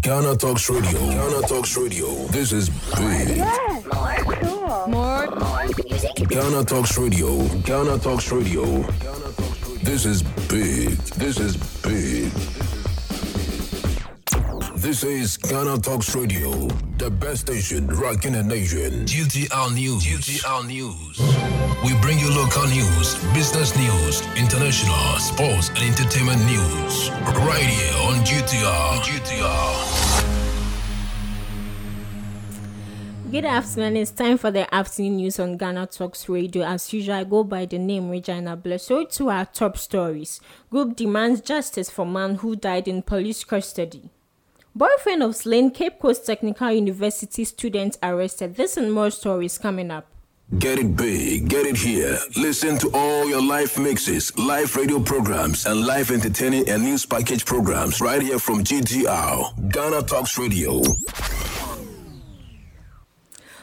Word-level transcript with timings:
Ghana 0.00 0.34
Talks 0.36 0.70
Radio. 0.70 0.98
Ghana 0.98 1.46
Talks 1.46 1.76
Radio. 1.76 2.06
This 2.28 2.52
is 2.52 2.70
big. 2.96 3.36
More 3.36 4.16
cool. 4.40 4.86
More. 4.88 5.26
Ghana 6.26 6.64
Talks 6.64 6.96
Radio. 6.96 7.46
Ghana 7.58 7.98
Talks 7.98 8.32
Radio. 8.32 8.64
This 9.82 10.06
is 10.06 10.22
big. 10.22 10.96
This 11.20 11.38
is 11.38 11.58
big. 11.82 12.32
This 14.74 15.04
is 15.04 15.36
Ghana 15.36 15.78
Talks 15.78 16.14
Radio, 16.14 16.68
the 16.98 17.10
best 17.10 17.42
station 17.42 17.86
rocking 17.86 18.32
the 18.32 18.42
nation. 18.42 19.04
GTR 19.04 19.74
News. 19.74 20.02
GTR 20.02 20.66
News. 20.66 21.33
We 21.84 21.92
bring 22.00 22.18
you 22.18 22.30
local 22.30 22.66
news, 22.68 23.22
business 23.34 23.76
news, 23.76 24.22
international, 24.38 25.18
sports, 25.18 25.68
and 25.68 25.80
entertainment 25.80 26.42
news. 26.46 27.10
Right 27.44 27.60
here 27.60 27.94
on 28.08 28.24
GTR. 28.24 29.00
GTR. 29.04 30.24
Good 33.30 33.44
afternoon. 33.44 33.98
It's 33.98 34.12
time 34.12 34.38
for 34.38 34.50
the 34.50 34.74
afternoon 34.74 35.16
news 35.16 35.38
on 35.38 35.58
Ghana 35.58 35.88
Talks 35.88 36.26
Radio. 36.26 36.64
As 36.64 36.90
usual, 36.90 37.16
I 37.16 37.24
go 37.24 37.44
by 37.44 37.66
the 37.66 37.78
name 37.78 38.08
Regina 38.08 38.56
Bless. 38.56 38.84
So 38.84 39.04
to 39.04 39.28
our 39.28 39.44
top 39.44 39.76
stories. 39.76 40.40
Group 40.70 40.96
demands 40.96 41.42
justice 41.42 41.90
for 41.90 42.06
man 42.06 42.36
who 42.36 42.56
died 42.56 42.88
in 42.88 43.02
police 43.02 43.44
custody. 43.44 44.08
Boyfriend 44.74 45.22
of 45.22 45.36
slain 45.36 45.70
Cape 45.70 45.98
Coast 45.98 46.24
Technical 46.24 46.72
University 46.72 47.44
student 47.44 47.98
arrested. 48.02 48.56
This 48.56 48.78
and 48.78 48.90
more 48.90 49.10
stories 49.10 49.58
coming 49.58 49.90
up. 49.90 50.13
Get 50.58 50.78
it 50.78 50.94
big, 50.96 51.48
get 51.48 51.66
it 51.66 51.76
here. 51.76 52.18
Listen 52.36 52.78
to 52.78 52.90
all 52.94 53.26
your 53.28 53.42
live 53.42 53.76
mixes, 53.78 54.36
live 54.38 54.76
radio 54.76 55.00
programs, 55.00 55.66
and 55.66 55.84
live 55.84 56.10
entertaining 56.10 56.68
and 56.68 56.84
news 56.84 57.04
package 57.04 57.44
programs 57.44 58.00
right 58.00 58.22
here 58.22 58.38
from 58.38 58.62
GTR, 58.62 59.72
Ghana 59.72 60.02
Talks 60.02 60.38
Radio. 60.38 60.82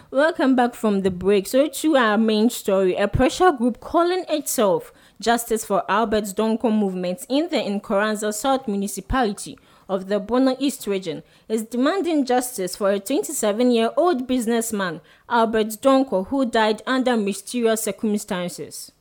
Welcome 0.10 0.58
back 0.58 0.74
from 0.74 1.04
the 1.04 1.12
break. 1.12 1.48
So 1.48 1.68
to 1.68 1.96
our 1.96 2.18
main 2.18 2.50
story, 2.50 2.96
a 2.96 3.08
pressure 3.08 3.54
group 3.54 3.80
calling 3.80 4.26
itself 4.28 4.92
Justice 5.22 5.64
for 5.64 5.90
Albert's 5.90 6.34
Donkor 6.34 6.78
movement 6.78 7.26
in 7.30 7.48
the 7.50 7.58
Nkoranza 7.58 8.34
South 8.34 8.68
municipality 8.68 9.58
of 9.92 10.08
the 10.08 10.22
Bono 10.22 10.56
East 10.58 10.88
region 10.88 11.22
is 11.50 11.64
demanding 11.64 12.26
justice 12.26 12.78
for 12.78 12.92
a 12.92 13.00
27-year-old 13.00 14.26
businessman, 14.26 15.02
Albert 15.28 15.82
Donkor, 15.82 16.28
who 16.28 16.46
died 16.46 16.82
under 16.88 17.18
mysterious 17.18 17.84
circumstances. 17.84 18.94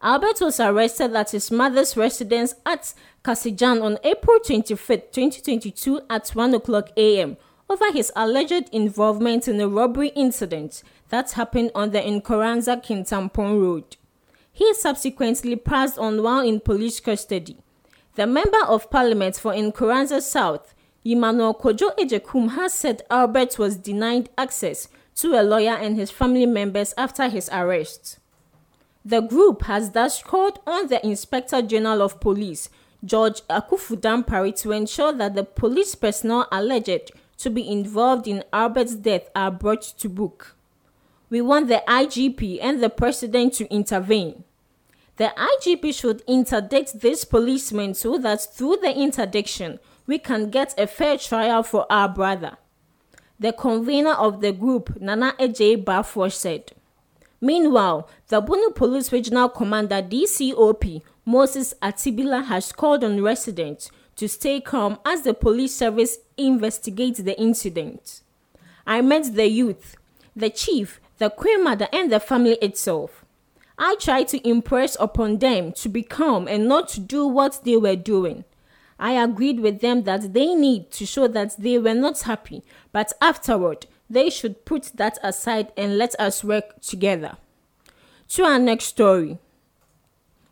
Albert 0.00 0.40
was 0.40 0.58
arrested 0.58 1.14
at 1.14 1.32
his 1.32 1.50
mother's 1.50 1.98
residence 1.98 2.54
at 2.64 2.94
Kasijan 3.22 3.82
on 3.82 3.98
April 4.02 4.40
25, 4.40 5.12
2022 5.12 6.00
at 6.08 6.30
1 6.30 6.54
o'clock 6.54 6.88
a.m. 6.96 7.36
over 7.68 7.92
his 7.92 8.10
alleged 8.16 8.70
involvement 8.72 9.46
in 9.46 9.60
a 9.60 9.68
robbery 9.68 10.08
incident 10.16 10.82
that 11.10 11.32
happened 11.32 11.70
on 11.74 11.90
the 11.90 12.00
Nkoranza 12.00 12.82
Kintampo 12.82 13.60
Road. 13.60 13.96
He 14.50 14.72
subsequently 14.72 15.56
passed 15.56 15.98
on 15.98 16.22
while 16.22 16.40
in 16.40 16.60
police 16.60 17.00
custody. 17.00 17.58
The 18.14 18.26
Member 18.26 18.62
of 18.68 18.90
Parliament 18.90 19.36
for 19.36 19.52
Nkoranza 19.54 20.20
South, 20.20 20.74
Emmanuel 21.02 21.54
Kojo 21.54 21.96
Agyekum, 21.96 22.50
has 22.50 22.74
said 22.74 23.00
Albert 23.08 23.58
was 23.58 23.76
denied 23.76 24.28
access 24.36 24.88
to 25.14 25.32
a 25.32 25.42
lawyer 25.42 25.76
and 25.76 25.96
his 25.96 26.10
family 26.10 26.44
members 26.44 26.92
after 26.98 27.30
his 27.30 27.48
arrest. 27.50 28.18
The 29.02 29.20
group 29.20 29.62
has 29.62 29.92
thus 29.92 30.22
called 30.22 30.58
on 30.66 30.88
the 30.88 31.04
Inspector 31.06 31.62
General 31.62 32.02
of 32.02 32.20
Police, 32.20 32.68
George 33.02 33.40
Akuffo 33.48 33.96
Dampare, 33.96 34.54
to 34.60 34.72
ensure 34.72 35.14
that 35.14 35.34
the 35.34 35.44
police 35.44 35.94
personnel 35.94 36.46
alleged 36.52 37.12
to 37.38 37.48
be 37.48 37.66
involved 37.66 38.28
in 38.28 38.44
Albert's 38.52 38.94
death 38.94 39.30
are 39.34 39.50
brought 39.50 39.82
to 39.82 40.10
book. 40.10 40.54
We 41.30 41.40
want 41.40 41.68
the 41.68 41.82
IGP 41.88 42.58
and 42.60 42.82
the 42.82 42.90
President 42.90 43.54
to 43.54 43.72
intervene. 43.72 44.44
The 45.16 45.32
IGP 45.36 45.94
should 45.94 46.22
interdict 46.26 47.00
this 47.00 47.24
policeman 47.24 47.94
so 47.94 48.18
that 48.18 48.40
through 48.54 48.78
the 48.82 48.96
interdiction, 48.96 49.78
we 50.06 50.18
can 50.18 50.50
get 50.50 50.74
a 50.78 50.86
fair 50.86 51.18
trial 51.18 51.62
for 51.62 51.86
our 51.90 52.08
brother. 52.08 52.56
The 53.38 53.52
convener 53.52 54.12
of 54.12 54.40
the 54.40 54.52
group, 54.52 55.00
Nana 55.00 55.34
Ej 55.38 55.84
Bafor, 55.84 56.32
said. 56.32 56.72
Meanwhile, 57.40 58.08
the 58.28 58.40
Bono 58.40 58.70
Police 58.70 59.12
Regional 59.12 59.48
Commander 59.48 60.00
DCOP 60.00 61.02
Moses 61.24 61.74
Atibila 61.82 62.44
has 62.46 62.72
called 62.72 63.04
on 63.04 63.22
residents 63.22 63.90
to 64.16 64.28
stay 64.28 64.60
calm 64.60 64.98
as 65.04 65.22
the 65.22 65.34
police 65.34 65.74
service 65.74 66.18
investigates 66.36 67.20
the 67.20 67.38
incident. 67.40 68.22
I 68.86 69.00
met 69.02 69.34
the 69.34 69.46
youth, 69.46 69.96
the 70.34 70.50
chief, 70.50 71.00
the 71.18 71.30
queen 71.30 71.62
mother, 71.64 71.88
and 71.92 72.10
the 72.10 72.18
family 72.18 72.54
itself. 72.62 73.21
I 73.84 73.96
tried 73.96 74.28
to 74.28 74.48
impress 74.48 74.96
upon 75.00 75.38
them 75.38 75.72
to 75.72 75.88
be 75.88 76.04
calm 76.04 76.46
and 76.46 76.68
not 76.68 76.88
to 76.90 77.00
do 77.00 77.26
what 77.26 77.64
they 77.64 77.76
were 77.76 77.96
doing. 77.96 78.44
I 78.96 79.20
agreed 79.20 79.58
with 79.58 79.80
them 79.80 80.04
that 80.04 80.34
they 80.34 80.54
need 80.54 80.92
to 80.92 81.04
show 81.04 81.26
that 81.26 81.56
they 81.58 81.78
were 81.78 81.92
not 81.92 82.22
happy, 82.22 82.62
but 82.92 83.12
afterward, 83.20 83.86
they 84.08 84.30
should 84.30 84.64
put 84.64 84.92
that 84.94 85.18
aside 85.24 85.72
and 85.76 85.98
let 85.98 86.14
us 86.20 86.44
work 86.44 86.80
together. 86.80 87.38
To 88.28 88.44
our 88.44 88.60
next 88.60 88.84
story. 88.84 89.38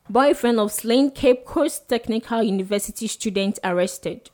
Boyfriend 0.08 0.58
of 0.58 0.72
slain 0.72 1.12
Cape 1.12 1.44
Coast 1.44 1.88
Technical 1.88 2.42
University 2.42 3.06
student 3.06 3.60
arrested. 3.62 4.30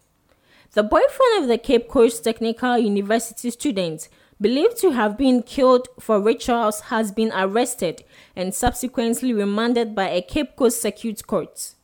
The 0.73 0.83
boyfriend 0.83 1.43
of 1.43 1.49
the 1.49 1.59
Cape 1.59 1.87
Coast 1.87 2.25
Technical 2.25 2.79
University 2.79 3.51
student, 3.51 4.09
believed 4.41 4.77
to 4.79 4.91
have 4.91 5.17
been 5.17 5.43
killed 5.43 5.89
for 5.99 6.21
rituals, 6.21 6.81
has 6.83 7.11
been 7.13 7.33
arrested 7.33 8.05
and 8.35 8.55
subsequently 8.55 9.33
remanded 9.33 9.95
by 9.95 10.09
a 10.09 10.23
Cape 10.23 10.57
Coast 10.57 10.83
Circuit 10.83 11.27
Court. 11.27 11.75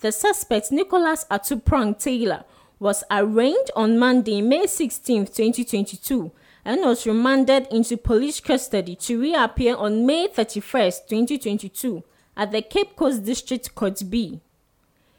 The 0.00 0.12
suspect, 0.12 0.72
Nicholas 0.72 1.24
Atuprang 1.30 1.98
Taylor, 1.98 2.44
was 2.78 3.04
arraigned 3.10 3.70
on 3.76 3.98
Monday, 3.98 4.42
May 4.42 4.66
16, 4.66 5.26
2022, 5.26 6.32
and 6.64 6.80
was 6.80 7.06
remanded 7.06 7.66
into 7.70 7.96
police 7.96 8.40
custody 8.40 8.96
to 8.96 9.20
reappear 9.20 9.76
on 9.76 10.04
May 10.04 10.28
31, 10.28 10.90
2022, 11.08 12.02
at 12.36 12.50
the 12.50 12.62
Cape 12.62 12.96
Coast 12.96 13.24
District 13.24 13.74
Court 13.74 14.02
B. 14.10 14.40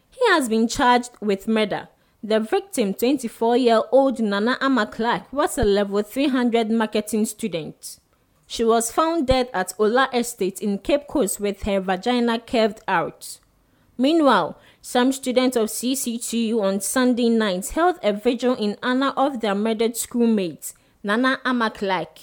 He 0.09 0.27
has 0.29 0.49
been 0.49 0.67
charged 0.67 1.11
with 1.21 1.47
murder. 1.47 1.87
The 2.27 2.39
victim, 2.39 2.95
24 2.95 3.57
year 3.57 3.81
old 3.91 4.19
Nana 4.19 4.57
Ama 4.59 4.87
Clark, 4.87 5.31
was 5.31 5.59
a 5.59 5.63
level 5.63 6.01
300 6.01 6.71
marketing 6.71 7.25
student. 7.25 7.99
She 8.47 8.63
was 8.63 8.91
found 8.91 9.27
dead 9.27 9.51
at 9.53 9.75
Ola 9.77 10.09
Estate 10.11 10.59
in 10.59 10.79
Cape 10.79 11.07
Coast 11.07 11.39
with 11.39 11.61
her 11.63 11.79
vagina 11.79 12.39
curved 12.39 12.81
out. 12.87 13.37
Meanwhile, 13.95 14.57
some 14.81 15.11
students 15.11 15.55
of 15.55 15.69
CCTU 15.69 16.59
on 16.59 16.81
Sunday 16.81 17.29
night 17.29 17.67
held 17.67 17.99
a 18.01 18.11
vigil 18.11 18.55
in 18.55 18.75
honor 18.81 19.13
of 19.15 19.41
their 19.41 19.53
murdered 19.53 19.95
schoolmate, 19.95 20.73
Nana 21.03 21.39
Ama 21.45 21.69
Clark. 21.69 22.17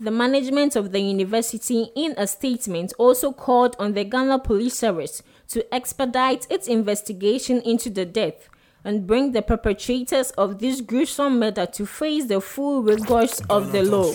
The 0.00 0.10
management 0.10 0.74
of 0.74 0.92
the 0.92 1.00
university, 1.00 1.90
in 1.94 2.14
a 2.16 2.26
statement, 2.26 2.94
also 2.98 3.30
called 3.30 3.76
on 3.78 3.92
the 3.92 4.04
Ghana 4.04 4.38
Police 4.38 4.78
Service 4.78 5.22
to 5.48 5.74
expedite 5.74 6.46
its 6.48 6.66
investigation 6.66 7.60
into 7.60 7.90
the 7.90 8.06
death 8.06 8.48
and 8.86 9.04
bring 9.04 9.32
the 9.32 9.42
perpetrators 9.42 10.30
of 10.32 10.60
this 10.60 10.80
gruesome 10.80 11.40
murder 11.40 11.66
to 11.66 11.84
face 11.84 12.26
the 12.26 12.40
full 12.40 12.82
rigors 12.84 13.40
of 13.50 13.72
the 13.72 13.82
law. 13.82 14.12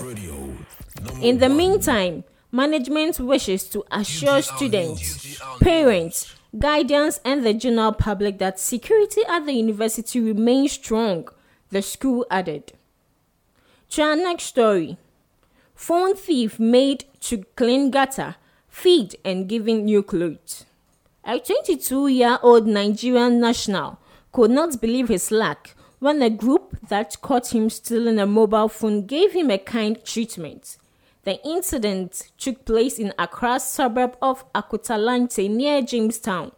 In 1.21 1.39
the 1.39 1.49
meantime, 1.49 2.23
management 2.53 3.19
wishes 3.19 3.65
to 3.65 3.83
assure 3.91 4.41
students, 4.41 5.41
parents, 5.59 6.33
guardians, 6.57 7.19
and 7.25 7.45
the 7.45 7.53
general 7.53 7.91
public 7.91 8.37
that 8.39 8.61
security 8.61 9.21
at 9.27 9.45
the 9.45 9.51
university 9.51 10.21
remains 10.21 10.71
strong, 10.71 11.27
the 11.69 11.81
school 11.81 12.25
added. 12.31 12.71
To 13.89 14.03
our 14.03 14.15
next 14.15 14.45
story 14.45 14.97
phone 15.75 16.15
thief 16.15 16.59
made 16.59 17.03
to 17.19 17.43
clean 17.57 17.91
gutter, 17.91 18.35
feed, 18.69 19.17
and 19.25 19.49
giving 19.49 19.83
new 19.83 20.01
clothes. 20.01 20.65
A 21.25 21.39
22 21.39 22.07
year 22.07 22.39
old 22.41 22.67
Nigerian 22.67 23.41
national 23.41 23.99
could 24.31 24.51
not 24.51 24.79
believe 24.79 25.07
his 25.07 25.31
luck 25.31 25.71
when 25.99 26.21
a 26.21 26.29
group 26.29 26.77
that 26.87 27.21
caught 27.21 27.53
him 27.53 27.69
stealing 27.69 28.19
a 28.19 28.25
mobile 28.25 28.67
phone 28.67 29.05
gave 29.05 29.33
him 29.33 29.51
a 29.51 29.57
kind 29.57 30.03
treatment. 30.03 30.77
The 31.23 31.39
incident 31.45 32.31
took 32.39 32.65
place 32.65 32.97
in 32.97 33.13
Accra's 33.19 33.63
suburb 33.63 34.17
of 34.21 34.51
Akutalante 34.53 35.49
near 35.49 35.81
Jamestown. 35.81 36.51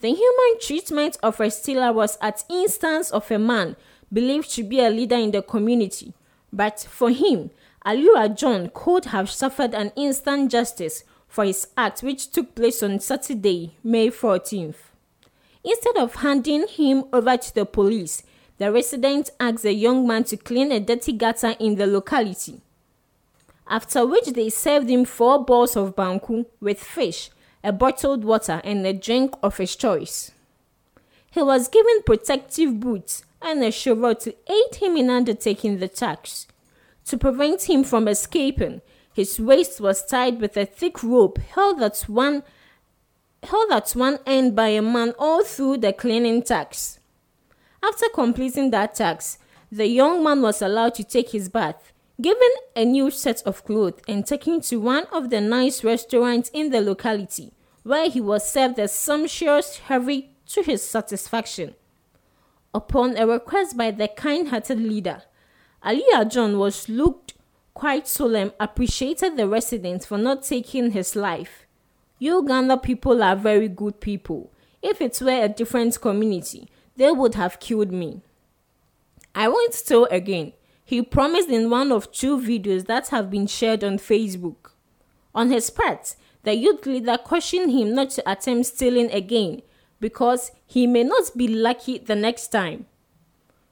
The 0.00 0.08
human 0.08 0.60
treatment 0.60 1.16
of 1.22 1.40
a 1.40 1.50
stealer 1.50 1.92
was 1.92 2.18
at 2.20 2.44
instance 2.50 3.10
of 3.10 3.30
a 3.30 3.38
man 3.38 3.76
believed 4.12 4.50
to 4.54 4.64
be 4.64 4.80
a 4.80 4.90
leader 4.90 5.16
in 5.16 5.30
the 5.30 5.42
community, 5.42 6.12
but 6.52 6.80
for 6.90 7.10
him, 7.10 7.50
Aliura 7.84 8.36
John 8.36 8.70
could 8.74 9.06
have 9.06 9.30
suffered 9.30 9.74
an 9.74 9.92
instant 9.94 10.50
justice 10.50 11.04
for 11.28 11.44
his 11.44 11.68
act 11.76 12.02
which 12.02 12.30
took 12.32 12.54
place 12.54 12.82
on 12.82 12.98
Saturday, 12.98 13.76
May 13.84 14.10
14th. 14.10 14.74
Instead 15.66 15.96
of 15.96 16.14
handing 16.14 16.68
him 16.68 17.04
over 17.12 17.36
to 17.36 17.52
the 17.52 17.66
police, 17.66 18.22
the 18.58 18.70
resident 18.70 19.30
asked 19.40 19.64
the 19.64 19.72
young 19.72 20.06
man 20.06 20.22
to 20.22 20.36
clean 20.36 20.70
a 20.70 20.78
dirty 20.78 21.12
gutter 21.12 21.56
in 21.58 21.74
the 21.74 21.88
locality. 21.88 22.60
After 23.66 24.06
which 24.06 24.26
they 24.26 24.48
served 24.48 24.88
him 24.88 25.04
four 25.04 25.44
bowls 25.44 25.74
of 25.76 25.96
banku 25.96 26.46
with 26.60 26.78
fish, 26.78 27.30
a 27.64 27.72
bottled 27.72 28.24
water, 28.24 28.60
and 28.62 28.86
a 28.86 28.92
drink 28.92 29.34
of 29.42 29.56
his 29.56 29.74
choice. 29.74 30.30
He 31.32 31.42
was 31.42 31.66
given 31.66 32.02
protective 32.06 32.78
boots 32.78 33.24
and 33.42 33.62
a 33.64 33.72
shovel 33.72 34.14
to 34.14 34.34
aid 34.48 34.76
him 34.76 34.96
in 34.96 35.10
undertaking 35.10 35.80
the 35.80 35.88
task. 35.88 36.48
To 37.06 37.18
prevent 37.18 37.68
him 37.68 37.82
from 37.82 38.06
escaping, 38.06 38.82
his 39.12 39.40
waist 39.40 39.80
was 39.80 40.06
tied 40.06 40.40
with 40.40 40.56
a 40.56 40.64
thick 40.64 41.02
rope 41.02 41.38
held 41.38 41.82
at 41.82 42.02
one 42.02 42.44
held 43.46 43.72
at 43.72 43.90
one 43.92 44.18
end 44.26 44.54
by 44.54 44.68
a 44.68 44.82
man 44.82 45.14
all 45.18 45.44
through 45.44 45.78
the 45.78 45.92
cleaning 45.92 46.42
tax. 46.42 46.98
After 47.82 48.06
completing 48.14 48.70
that 48.70 48.94
tax, 48.94 49.38
the 49.70 49.86
young 49.86 50.22
man 50.22 50.42
was 50.42 50.62
allowed 50.62 50.94
to 50.94 51.04
take 51.04 51.30
his 51.30 51.48
bath, 51.48 51.92
given 52.20 52.50
a 52.74 52.84
new 52.84 53.10
set 53.10 53.42
of 53.44 53.64
clothes, 53.64 54.00
and 54.08 54.26
taken 54.26 54.60
to 54.62 54.80
one 54.80 55.04
of 55.12 55.30
the 55.30 55.40
nice 55.40 55.84
restaurants 55.84 56.50
in 56.52 56.70
the 56.70 56.80
locality, 56.80 57.52
where 57.82 58.08
he 58.08 58.20
was 58.20 58.50
served 58.50 58.78
a 58.78 58.88
sumptuous 58.88 59.78
heavy 59.78 60.30
to 60.46 60.62
his 60.62 60.82
satisfaction. 60.82 61.74
Upon 62.72 63.16
a 63.16 63.26
request 63.26 63.76
by 63.76 63.90
the 63.90 64.08
kind-hearted 64.08 64.80
leader, 64.80 65.22
Aliyah 65.84 66.30
John 66.30 66.58
was 66.58 66.88
looked 66.88 67.34
quite 67.74 68.08
solemn, 68.08 68.52
appreciated 68.58 69.36
the 69.36 69.46
resident 69.46 70.04
for 70.04 70.16
not 70.16 70.42
taking 70.42 70.92
his 70.92 71.14
life. 71.14 71.65
Uganda 72.18 72.76
people 72.76 73.22
are 73.22 73.36
very 73.36 73.68
good 73.68 74.00
people. 74.00 74.52
If 74.82 75.00
it 75.00 75.18
were 75.20 75.44
a 75.44 75.48
different 75.48 76.00
community, 76.00 76.68
they 76.96 77.12
would 77.12 77.34
have 77.34 77.60
killed 77.60 77.92
me. 77.92 78.22
I 79.34 79.48
won't 79.48 79.82
tell 79.86 80.04
again. 80.06 80.52
He 80.84 81.02
promised 81.02 81.48
in 81.48 81.68
one 81.68 81.92
of 81.92 82.12
two 82.12 82.38
videos 82.38 82.86
that 82.86 83.08
have 83.08 83.30
been 83.30 83.46
shared 83.46 83.82
on 83.82 83.98
Facebook. 83.98 84.70
On 85.34 85.50
his 85.50 85.68
part, 85.68 86.14
the 86.44 86.54
youth 86.54 86.86
leader 86.86 87.18
cautioned 87.18 87.72
him 87.72 87.94
not 87.94 88.10
to 88.10 88.30
attempt 88.30 88.66
stealing 88.66 89.10
again 89.10 89.62
because 90.00 90.52
he 90.66 90.86
may 90.86 91.02
not 91.02 91.36
be 91.36 91.48
lucky 91.48 91.98
the 91.98 92.14
next 92.14 92.48
time. 92.48 92.86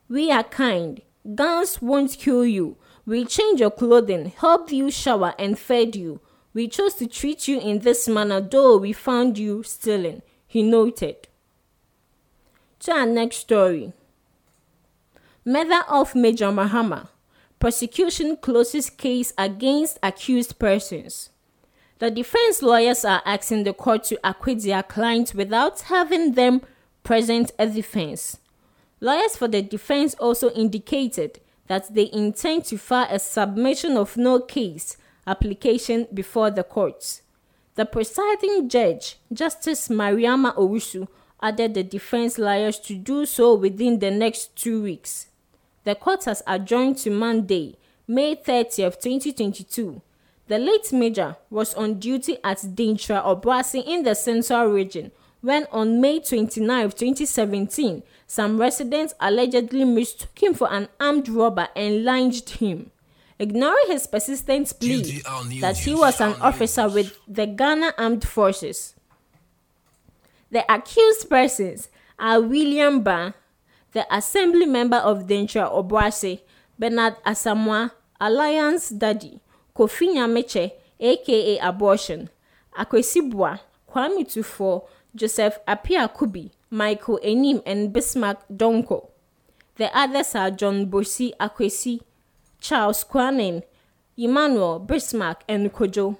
We 0.08 0.30
are 0.30 0.44
kind. 0.44 1.00
Guns 1.34 1.80
won't 1.80 2.18
kill 2.18 2.44
you. 2.44 2.76
We'll 3.06 3.26
change 3.26 3.60
your 3.60 3.70
clothing, 3.70 4.32
help 4.36 4.72
you 4.72 4.90
shower, 4.90 5.34
and 5.38 5.58
feed 5.58 5.96
you. 5.96 6.20
We 6.54 6.68
chose 6.68 6.94
to 6.94 7.08
treat 7.08 7.48
you 7.48 7.58
in 7.60 7.80
this 7.80 8.06
manner, 8.08 8.40
though 8.40 8.78
we 8.78 8.92
found 8.92 9.36
you 9.36 9.64
stealing, 9.64 10.22
he 10.46 10.62
noted. 10.62 11.26
To 12.80 12.92
our 12.92 13.06
next 13.06 13.38
story. 13.38 13.92
Mother 15.44 15.82
of 15.88 16.14
Major 16.14 16.46
Mahama. 16.46 17.08
Prosecution 17.58 18.36
closes 18.36 18.88
case 18.88 19.32
against 19.36 19.98
accused 20.02 20.58
persons. 20.60 21.30
The 21.98 22.10
defense 22.10 22.62
lawyers 22.62 23.04
are 23.04 23.22
asking 23.24 23.64
the 23.64 23.72
court 23.72 24.04
to 24.04 24.18
acquit 24.22 24.62
their 24.62 24.82
clients 24.82 25.34
without 25.34 25.80
having 25.82 26.34
them 26.34 26.60
present 27.02 27.50
a 27.58 27.66
defense. 27.66 28.38
Lawyers 29.00 29.36
for 29.36 29.48
the 29.48 29.62
defense 29.62 30.14
also 30.14 30.50
indicated 30.50 31.40
that 31.66 31.92
they 31.94 32.10
intend 32.12 32.64
to 32.66 32.78
file 32.78 33.08
a 33.10 33.18
submission 33.18 33.96
of 33.96 34.16
no 34.16 34.40
case 34.40 34.96
application 35.26 36.06
before 36.12 36.50
the 36.50 36.64
courts. 36.64 37.22
The 37.74 37.84
presiding 37.84 38.68
judge, 38.68 39.16
Justice 39.32 39.88
Mariama 39.88 40.54
Owusu, 40.56 41.08
ordered 41.42 41.74
the 41.74 41.82
defense 41.82 42.38
lawyers 42.38 42.78
to 42.80 42.94
do 42.94 43.26
so 43.26 43.54
within 43.54 43.98
the 43.98 44.10
next 44.10 44.56
two 44.56 44.82
weeks. 44.82 45.26
The 45.84 45.94
court 45.94 46.24
has 46.24 46.42
adjourned 46.46 46.98
to 46.98 47.10
Monday, 47.10 47.76
May 48.06 48.36
30th, 48.36 49.00
2022. 49.00 50.00
The 50.46 50.58
late 50.58 50.92
major 50.92 51.36
was 51.50 51.74
on 51.74 51.98
duty 51.98 52.38
at 52.44 52.58
Denkyira 52.58 53.24
Obuasi 53.24 53.84
in 53.86 54.02
the 54.02 54.14
Central 54.14 54.66
Region 54.66 55.10
when 55.44 55.66
on 55.72 56.00
May 56.00 56.20
29, 56.20 56.90
2017, 56.92 58.02
some 58.26 58.56
residents 58.58 59.12
allegedly 59.20 59.84
mistook 59.84 60.42
him 60.42 60.54
for 60.54 60.72
an 60.72 60.88
armed 60.98 61.28
robber 61.28 61.68
and 61.76 62.02
lynched 62.02 62.48
him. 62.48 62.90
Ignoring 63.38 63.86
his 63.88 64.06
persistent 64.06 64.72
plea 64.78 65.20
that 65.60 65.76
he 65.78 65.94
was 65.94 66.20
an 66.20 66.34
officer 66.40 66.88
with 66.88 67.18
the 67.26 67.46
Ghana 67.46 67.94
Armed 67.98 68.26
Forces. 68.26 68.94
The 70.50 70.64
accused 70.72 71.28
persons 71.28 71.88
are 72.18 72.40
William 72.40 73.02
Ba, 73.02 73.34
the 73.92 74.06
assembly 74.14 74.66
member 74.66 74.98
of 74.98 75.26
Denkyira 75.26 75.68
Obuasi, 75.72 76.40
Bernard 76.78 77.16
Asamoah, 77.26 77.90
Alliance 78.20 78.90
Daddy, 78.90 79.40
Kofi 79.74 80.14
Nyamekye, 80.14 80.70
aka 81.00 81.58
Abortion, 81.58 82.30
Akwesi 82.78 83.28
Bua, 83.28 83.58
Kwame 83.90 84.24
Tufo, 84.24 84.86
Joseph 85.14 85.58
Appiah 85.66 86.08
Kubi, 86.12 86.52
Michael 86.70 87.18
Enim, 87.22 87.60
and 87.66 87.92
Bismarck 87.92 88.46
Donko. 88.48 89.08
The 89.76 89.96
others 89.96 90.34
are 90.36 90.50
John 90.52 90.86
Bosi 90.86 91.32
Akwesi, 91.38 92.00
Charles 92.64 93.04
Kwanin, 93.04 93.62
Emmanuel 94.16 94.78
Bismarck, 94.78 95.44
and 95.46 95.70
Kojo. 95.70 96.16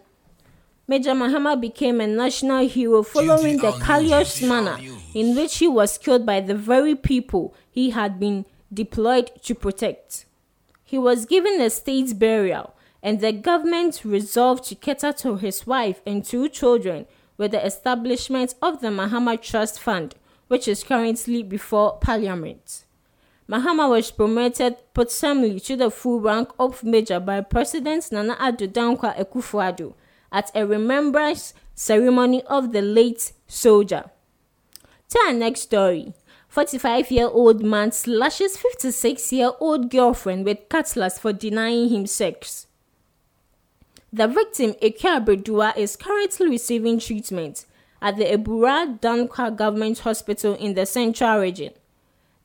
Major 0.87 1.13
Mahama 1.13 1.59
became 1.59 2.03
a 2.03 2.07
national 2.07 2.69
hero 2.69 3.03
following 3.03 3.57
the 3.57 3.73
callous 3.83 4.43
manner 4.43 4.77
in 5.15 5.35
which 5.35 5.57
he 5.57 5.67
was 5.67 5.97
killed 5.97 6.27
by 6.27 6.41
the 6.41 6.55
very 6.55 6.95
people 6.95 7.55
he 7.71 7.89
had 7.91 8.21
been 8.21 8.45
deployed 8.71 9.31
to 9.43 9.55
protect. 9.55 10.27
He 10.85 10.99
was 10.99 11.25
given 11.25 11.63
a 11.63 11.71
state 11.71 12.19
burial, 12.19 12.75
and 13.03 13.21
the 13.21 13.33
government 13.33 14.03
resolved 14.05 14.65
to 14.65 14.75
cater 14.75 15.15
to 15.15 15.37
his 15.37 15.67
wife 15.67 16.03
and 16.05 16.23
two 16.23 16.51
children 16.51 17.07
with 17.39 17.53
the 17.53 17.65
establishment 17.65 18.55
of 18.61 18.83
the 18.83 18.89
Mahama 18.89 19.41
Trust 19.41 19.81
Fund, 19.81 20.15
which 20.49 20.69
is 20.69 20.85
currently 20.85 21.43
before 21.43 21.97
Parliament. 22.01 22.84
Mahama 23.49 23.91
was 23.91 24.11
promoted 24.11 24.77
posthumously 24.95 25.61
to 25.61 25.77
the 25.77 25.91
full 25.91 26.21
rank 26.21 26.49
of 26.59 26.83
Major 26.83 27.21
by 27.21 27.43
President 27.43 28.11
Nana 28.11 28.37
Addo 28.37 28.67
Dankwa 28.69 29.15
Akufo-Addo 29.19 29.93
at 30.33 30.51
a 30.55 30.67
remembrance 30.67 31.53
ceremony 31.75 32.43
of 32.45 32.73
the 32.73 32.81
late 32.81 33.33
soldier. 33.47 34.05
To 35.11 35.19
our 35.27 35.33
next 35.35 35.61
story. 35.61 36.15
45-year-old 36.55 37.63
man 37.63 37.93
slashes 37.93 38.57
56-year-old 38.57 39.91
girlfriend 39.91 40.45
with 40.45 40.69
cutlass 40.69 41.19
for 41.19 41.33
denying 41.33 41.89
him 41.89 42.07
sex. 42.07 42.69
The 44.13 44.29
victim, 44.29 44.75
Eke 44.81 45.01
Abredua, 45.01 45.77
is 45.77 45.97
currently 45.97 46.49
receiving 46.49 47.01
treatment 47.01 47.67
at 48.01 48.17
the 48.17 48.25
Ebura 48.25 49.01
Dankwa 49.01 49.55
Government 49.57 49.99
Hospital 49.99 50.55
in 50.55 50.75
the 50.75 50.87
Central 50.87 51.41
Region. 51.41 51.73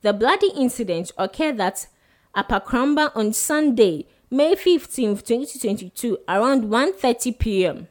The 0.01 0.13
bloody 0.13 0.51
incident 0.55 1.11
occurred 1.17 1.59
at 1.59 1.87
Apakramba 2.35 3.11
on 3.15 3.33
Sunday, 3.33 4.05
May 4.31 4.55
15, 4.55 5.17
2022, 5.17 6.19
around 6.27 6.63
1:30 6.65 7.37
p.m. 7.37 7.87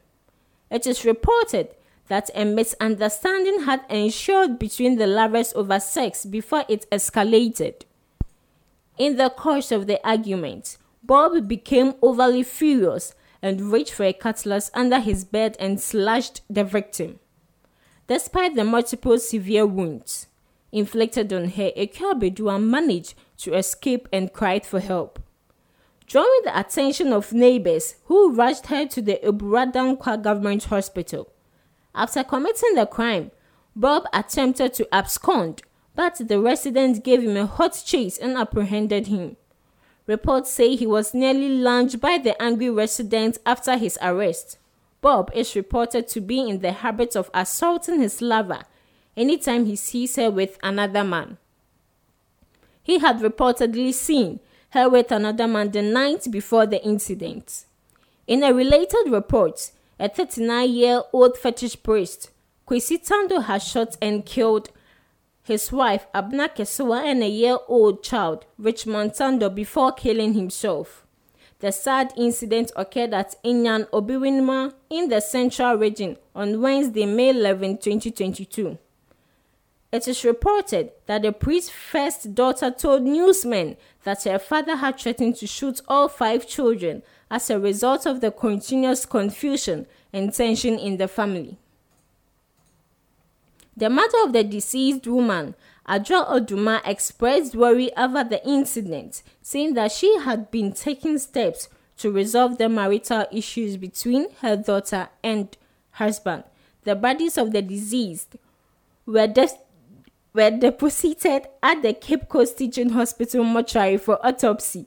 It 0.70 0.86
is 0.86 1.04
reported 1.04 1.68
that 2.08 2.30
a 2.34 2.46
misunderstanding 2.46 3.64
had 3.64 3.82
ensued 3.90 4.58
between 4.58 4.96
the 4.96 5.06
lovers 5.06 5.52
over 5.54 5.78
sex 5.78 6.24
before 6.24 6.64
it 6.68 6.86
escalated. 6.90 7.82
In 8.96 9.16
the 9.16 9.28
course 9.28 9.70
of 9.70 9.86
the 9.86 10.00
argument, 10.08 10.78
Bob 11.02 11.46
became 11.46 11.94
overly 12.00 12.42
furious 12.42 13.14
and 13.42 13.70
reached 13.70 13.92
for 13.92 14.04
a 14.04 14.14
cutlass 14.14 14.70
under 14.72 14.98
his 14.98 15.24
bed 15.24 15.56
and 15.60 15.78
slashed 15.78 16.40
the 16.48 16.64
victim. 16.64 17.18
Despite 18.06 18.54
the 18.54 18.64
multiple 18.64 19.18
severe 19.18 19.66
wounds 19.66 20.26
inflicted 20.72 21.32
on 21.32 21.50
her, 21.50 21.70
a 21.76 21.86
Ekabedua 21.86 22.62
managed 22.62 23.14
to 23.38 23.54
escape 23.54 24.08
and 24.12 24.32
cried 24.32 24.66
for 24.66 24.80
help. 24.80 25.18
Drawing 26.06 26.40
the 26.44 26.58
attention 26.58 27.12
of 27.12 27.32
neighbors 27.32 27.96
who 28.06 28.32
rushed 28.34 28.66
her 28.66 28.86
to 28.86 29.02
the 29.02 29.20
Abura 29.22 29.70
Dunkwa 29.70 30.22
government 30.22 30.64
hospital. 30.64 31.30
After 31.94 32.24
committing 32.24 32.74
the 32.74 32.86
crime, 32.86 33.30
Bob 33.76 34.04
attempted 34.12 34.74
to 34.74 34.94
abscond, 34.94 35.62
but 35.94 36.16
the 36.16 36.40
residents 36.40 36.98
gave 36.98 37.22
him 37.22 37.36
a 37.36 37.46
hot 37.46 37.82
chase 37.84 38.18
and 38.18 38.36
apprehended 38.36 39.08
him. 39.08 39.36
Reports 40.06 40.50
say 40.50 40.74
he 40.74 40.86
was 40.86 41.12
nearly 41.12 41.50
lunged 41.50 42.00
by 42.00 42.16
the 42.16 42.40
angry 42.40 42.70
residents 42.70 43.38
after 43.44 43.76
his 43.76 43.98
arrest. 44.00 44.58
Bob 45.00 45.30
is 45.34 45.54
reported 45.54 46.08
to 46.08 46.20
be 46.20 46.40
in 46.40 46.60
the 46.60 46.72
habit 46.72 47.14
of 47.14 47.30
assaulting 47.34 48.00
his 48.00 48.22
lover 48.22 48.62
anytime 49.18 49.66
he 49.66 49.76
sees 49.76 50.16
her 50.16 50.30
with 50.30 50.58
another 50.62 51.04
man. 51.04 51.36
He 52.82 52.98
had 52.98 53.18
reportedly 53.18 53.92
seen 53.92 54.40
her 54.70 54.88
with 54.88 55.10
another 55.12 55.46
man 55.46 55.70
the 55.70 55.82
night 55.82 56.26
before 56.30 56.66
the 56.66 56.82
incident. 56.84 57.66
In 58.26 58.42
a 58.42 58.54
related 58.54 59.08
report, 59.08 59.72
a 59.98 60.08
39 60.08 60.70
year 60.70 61.02
old 61.12 61.36
fetish 61.36 61.82
priest, 61.82 62.30
Kwesi 62.66 63.04
Tando, 63.04 63.40
has 63.40 63.66
shot 63.66 63.96
and 64.00 64.24
killed 64.24 64.70
his 65.42 65.72
wife 65.72 66.06
Abna 66.14 66.54
Kesewa, 66.54 67.02
and 67.04 67.22
a 67.22 67.28
year 67.28 67.56
old 67.68 68.02
child, 68.02 68.44
Richmond 68.58 69.14
Tando, 69.14 69.48
before 69.48 69.92
killing 69.92 70.34
himself. 70.34 71.06
The 71.60 71.72
sad 71.72 72.12
incident 72.16 72.70
occurred 72.76 73.14
at 73.14 73.34
Inyan 73.42 73.88
Obiwinma 73.90 74.74
in 74.90 75.08
the 75.08 75.20
Central 75.20 75.76
Region 75.76 76.18
on 76.34 76.60
Wednesday, 76.60 77.06
May 77.06 77.30
11, 77.30 77.78
2022. 77.78 78.78
It 79.90 80.06
is 80.06 80.22
reported 80.22 80.92
that 81.06 81.22
the 81.22 81.32
priest's 81.32 81.70
first 81.70 82.34
daughter 82.34 82.70
told 82.70 83.02
newsmen 83.02 83.76
that 84.04 84.24
her 84.24 84.38
father 84.38 84.76
had 84.76 84.98
threatened 84.98 85.36
to 85.36 85.46
shoot 85.46 85.80
all 85.88 86.08
five 86.08 86.46
children 86.46 87.02
as 87.30 87.48
a 87.48 87.58
result 87.58 88.06
of 88.06 88.20
the 88.20 88.30
continuous 88.30 89.06
confusion 89.06 89.86
and 90.12 90.32
tension 90.32 90.78
in 90.78 90.98
the 90.98 91.08
family. 91.08 91.56
The 93.76 93.88
mother 93.88 94.24
of 94.24 94.32
the 94.32 94.44
deceased 94.44 95.06
woman, 95.06 95.54
Adra 95.88 96.28
Oduma, 96.28 96.82
expressed 96.84 97.54
worry 97.54 97.94
over 97.96 98.24
the 98.24 98.46
incident, 98.46 99.22
saying 99.40 99.74
that 99.74 99.92
she 99.92 100.18
had 100.18 100.50
been 100.50 100.72
taking 100.72 101.16
steps 101.18 101.68
to 101.98 102.10
resolve 102.10 102.58
the 102.58 102.68
marital 102.68 103.26
issues 103.32 103.76
between 103.76 104.30
her 104.42 104.56
daughter 104.56 105.08
and 105.22 105.56
husband. 105.92 106.44
The 106.84 106.94
bodies 106.94 107.38
of 107.38 107.52
the 107.52 107.62
deceased 107.62 108.36
were, 109.06 109.26
de- 109.26 109.48
were 110.32 110.50
deposited 110.50 111.46
at 111.62 111.82
the 111.82 111.92
Cape 111.92 112.28
Coast 112.28 112.58
Teaching 112.58 112.90
Hospital 112.90 113.44
mortuary 113.44 113.96
for 113.96 114.24
autopsy 114.24 114.86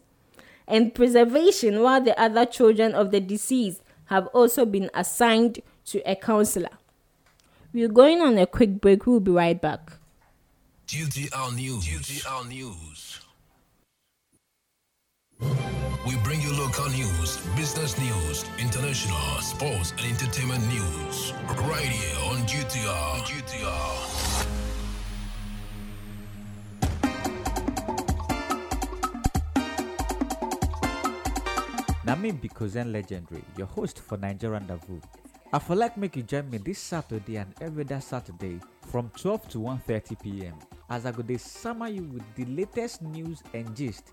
and 0.67 0.93
preservation, 0.93 1.81
while 1.81 2.01
the 2.01 2.19
other 2.19 2.45
children 2.45 2.93
of 2.93 3.11
the 3.11 3.19
deceased 3.19 3.81
have 4.05 4.27
also 4.27 4.65
been 4.65 4.89
assigned 4.93 5.61
to 5.85 5.99
a 6.09 6.15
counselor. 6.15 6.69
We're 7.73 7.87
going 7.87 8.21
on 8.21 8.37
a 8.37 8.45
quick 8.45 8.81
break. 8.81 9.05
We'll 9.05 9.19
be 9.19 9.31
right 9.31 9.59
back. 9.59 9.93
GTR 10.87 11.55
News. 11.55 11.85
GTR 11.85 12.47
News. 12.49 13.21
We 16.05 16.17
bring 16.23 16.41
you 16.41 16.51
local 16.53 16.89
news, 16.89 17.37
business 17.55 17.97
news, 17.97 18.45
international, 18.59 19.41
sports, 19.41 19.91
and 19.91 20.01
entertainment 20.01 20.67
news. 20.67 21.33
Right 21.47 21.87
here 21.87 22.17
on 22.31 22.37
GTR. 22.47 23.21
GTR. 23.21 24.70
Nami 32.11 32.31
Bikozen 32.33 32.91
Legendary, 32.91 33.41
your 33.57 33.67
host 33.67 33.99
for 33.99 34.17
Niger 34.17 34.49
Rendezvous. 34.51 34.99
I 35.53 35.59
feel 35.59 35.77
like 35.77 35.95
make 35.95 36.17
you 36.17 36.23
join 36.23 36.49
me 36.49 36.57
this 36.57 36.77
Saturday 36.77 37.37
and 37.37 37.53
every 37.61 37.85
other 37.85 38.01
Saturday 38.01 38.59
from 38.91 39.09
12 39.17 39.47
to 39.47 39.59
1.30 39.59 40.21
p.m. 40.21 40.55
as 40.89 41.05
I 41.05 41.13
go 41.13 41.23
to 41.23 41.39
summer 41.39 41.87
you 41.87 42.03
with 42.03 42.23
the 42.35 42.43
latest 42.53 43.01
news 43.01 43.41
and 43.53 43.73
gist 43.73 44.11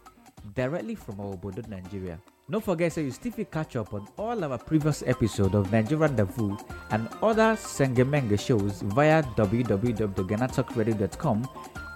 directly 0.55 0.95
from 0.95 1.19
our 1.19 1.35
Bodo, 1.37 1.63
Nigeria. 1.69 2.21
Don't 2.49 2.63
forget 2.63 2.93
so 2.93 3.01
you 3.01 3.11
still 3.11 3.33
catch 3.51 3.75
up 3.75 3.93
on 3.93 4.07
all 4.17 4.45
our 4.45 4.59
previous 4.59 5.03
episodes 5.05 5.57
of 5.57 5.73
Niger 5.73 5.97
Rendezvous 5.97 6.57
and 6.93 7.09
other 7.21 7.57
Sengemenge 7.57 8.39
shows 8.39 8.83
via 8.83 9.25
www.ghanatalkradio.com 9.25 11.49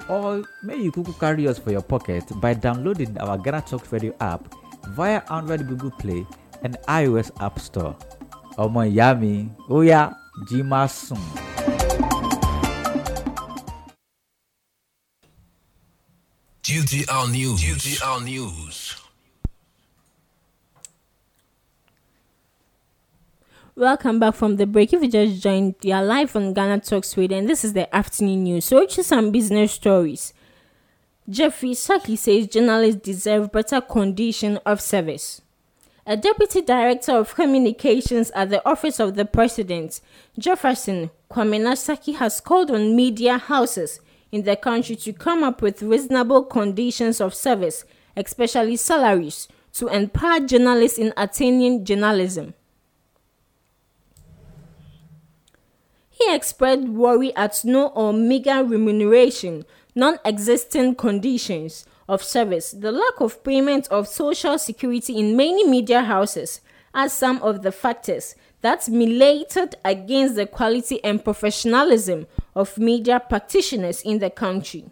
or 0.09 0.43
may 0.65 0.77
you 0.79 0.91
carry 1.21 1.47
us 1.47 1.61
for 1.61 1.71
your 1.71 1.81
pocket 1.83 2.25
by 2.41 2.55
downloading 2.55 3.17
our 3.19 3.39
Ghana 3.39 3.63
Talk 3.63 3.93
Radio 3.93 4.13
app 4.19 4.53
via 4.89 5.23
Android 5.31 5.69
Google 5.69 5.91
Play 5.93 6.27
and 6.63 6.77
iOS 6.89 7.31
App 7.41 7.59
Store. 7.59 7.95
ọmọ 8.57 8.81
ìyá 8.91 9.15
mi 9.21 9.49
ó 9.69 9.77
yá 9.91 10.11
jí 10.49 10.63
má 10.63 10.87
sùn. 10.89 11.19
GTR 16.63 17.27
News. 17.33 17.61
GTR 17.61 18.19
News. 18.25 18.97
Welcome 23.75 24.19
back 24.21 24.35
from 24.35 24.57
the 24.57 24.67
break. 24.67 24.93
If 24.93 25.03
you 25.03 25.09
just 25.11 25.43
joined, 25.43 25.75
you 25.83 25.95
are 25.95 26.05
live 26.05 26.37
on 26.37 26.53
Ghana 26.53 26.81
Talk 26.81 27.05
Sweden. 27.05 27.47
This 27.47 27.65
is 27.65 27.73
the 27.73 27.93
afternoon 27.95 28.45
news. 28.45 28.67
So, 28.67 28.81
which 28.81 28.99
is 28.99 29.07
some 29.07 29.33
business 29.33 29.73
stories. 29.73 30.35
Jeffrey 31.33 31.71
Sackey 31.71 32.19
says 32.19 32.47
journalists 32.47 33.01
deserve 33.01 33.51
better 33.51 33.81
condition 33.81 34.59
of 34.67 34.83
service. 34.83 35.41
A 36.07 36.15
deputy 36.15 36.61
director 36.61 37.13
of 37.13 37.35
communications 37.35 38.31
at 38.33 38.51
the 38.51 38.63
office 38.69 39.01
of 39.01 39.15
the 39.15 39.25
president, 39.25 40.03
Jefferson 40.39 41.11
Kwame 41.31 42.17
has 42.17 42.41
called 42.43 42.71
on 42.71 42.95
media 42.95 43.39
houses 43.39 44.01
in 44.31 44.43
the 44.43 44.57
country 44.57 44.95
to 44.97 45.15
come 45.15 45.43
up 45.43 45.63
with 45.63 45.81
reasonable 45.81 46.45
conditions 46.45 47.19
of 47.19 47.35
service, 47.35 47.87
especially 48.15 48.77
salaries, 48.77 49.49
to 49.73 49.89
empower 49.89 50.41
journalists 50.41 50.99
in 50.99 51.15
attaining 51.17 51.83
journalism. 51.83 52.53
He 56.11 56.35
expressed 56.35 56.83
worry 56.83 57.35
at 57.35 57.65
no 57.65 57.89
or 57.89 58.13
meager 58.13 58.63
remuneration, 58.63 59.65
non 59.95 60.19
existent 60.25 60.99
conditions 60.99 61.85
of 62.09 62.23
service, 62.23 62.73
the 62.73 62.93
lack 62.93 63.21
of 63.21 63.43
payment 63.45 63.89
of 63.89 64.09
social 64.09 64.59
security 64.59 65.19
in 65.19 65.37
many 65.37 65.67
media 65.67 66.03
houses 66.03 66.61
are 66.95 67.09
some 67.09 67.41
of 67.43 67.63
the 67.63 67.73
factors 67.73 68.35
that 68.61 68.89
militated 68.89 69.75
against 69.85 70.37
the 70.37 70.47
quality 70.47 71.03
and 71.03 71.25
professionalism 71.25 72.27
of 72.55 72.79
media 72.79 73.21
practitioners 73.21 74.03
in 74.03 74.19
the 74.19 74.31
country. 74.31 74.85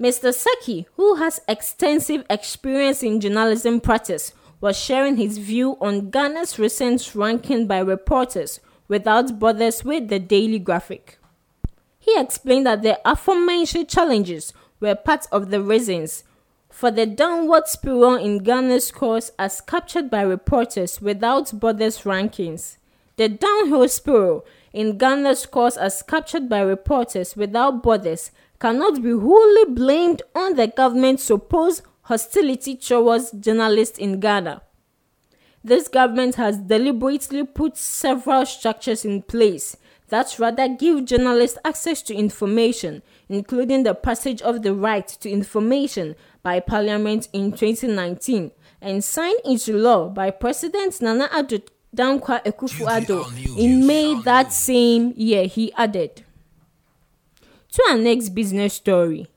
Mr. 0.00 0.34
Sackey, 0.34 0.86
who 0.96 1.16
has 1.16 1.40
extensive 1.46 2.24
experience 2.28 3.02
in 3.02 3.20
journalism 3.20 3.80
practice, 3.80 4.32
was 4.60 4.76
sharing 4.76 5.16
his 5.16 5.38
view 5.38 5.76
on 5.80 6.10
Ghana's 6.10 6.58
recent 6.58 7.14
ranking 7.14 7.66
by 7.66 7.78
reporters 7.78 8.60
without 8.88 9.38
borders 9.38 9.84
with 9.84 10.08
the 10.08 10.18
Daily 10.18 10.58
Graphic. 10.58 11.18
He 12.04 12.20
explained 12.20 12.66
that 12.66 12.82
the 12.82 13.00
aforementioned 13.08 13.88
challenges 13.88 14.52
were 14.78 14.94
part 14.94 15.26
of 15.32 15.50
the 15.50 15.62
reasons 15.62 16.22
for 16.68 16.90
the 16.90 17.06
downward 17.06 17.66
spiral 17.66 18.16
in 18.16 18.42
Ghana's 18.42 18.88
scores 18.88 19.32
as 19.38 19.62
captured 19.62 20.10
by 20.10 20.20
reporters 20.20 21.00
without 21.00 21.58
borders 21.58 22.02
rankings. 22.02 22.76
The 23.16 23.30
downhill 23.30 23.88
spiral 23.88 24.44
in 24.74 24.98
Ghana's 24.98 25.38
scores 25.38 25.78
as 25.78 26.02
captured 26.02 26.46
by 26.46 26.60
reporters 26.60 27.36
without 27.36 27.82
borders 27.82 28.32
cannot 28.60 29.02
be 29.02 29.12
wholly 29.12 29.64
blamed 29.70 30.20
on 30.34 30.56
the 30.56 30.66
government's 30.66 31.24
supposed 31.24 31.80
hostility 32.02 32.76
towards 32.76 33.30
journalists 33.30 33.98
in 33.98 34.20
Ghana. 34.20 34.60
This 35.62 35.88
government 35.88 36.34
has 36.34 36.58
deliberately 36.58 37.44
put 37.44 37.78
several 37.78 38.44
structures 38.44 39.06
in 39.06 39.22
place 39.22 39.78
that 40.08 40.38
rather 40.38 40.68
give 40.68 41.06
journalists 41.06 41.58
access 41.64 42.02
to 42.02 42.14
information, 42.14 43.02
including 43.28 43.82
the 43.82 43.94
passage 43.94 44.42
of 44.42 44.62
the 44.62 44.74
right 44.74 45.06
to 45.08 45.30
information 45.30 46.14
by 46.42 46.60
Parliament 46.60 47.28
in 47.32 47.52
2019 47.52 48.50
and 48.80 49.02
signed 49.02 49.40
into 49.44 49.76
law 49.76 50.08
by 50.08 50.30
President 50.30 51.00
Nana 51.00 51.28
Addo 51.28 51.62
Dankwa 51.96 52.44
Akufo-Addo 52.44 53.58
in 53.58 53.86
May 53.86 54.20
that 54.22 54.52
same 54.52 55.14
year, 55.16 55.46
he 55.46 55.72
added. 55.74 56.24
To 57.72 57.82
our 57.88 57.98
next 57.98 58.30
business 58.30 58.74
story, 58.74 59.28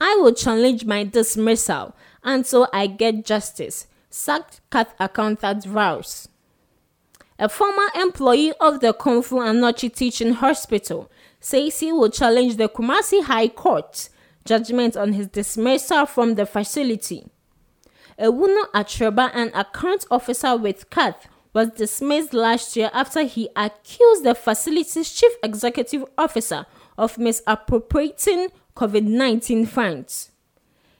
I 0.00 0.16
will 0.16 0.32
challenge 0.32 0.84
my 0.84 1.04
dismissal 1.04 1.94
until 2.22 2.68
I 2.72 2.86
get 2.86 3.24
justice, 3.24 3.86
sacked 4.10 4.60
cat 4.70 4.94
accountant 5.00 5.64
vows. 5.64 6.28
A 7.38 7.48
former 7.48 7.88
employee 7.96 8.52
of 8.60 8.78
the 8.78 8.94
Komfo 8.94 9.40
Anokye 9.40 9.92
Teaching 9.92 10.34
Hospital 10.34 11.10
says 11.40 11.80
he 11.80 11.92
will 11.92 12.08
challenge 12.08 12.56
the 12.56 12.68
Kumasi 12.68 13.24
High 13.24 13.48
Court 13.48 14.08
judgment 14.44 14.96
on 14.96 15.14
his 15.14 15.26
dismissal 15.26 16.06
from 16.06 16.36
the 16.36 16.46
facility. 16.46 17.26
Ewuno 18.20 18.70
Atreba, 18.72 19.30
an 19.34 19.50
account 19.52 20.06
officer 20.12 20.56
with 20.56 20.88
CAT, 20.90 21.26
was 21.52 21.70
dismissed 21.70 22.32
last 22.34 22.76
year 22.76 22.90
after 22.92 23.22
he 23.22 23.48
accused 23.56 24.22
the 24.22 24.36
facility's 24.36 25.12
chief 25.12 25.32
executive 25.42 26.04
officer 26.16 26.66
of 26.96 27.18
misappropriating 27.18 28.48
COVID 28.76 29.02
19 29.02 29.66
funds. 29.66 30.30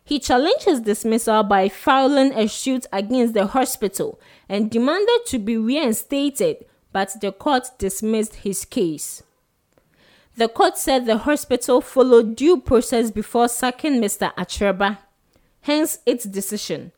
He 0.05 0.19
challenged 0.19 0.65
his 0.65 0.83
dismissal 0.83 1.43
by 1.45 1.71
filing 1.71 2.33
a 2.35 2.47
suit 2.47 2.87
against 2.93 3.33
the 3.33 3.47
hospital 3.47 4.21
and 4.49 4.71
demanded 4.71 5.25
to 5.27 5.39
be 5.39 5.57
reinstated, 5.57 6.67
but 6.93 7.19
the 7.23 7.33
court 7.33 7.71
dismissed 7.79 8.37
his 8.37 8.67
case. 8.67 9.23
The 10.37 10.49
court 10.49 10.77
said 10.77 11.07
the 11.07 11.19
hospital 11.19 11.81
followed 11.81 12.37
due 12.37 12.61
process 12.61 13.11
before 13.11 13.49
sacking 13.49 14.01
Mr. 14.01 14.35
Atreba, 14.35 14.99
hence 15.63 16.01
its 16.05 16.25
decision. 16.25 16.93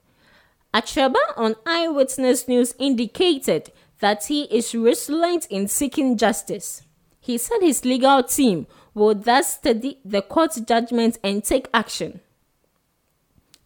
Atreba 0.74 1.20
on 1.36 1.54
Eyewitness 1.64 2.48
News 2.48 2.74
indicated 2.78 3.70
that 4.00 4.24
he 4.24 4.42
is 4.44 4.74
resolute 4.74 5.46
in 5.46 5.68
seeking 5.68 6.16
justice. 6.16 6.82
He 7.20 7.38
said 7.38 7.60
his 7.60 7.84
legal 7.84 8.22
team 8.24 8.66
will 8.94 9.14
thus 9.14 9.54
study 9.54 10.00
the 10.04 10.22
court's 10.22 10.60
judgment 10.60 11.18
and 11.22 11.44
take 11.44 11.68
action. 11.72 12.20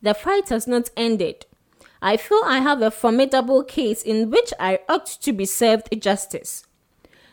The 0.03 0.15
fight 0.15 0.49
has 0.49 0.67
not 0.67 0.91
ended. 0.97 1.47
I 2.03 2.17
feel 2.17 2.41
I 2.45 2.61
have 2.61 2.81
a 2.81 2.91
formidable 2.91 3.63
case 3.63 4.03
in 4.03 4.31
which 4.31 4.53
I 4.59 4.81
ought 4.89 5.07
to 5.07 5.33
be 5.33 5.45
served 5.45 5.89
justice. 6.01 6.65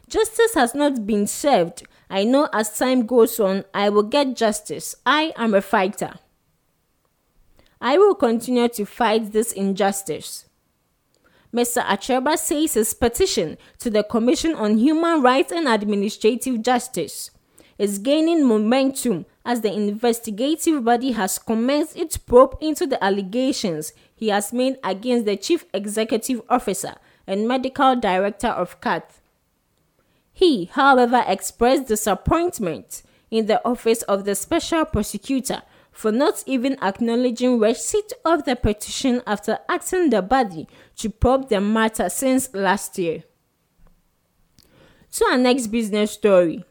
Justice 0.09 0.53
has 0.55 0.75
not 0.75 1.05
been 1.05 1.27
served. 1.27 1.83
I 2.09 2.23
know 2.23 2.49
as 2.53 2.77
time 2.77 3.05
goes 3.05 3.39
on, 3.39 3.65
I 3.73 3.89
will 3.89 4.03
get 4.03 4.35
justice. 4.35 4.95
I 5.05 5.33
am 5.37 5.53
a 5.53 5.61
fighter. 5.61 6.15
I 7.79 7.97
will 7.97 8.15
continue 8.15 8.67
to 8.69 8.85
fight 8.85 9.31
this 9.31 9.51
injustice. 9.51 10.45
Mr. 11.53 11.83
Atreba 11.83 12.37
says 12.37 12.73
his 12.73 12.93
petition 12.93 13.57
to 13.79 13.89
the 13.89 14.03
Commission 14.03 14.53
on 14.53 14.77
Human 14.77 15.21
Rights 15.21 15.51
and 15.51 15.67
Administrative 15.67 16.61
Justice 16.61 17.31
is 17.77 17.99
gaining 17.99 18.45
momentum 18.45 19.25
as 19.47 19.61
the 19.61 19.73
investigative 19.73 20.83
body 20.83 21.13
has 21.13 21.39
commenced 21.39 21.95
its 21.95 22.17
probe 22.17 22.57
into 22.59 22.85
the 22.85 23.01
allegations 23.01 23.93
he 24.13 24.27
has 24.27 24.51
made 24.51 24.77
against 24.83 25.25
the 25.25 25.37
Chief 25.37 25.65
Executive 25.73 26.41
Officer 26.49 26.95
and 27.25 27.47
Medical 27.47 27.95
Director 27.95 28.49
of 28.49 28.81
KATH. 28.81 29.21
He, 30.33 30.65
however, 30.65 31.23
expressed 31.25 31.87
disappointment 31.87 33.03
in 33.31 33.45
the 33.45 33.65
Office 33.65 34.01
of 34.03 34.25
the 34.25 34.35
Special 34.35 34.83
Prosecutor 34.83 35.61
for 35.93 36.11
not 36.11 36.43
even 36.45 36.77
acknowledging 36.83 37.57
receipt 37.57 38.11
of 38.25 38.43
the 38.43 38.55
petition 38.57 39.21
after 39.25 39.59
asking 39.69 40.09
the 40.09 40.21
body 40.21 40.67
to 40.97 41.09
probe 41.09 41.47
the 41.47 41.61
matter 41.61 42.09
since 42.09 42.53
last 42.53 42.99
year. 42.99 43.23
To 45.13 45.25
our 45.31 45.37
next 45.37 45.67
business 45.67 46.11
story. 46.11 46.65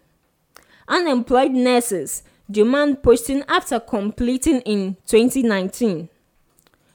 Unemployed 0.87 1.52
nurses 1.52 2.23
demand 2.50 3.03
posting 3.03 3.43
after 3.49 3.81
completing 3.81 4.61
in 4.61 4.97
2019. 5.07 6.09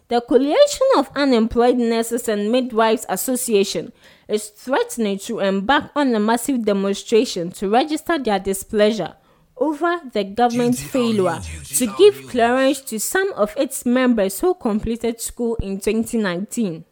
The 0.08 0.22
Coalition 0.22 0.88
of 0.98 1.10
Unemployed 1.16 1.78
Nurses 1.78 2.28
and 2.28 2.52
Midwives 2.52 3.06
Association 3.08 3.94
is 4.28 4.50
threatening 4.50 5.18
to 5.20 5.40
embark 5.40 5.92
on 5.96 6.14
a 6.14 6.20
massive 6.20 6.66
demonstration 6.66 7.52
to 7.52 7.70
register 7.70 8.20
their 8.20 8.40
displeasure 8.40 9.16
over 9.56 10.02
the 10.12 10.24
government's 10.24 10.82
failure 10.82 11.40
to 11.66 11.88
give 11.98 12.28
clearance 12.28 12.82
to 12.82 13.00
some 13.00 13.32
of 13.34 13.54
its 13.56 13.86
members 13.86 14.40
who 14.40 14.54
completed 14.56 15.22
school 15.22 15.56
in 15.62 15.80
2019. 15.80 16.84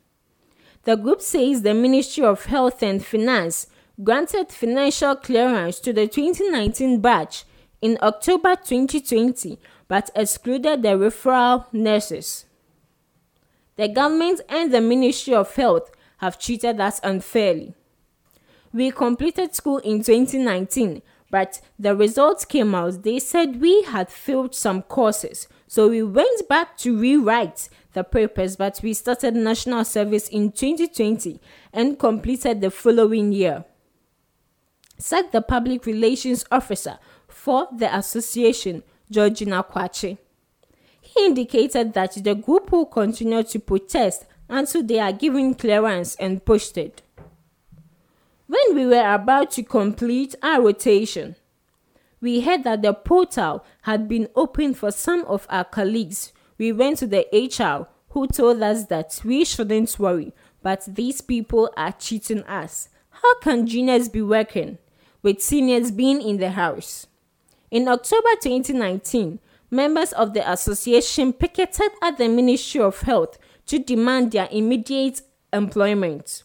The 0.83 0.95
group 0.95 1.21
says 1.21 1.61
the 1.61 1.73
Ministry 1.73 2.23
of 2.23 2.45
Health 2.45 2.81
and 2.83 3.03
Finance 3.03 3.67
granted 4.01 4.49
financial 4.49 5.15
clearance 5.15 5.79
to 5.81 5.91
the 5.91 6.07
2019 6.07 7.01
batch 7.01 7.43
in 7.81 7.97
October 8.01 8.55
2020 8.55 9.59
but 9.87 10.09
excluded 10.15 10.83
the 10.83 10.89
referral 10.89 11.65
nurses. 11.73 12.45
The 13.75 13.87
government 13.87 14.41
and 14.49 14.73
the 14.73 14.81
Ministry 14.81 15.33
of 15.33 15.55
Health 15.55 15.89
have 16.17 16.37
treated 16.37 16.79
us 16.79 16.99
unfairly. 17.03 17.73
We 18.71 18.91
completed 18.91 19.55
school 19.55 19.77
in 19.79 20.03
2019 20.03 21.01
but 21.31 21.61
the 21.77 21.95
results 21.95 22.45
came 22.45 22.73
out. 22.73 23.03
They 23.03 23.19
said 23.19 23.61
we 23.61 23.83
had 23.83 24.09
failed 24.09 24.55
some 24.55 24.81
courses. 24.81 25.47
So 25.67 25.89
we 25.89 26.01
went 26.01 26.47
back 26.47 26.77
to 26.77 26.97
rewrite 26.99 27.69
the 27.93 28.03
papers, 28.03 28.55
but 28.55 28.79
we 28.81 28.93
started 28.93 29.35
national 29.35 29.85
service 29.85 30.27
in 30.27 30.51
2020 30.51 31.39
and 31.71 31.99
completed 31.99 32.61
the 32.61 32.71
following 32.71 33.31
year. 33.31 33.65
Said 34.97 35.31
the 35.31 35.41
public 35.41 35.85
relations 35.85 36.43
officer 36.51 36.97
for 37.39 37.69
the 37.71 37.95
association, 37.95 38.83
Georgina 39.09 39.63
Kwache. 39.63 40.17
He 40.99 41.25
indicated 41.25 41.93
that 41.93 42.21
the 42.21 42.35
group 42.35 42.69
will 42.69 42.85
continue 42.85 43.43
to 43.43 43.59
protest 43.59 44.25
until 44.49 44.83
they 44.83 44.99
are 44.99 45.13
given 45.13 45.55
clearance 45.55 46.15
and 46.15 46.43
posted. 46.43 47.01
When 48.47 48.75
we 48.75 48.85
were 48.85 49.13
about 49.13 49.51
to 49.51 49.63
complete 49.63 50.35
our 50.43 50.61
rotation, 50.61 51.37
we 52.19 52.41
heard 52.41 52.65
that 52.65 52.81
the 52.81 52.93
portal 52.93 53.63
had 53.83 54.09
been 54.09 54.27
opened 54.35 54.77
for 54.77 54.91
some 54.91 55.23
of 55.23 55.47
our 55.49 55.63
colleagues. 55.63 56.33
We 56.57 56.73
went 56.73 56.97
to 56.97 57.07
the 57.07 57.25
HR 57.31 57.87
who 58.09 58.27
told 58.27 58.61
us 58.61 58.87
that 58.87 59.21
we 59.23 59.45
shouldn't 59.45 59.97
worry, 59.97 60.33
but 60.61 60.83
these 60.93 61.21
people 61.21 61.71
are 61.77 61.93
cheating 61.93 62.43
us. 62.43 62.89
How 63.11 63.39
can 63.39 63.65
juniors 63.65 64.09
be 64.09 64.21
working 64.21 64.77
with 65.23 65.41
seniors 65.41 65.89
being 65.89 66.21
in 66.21 66.35
the 66.35 66.51
house? 66.51 67.07
In 67.71 67.87
October 67.87 68.29
2019, 68.41 69.39
members 69.69 70.11
of 70.13 70.33
the 70.33 70.51
association 70.51 71.33
picketed 71.33 71.91
at 72.01 72.17
the 72.17 72.27
Ministry 72.27 72.81
of 72.81 73.01
Health 73.01 73.37
to 73.67 73.77
demand 73.77 74.31
their 74.31 74.47
immediate 74.51 75.21
employment. 75.53 76.43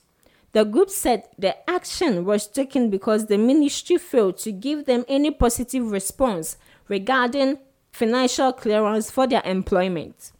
The 0.53 0.65
group 0.65 0.91
said 0.91 1.25
the 1.37 1.69
action 1.69 2.25
was 2.25 2.47
taken 2.47 2.89
because 2.89 3.27
the 3.27 3.39
ministry 3.39 3.97
failed 3.97 4.39
to 4.39 4.53
give 4.53 4.85
them 4.85 5.05
any 5.09 5.33
positive 5.33 5.91
response 5.91 6.57
regarding 6.87 7.59
financial 7.91 8.53
clearance 8.53 9.11
for 9.11 9.27
their 9.27 9.43
employment. 9.45 10.31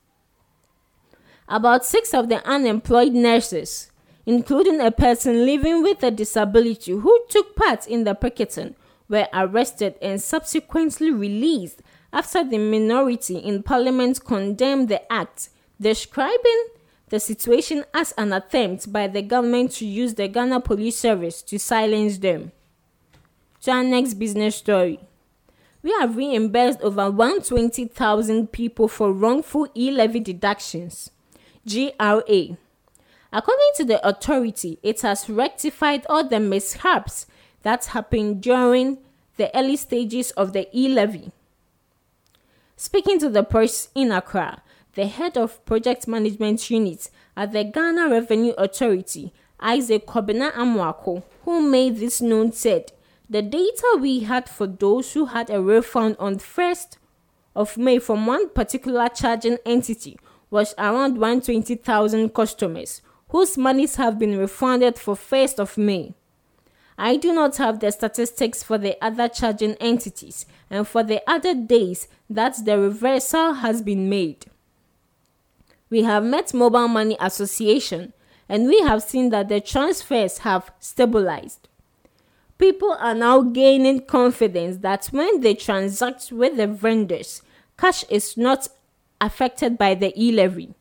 About 1.49 1.85
six 1.85 2.15
of 2.15 2.29
the 2.29 2.47
unemployed 2.47 3.13
nurses, 3.13 3.91
including 4.25 4.81
a 4.81 4.93
person 4.93 5.45
living 5.45 5.83
with 5.83 6.03
a 6.05 6.11
disability 6.11 6.93
who 6.93 7.25
took 7.29 7.57
part 7.57 7.89
in 7.89 8.05
the 8.05 8.15
picketing, 8.15 8.77
were 9.09 9.29
arrested 9.33 9.97
and 10.01 10.21
subsequently 10.21 11.11
released 11.11 11.83
after 12.13 12.45
the 12.45 12.59
minority 12.59 13.39
in 13.39 13.63
parliament 13.63 14.25
condemned 14.25 14.89
the 14.89 15.13
act, 15.13 15.51
describing 15.81 16.69
the 17.09 17.21
situation 17.21 17.85
as 17.93 18.13
an 18.17 18.33
attempt 18.33 18.93
by 18.93 19.07
the 19.07 19.23
government 19.23 19.73
to 19.73 19.87
use 19.87 20.15
the 20.15 20.29
Ghana 20.29 20.61
Police 20.61 20.97
Service 20.97 21.43
to 21.43 21.59
silence 21.59 22.19
them. 22.19 22.53
To 23.63 23.71
our 23.73 23.85
next 23.85 24.15
business 24.15 24.57
story. 24.57 25.01
We 25.83 25.93
have 26.01 26.17
reimbursed 26.17 26.81
over 26.81 27.11
120,000 27.11 28.53
people 28.53 28.89
for 28.89 29.13
wrongful 29.13 29.69
e 29.75 29.91
levy 29.91 30.21
deductions. 30.21 31.11
GRA. 31.67 32.57
According 33.33 33.71
to 33.77 33.85
the 33.85 34.07
authority, 34.07 34.79
it 34.83 35.01
has 35.03 35.29
rectified 35.29 36.07
all 36.09 36.27
the 36.27 36.41
mishaps 36.41 37.27
that 37.65 37.87
happened 37.87 38.43
during 38.43 38.99
the 39.37 39.55
early 39.57 39.77
stages 39.77 40.31
of 40.33 40.53
the 40.53 40.69
e 40.73 40.89
levy. 40.89 41.33
Speaking 42.77 43.19
to 43.19 43.29
the 43.29 43.43
press 43.43 43.89
in 43.95 44.13
Accra, 44.13 44.63
the 44.95 45.07
head 45.07 45.37
of 45.37 45.65
project 45.65 46.07
management 46.07 46.71
unit 46.71 47.11
at 47.37 47.53
the 47.53 47.65
Ghana 47.65 48.09
Revenue 48.09 48.53
Authority, 48.53 49.33
Isaac 49.59 50.07
Kobina 50.07 50.53
Amwako, 50.53 51.25
who 51.43 51.61
made 51.63 51.97
this 51.97 52.21
known, 52.21 52.53
said 52.53 52.93
the 53.29 53.43
data 53.43 53.99
we 54.01 54.21
had 54.21 54.49
for 54.49 54.67
those 54.67 55.13
who 55.15 55.27
had 55.27 55.51
a 55.51 55.61
refund 55.61 56.17
on 56.19 56.37
1st 56.37 56.99
of 57.57 57.77
May 57.77 57.99
from 57.99 58.27
one 58.27 58.51
particular 58.51 59.09
charging 59.09 59.59
entity 59.65 60.19
was 60.51 60.75
around 60.77 61.19
120,000 61.19 62.35
customers 62.35 63.01
whose 63.31 63.57
monies 63.57 63.97
have 63.97 64.19
been 64.19 64.39
refunded 64.39 64.99
for 64.99 65.15
1st 65.15 65.59
of 65.59 65.79
May. 65.79 66.15
I 66.97 67.17
do 67.17 67.33
not 67.33 67.57
have 67.57 67.81
the 67.81 67.91
statistics 67.91 68.63
for 68.63 68.79
the 68.79 68.97
other 69.05 69.29
charging 69.29 69.75
entities 69.75 70.47
and 70.71 70.87
for 70.87 71.03
the 71.03 71.23
other 71.29 71.55
days 71.55 72.09
that 72.31 72.65
the 72.65 72.79
reversal 72.79 73.55
has 73.55 73.83
been 73.83 74.09
made 74.09 74.47
we 75.95 76.03
have 76.03 76.25
met 76.25 76.53
Mobile 76.53 76.89
Money 76.89 77.17
Association 77.21 78.13
and 78.49 78.67
we 78.67 78.81
have 78.81 79.01
seen 79.01 79.31
that 79.31 79.49
the 79.49 79.61
transfers 79.61 80.39
have 80.39 80.73
stabilized. 80.81 81.69
People 82.59 82.97
are 82.99 83.15
now 83.15 83.43
gaining 83.43 84.01
confidence 84.05 84.79
that 84.79 85.07
when 85.13 85.41
they 85.41 85.55
transact 85.55 86.33
with 86.33 86.57
the 86.57 86.67
vendors, 86.67 87.43
cash 87.79 88.05
is 88.09 88.37
not 88.37 88.67
affected 89.21 89.79
by 89.79 89.95
the 89.95 90.13
e 90.21 90.33
levy. 90.33 90.75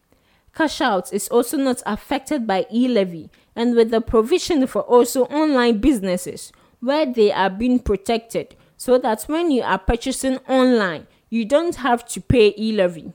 Cash 0.56 0.82
out 0.82 1.14
is 1.14 1.28
also 1.28 1.58
not 1.58 1.84
affected 1.86 2.48
by 2.48 2.66
e 2.72 2.88
levy, 2.88 3.30
and 3.56 3.76
with 3.76 3.92
the 3.92 4.02
provision 4.02 4.66
for 4.68 4.82
also 4.82 5.26
online 5.26 5.80
businesses 5.80 6.52
where 6.80 7.06
they 7.06 7.32
are 7.32 7.50
being 7.50 7.80
protected 7.80 8.56
so 8.78 8.98
that 8.98 9.24
when 9.24 9.52
you 9.52 9.62
are 9.62 9.78
purchasing 9.78 10.38
online, 10.50 11.08
you 11.30 11.46
don't 11.46 11.76
have 11.76 12.06
to 12.06 12.20
pay 12.20 12.54
e 12.58 12.72
levy. 12.74 13.14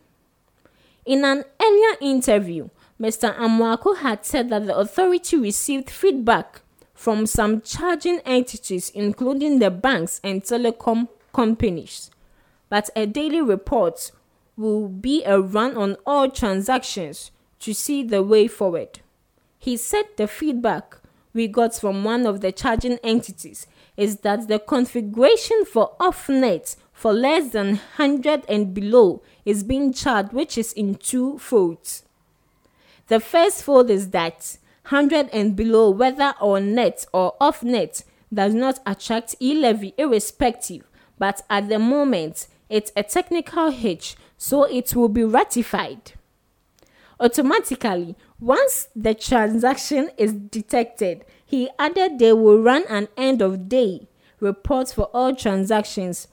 In 1.05 1.25
an 1.25 1.45
earlier 1.63 1.97
interview, 2.01 2.69
Mr. 3.01 3.35
Amwako 3.37 3.99
had 3.99 4.25
said 4.27 4.49
that 4.51 4.67
the 4.67 4.77
authority 4.77 5.37
received 5.37 5.89
feedback 5.89 6.63
from 6.95 7.27
some 7.27 7.61
charging 7.61 8.19
entities, 8.21 8.91
including 8.91 9.59
the 9.59 9.71
banks 9.71 10.21
and 10.25 10.43
telecom 10.43 11.09
companies. 11.33 12.11
But 12.69 12.91
a 12.97 13.07
daily 13.07 13.41
report 13.41 14.11
will 14.57 14.89
be 14.89 15.23
a 15.25 15.41
run 15.41 15.77
on 15.77 15.97
all 16.05 16.29
transactions 16.29 17.31
to 17.61 17.73
see 17.73 18.03
the 18.03 18.23
way 18.23 18.49
forward. 18.49 19.01
He 19.59 19.77
said 19.77 20.05
the 20.17 20.29
feedback 20.29 20.99
we 21.35 21.49
got 21.49 21.75
from 21.75 22.05
one 22.05 22.27
of 22.27 22.41
the 22.41 22.53
charging 22.53 22.99
entities 23.05 23.67
is 23.97 24.19
that 24.19 24.49
the 24.49 24.59
configuration 24.59 25.65
for 25.65 25.95
off-net 26.01 26.77
for 26.93 27.13
less 27.13 27.51
than 27.51 27.69
100 27.69 28.45
and 28.49 28.75
below 28.75 29.23
is 29.45 29.63
being 29.63 29.93
charged, 29.93 30.33
which 30.33 30.59
is 30.59 30.73
in 30.73 30.95
two 30.95 31.39
folds. 31.39 32.05
The 33.09 33.21
first 33.21 33.63
fold 33.63 33.91
is 33.91 34.11
that 34.11 34.59
100 34.89 35.31
and 35.33 35.55
below, 35.55 35.91
whether 35.91 36.35
on 36.41 36.75
net 36.75 37.07
or 37.13 37.35
off 37.41 37.63
net, 37.63 38.03
does 38.33 38.55
not 38.55 38.81
attract 38.87 39.37
e 39.41 39.55
levy 39.55 39.95
irrespective, 39.97 40.89
but 41.19 41.43
at 41.49 41.69
the 41.69 41.79
moment, 41.79 42.49
it's 42.69 42.93
a 42.97 43.03
technical 43.03 43.71
hitch, 43.71 44.17
so 44.37 44.65
it 44.65 44.95
will 44.95 45.09
be 45.09 45.25
ratified. 45.25 46.13
Automatically, 47.21 48.15
once 48.41 48.89
the 48.95 49.15
transaction 49.15 50.11
is 50.17 50.33
detected, 50.33 51.25
he 51.45 51.69
added 51.79 52.19
they 52.19 52.33
will 52.33 52.63
run 52.63 52.85
an 52.89 53.09
end 53.17 53.43
of 53.43 53.69
day 53.69 54.09
report 54.41 54.89
for 54.91 55.05
all 55.07 55.35
transactions 55.35 56.29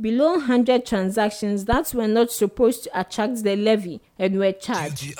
below 0.00 0.32
100 0.32 0.84
transactions 0.84 1.64
that 1.64 1.94
were 1.94 2.08
not 2.08 2.30
supposed 2.30 2.84
to 2.84 3.00
attract 3.00 3.42
the 3.42 3.56
levy 3.56 4.00
and 4.18 4.38
were 4.38 4.52
charged. 4.52 5.16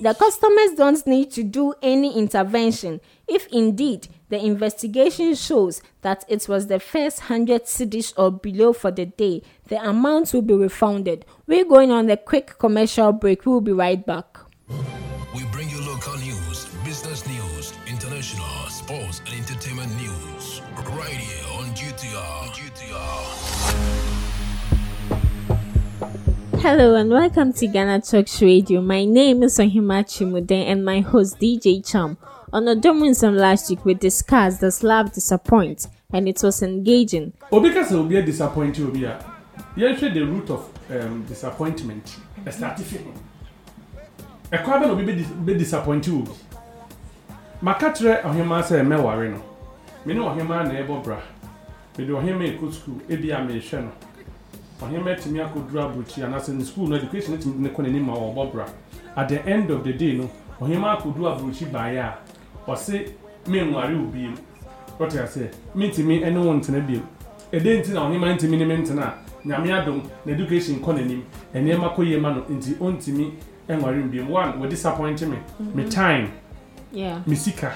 The 0.00 0.14
customers 0.18 0.76
don't 0.76 1.06
need 1.06 1.30
to 1.32 1.42
do 1.42 1.74
any 1.80 2.18
intervention 2.18 3.00
if 3.26 3.46
indeed 3.46 4.08
the 4.28 4.44
investigation 4.44 5.34
shows 5.34 5.80
that 6.02 6.24
it 6.28 6.48
was 6.48 6.66
the 6.66 6.80
first 6.80 7.20
100 7.30 7.64
cedis 7.64 8.12
or 8.18 8.30
below 8.30 8.72
for 8.72 8.90
the 8.90 9.06
day. 9.06 9.42
The 9.68 9.82
amount 9.82 10.34
will 10.34 10.42
be 10.42 10.54
refunded. 10.54 11.24
We're 11.46 11.64
going 11.64 11.90
on 11.90 12.10
a 12.10 12.16
quick 12.16 12.58
commercial 12.58 13.12
break. 13.12 13.46
We'll 13.46 13.60
be 13.60 13.72
right 13.72 14.04
back. 14.04 14.33
We 14.68 15.44
bring 15.52 15.68
you 15.68 15.78
local 15.82 16.16
news, 16.16 16.66
business 16.84 17.26
news, 17.26 17.74
international, 17.86 18.46
sports, 18.70 19.20
and 19.26 19.34
entertainment 19.40 19.94
news 19.96 20.62
right 20.88 21.10
here 21.10 21.44
on 21.58 21.66
GTR. 21.74 22.48
GTR. 22.54 23.24
Hello 26.60 26.94
and 26.94 27.10
welcome 27.10 27.52
to 27.52 27.66
Ghana 27.66 28.00
Talks 28.00 28.40
Radio. 28.40 28.80
My 28.80 29.04
name 29.04 29.42
is 29.42 29.58
Ohima 29.58 30.02
Chimude 30.04 30.52
and 30.52 30.82
my 30.82 31.00
host 31.00 31.38
DJ 31.38 31.86
Cham. 31.86 32.16
On 32.54 32.64
the 32.64 32.74
Dominism 32.74 33.36
last 33.36 33.68
week, 33.68 33.84
we 33.84 33.92
discussed 33.92 34.60
the 34.62 34.74
Love 34.82 35.12
Disappoint 35.12 35.88
and 36.10 36.26
it 36.26 36.42
was 36.42 36.62
engaging. 36.62 37.34
Obika 37.52 37.90
will 37.90 38.04
be 38.04 38.16
a 38.16 38.22
disappointing. 38.22 38.86
Obia. 38.86 39.22
You 39.76 39.94
the 39.94 40.22
root 40.22 40.48
of 40.48 40.70
um, 40.90 41.24
disappointment. 41.24 42.16
A 42.46 42.52
certificate. 42.52 43.14
Ɛkwa 44.52 44.78
bɛ 44.80 44.86
na 44.86 44.92
obi 44.92 45.04
bɛ 45.04 45.58
disappoint 45.58 46.08
obi 46.08 46.30
maka 47.62 47.90
kyerɛ 47.90 48.22
ɔhema 48.22 48.60
sɛ 48.62 48.82
mɛware 48.82 49.30
no. 49.30 49.40
Me 50.04 50.12
ne 50.12 50.20
ɔhema 50.20 50.64
na 50.68 50.74
ɛbɔ 50.82 51.02
bra. 51.02 51.16
Mede 51.96 52.10
ɔhema 52.10 52.44
ɛkɔ 52.44 52.72
sukuu 52.72 53.00
ebi 53.08 53.30
a 53.32 53.38
mehwɛ 53.38 53.80
no. 53.82 53.90
Ɔhema 54.82 55.16
atumi 55.16 55.40
akɔduru 55.40 55.80
aburukyi 55.80 56.22
anaasɛ 56.24 56.52
ne 56.52 56.62
sukuu 56.64 56.88
no 56.88 56.96
education 56.96 57.34
atumi 57.38 57.58
ne 57.60 57.68
kɔ 57.70 57.78
n'anim 57.86 58.08
a 58.10 58.12
ɔbɔ 58.12 58.52
bra. 58.52 58.66
At 59.16 59.28
the 59.30 59.46
end 59.46 59.70
of 59.70 59.82
the 59.82 59.92
day 59.94 60.12
no 60.12 60.28
ɔhema 60.60 60.98
akɔduru 60.98 61.26
aburukyi 61.26 61.66
baayɛ 61.72 62.00
a 62.02 62.18
ɔse 62.70 63.12
menware 63.46 63.96
wo 63.96 64.10
biem 64.12 64.34
wɔte 64.98 65.22
ase 65.22 65.48
mentumi 65.74 66.20
ɛne 66.22 66.44
wo 66.44 66.52
ntena 66.52 66.80
biem 66.86 67.02
ɛdɛ 67.50 67.80
nti 67.80 67.92
na 67.94 68.00
ɔhema 68.10 68.34
ntumi 68.36 68.58
ne 68.58 68.64
me 68.66 68.76
ntena? 68.76 69.14
Nyame 69.46 69.72
adom 69.72 70.02
na 70.26 70.32
education 70.32 70.80
kɔ 70.80 70.92
n'anim. 70.98 71.22
Nneɛma 71.54 71.94
kɔ 71.96 72.04
yie 72.06 72.18
ma 72.20 72.30
no 72.34 72.42
nti 72.50 72.74
ɔntumi 72.76 73.32
ɛnware 73.68 74.02
mbiem 74.04 74.28
one 74.28 74.52
wɔ 74.60 74.68
disappoint 74.70 75.20
me? 75.22 75.36
Mm-hmm. 75.36 75.76
me 75.76 75.88
time. 75.88 76.32
Yeah. 76.92 77.20
Me 77.26 77.34
sika. 77.36 77.72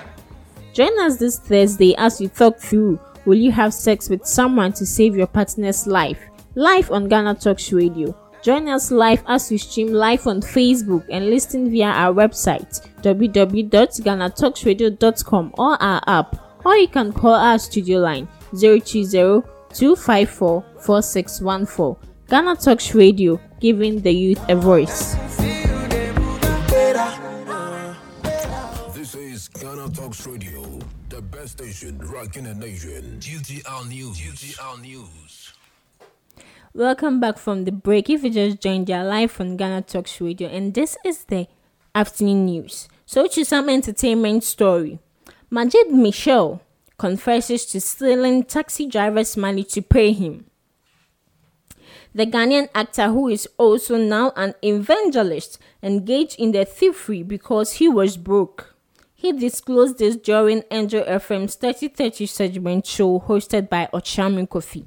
join 0.75 0.99
us 1.01 1.17
this 1.17 1.39
thursday 1.39 1.95
as 1.97 2.21
we 2.21 2.29
talk 2.29 2.59
through 2.59 2.99
will 3.25 3.39
you 3.39 3.51
have 3.51 3.75
sex 3.75 4.09
with 4.09 4.25
someone 4.25 4.73
to 4.73 4.87
save 4.87 5.17
your 5.17 5.27
partner's 5.27 5.87
life? 5.87 6.21
Live 6.55 6.91
on 6.91 7.09
ghana 7.09 7.35
talks 7.35 7.73
radio. 7.73 8.15
Join 8.43 8.69
us 8.69 8.91
live 8.91 9.23
as 9.27 9.51
we 9.51 9.59
stream 9.59 9.93
live 9.93 10.27
on 10.27 10.41
facebook 10.41 11.05
and 11.11 11.29
listen 11.29 11.71
via 11.71 11.89
our 11.89 12.15
website 12.15 12.81
www.ghanatalksradio.com 13.03 15.55
or 15.59 15.83
our 15.83 16.01
app. 16.07 16.37
Or 16.65 16.77
you 16.77 16.89
can 16.89 17.13
call 17.13 17.35
our 17.35 17.59
studio 17.59 17.99
line 17.99 18.27
020 18.53 19.43
254 19.75 20.65
4614 20.81 21.97
ghana 22.29 22.57
talks 22.57 22.95
radio 22.95 23.39
giving 23.61 24.01
the 24.01 24.11
youth 24.11 24.41
a 24.49 24.57
voice 24.57 25.15
Ghana 29.61 29.89
Talks 29.91 30.25
Radio, 30.25 30.63
the 31.09 31.21
best 31.21 31.59
station 31.59 31.99
rocking 31.99 32.45
the 32.45 32.55
nation. 32.55 33.19
GTR 33.19 33.89
News. 33.89 34.17
GTR 34.17 34.81
News. 34.81 35.53
Welcome 36.75 37.19
back 37.19 37.39
from 37.39 37.65
the 37.65 37.73
break. 37.73 38.09
If 38.09 38.23
you 38.23 38.31
just 38.31 38.61
joined, 38.61 38.89
you're 38.89 39.03
live 39.03 39.41
on 39.41 39.57
Ghana 39.57 39.83
Talks 39.83 40.21
Radio, 40.21 40.49
and 40.49 40.75
this 40.75 40.97
is 41.05 41.25
the 41.25 41.49
afternoon 41.93 42.47
news. 42.47 42.89
So, 43.05 43.27
to 43.27 43.45
some 43.45 43.69
entertainment 43.69 44.45
story, 44.45 45.01
Majid 45.51 45.91
Michel 45.91 46.63
confesses 46.97 47.67
to 47.67 47.81
stealing 47.81 48.45
taxi 48.45 48.87
driver's 48.87 49.37
money 49.37 49.65
to 49.65 49.83
pay 49.83 50.13
him. 50.13 50.45
The 52.15 52.27
Ghanaian 52.27 52.69
actor, 52.77 53.09
who 53.09 53.27
is 53.27 53.49
also 53.59 53.97
now 53.97 54.33
an 54.37 54.55
evangelist, 54.63 55.59
engaged 55.83 56.39
in 56.39 56.53
the 56.53 56.65
thievery 56.65 57.25
because 57.25 57.73
he 57.73 57.89
was 57.89 58.17
broke. 58.17 58.78
He 59.21 59.33
disclosed 59.33 59.99
this 59.99 60.15
during 60.15 60.63
Angel 60.71 61.03
FM's 61.03 61.57
3030 61.57 62.27
segment 62.27 62.87
show 62.87 63.19
hosted 63.19 63.69
by 63.69 63.89
Ochami 63.93 64.47
Kofi. 64.47 64.87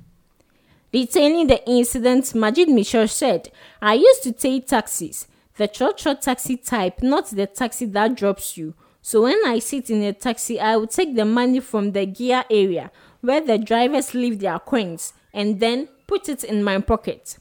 Detailing 0.90 1.48
the 1.48 1.70
incident, 1.70 2.34
Majid 2.34 2.70
Michel 2.70 3.10
said, 3.10 3.52
I 3.82 3.96
used 3.96 4.24
to 4.24 4.32
take 4.32 4.68
taxis, 4.68 5.28
the 5.58 5.70
short 5.74 6.22
taxi 6.22 6.56
type, 6.56 7.04
not 7.04 7.30
the 7.30 7.46
taxi 7.46 7.86
that 7.88 8.16
drops 8.16 8.56
you. 8.56 8.74
So 9.02 9.24
when 9.24 9.38
I 9.46 9.60
sit 9.60 9.90
in 9.90 10.02
a 10.02 10.14
taxi, 10.14 10.62
I 10.62 10.78
would 10.78 10.92
take 10.92 11.14
the 11.14 11.26
money 11.26 11.60
from 11.60 11.92
the 11.92 12.06
gear 12.06 12.46
area 12.50 12.90
where 13.20 13.42
the 13.42 13.58
drivers 13.58 14.14
leave 14.14 14.40
their 14.40 14.60
coins 14.60 15.12
and 15.34 15.60
then 15.60 15.90
put 16.08 16.30
it 16.30 16.46
in 16.46 16.64
my 16.64 16.80
pocket. 16.80 17.38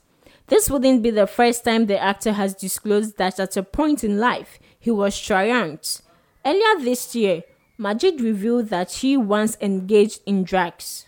This 0.49 0.69
wouldn't 0.69 1.05
be 1.05 1.11
the 1.11 1.29
first 1.29 1.65
time 1.65 1.87
the 1.87 2.03
actor 2.03 2.33
has 2.33 2.53
disclosed 2.53 3.17
that 3.19 3.39
at 3.39 3.57
a 3.57 3.63
point 3.63 4.03
in 4.03 4.19
life 4.19 4.59
he 4.81 4.91
was 4.91 5.17
triumphant 5.17 6.03
Earlier 6.45 6.83
this 6.83 7.15
year, 7.15 7.43
Majid 7.77 8.21
revealed 8.21 8.69
that 8.69 8.93
he 8.93 9.17
once 9.17 9.57
engaged 9.61 10.23
in 10.25 10.45
drugs. 10.45 11.07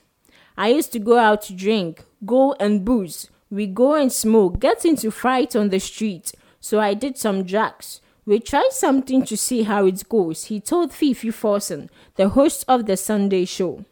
I 0.57 0.69
used 0.69 0.93
to 0.93 0.99
go 0.99 1.19
out 1.19 1.43
to 1.43 1.55
drink, 1.55 2.05
go 2.25 2.55
and 2.61 2.85
booze. 2.85 3.31
We 3.51 3.67
go 3.67 3.95
and 3.95 4.13
smoke, 4.13 4.61
get 4.61 4.85
into 4.85 5.11
fight 5.11 5.57
on 5.57 5.71
the 5.71 5.79
street. 5.79 6.33
So 6.61 6.81
I 6.81 6.95
did 6.95 7.17
some 7.17 7.45
drugs. 7.45 8.01
We 8.25 8.41
tried 8.41 8.73
something 8.73 9.25
to 9.25 9.37
see 9.37 9.65
how 9.65 9.87
it 9.87 10.09
goes, 10.09 10.45
he 10.45 10.61
told 10.61 10.93
Fifi 10.93 11.31
Forson, 11.31 11.89
the 12.15 12.29
host 12.29 12.65
of 12.69 12.87
the 12.87 12.97
Sunday 12.97 13.47
show. 13.47 13.85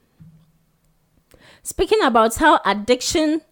Speaking 1.63 2.03
about 2.03 2.37
how 2.37 2.61
addiction 2.65 3.43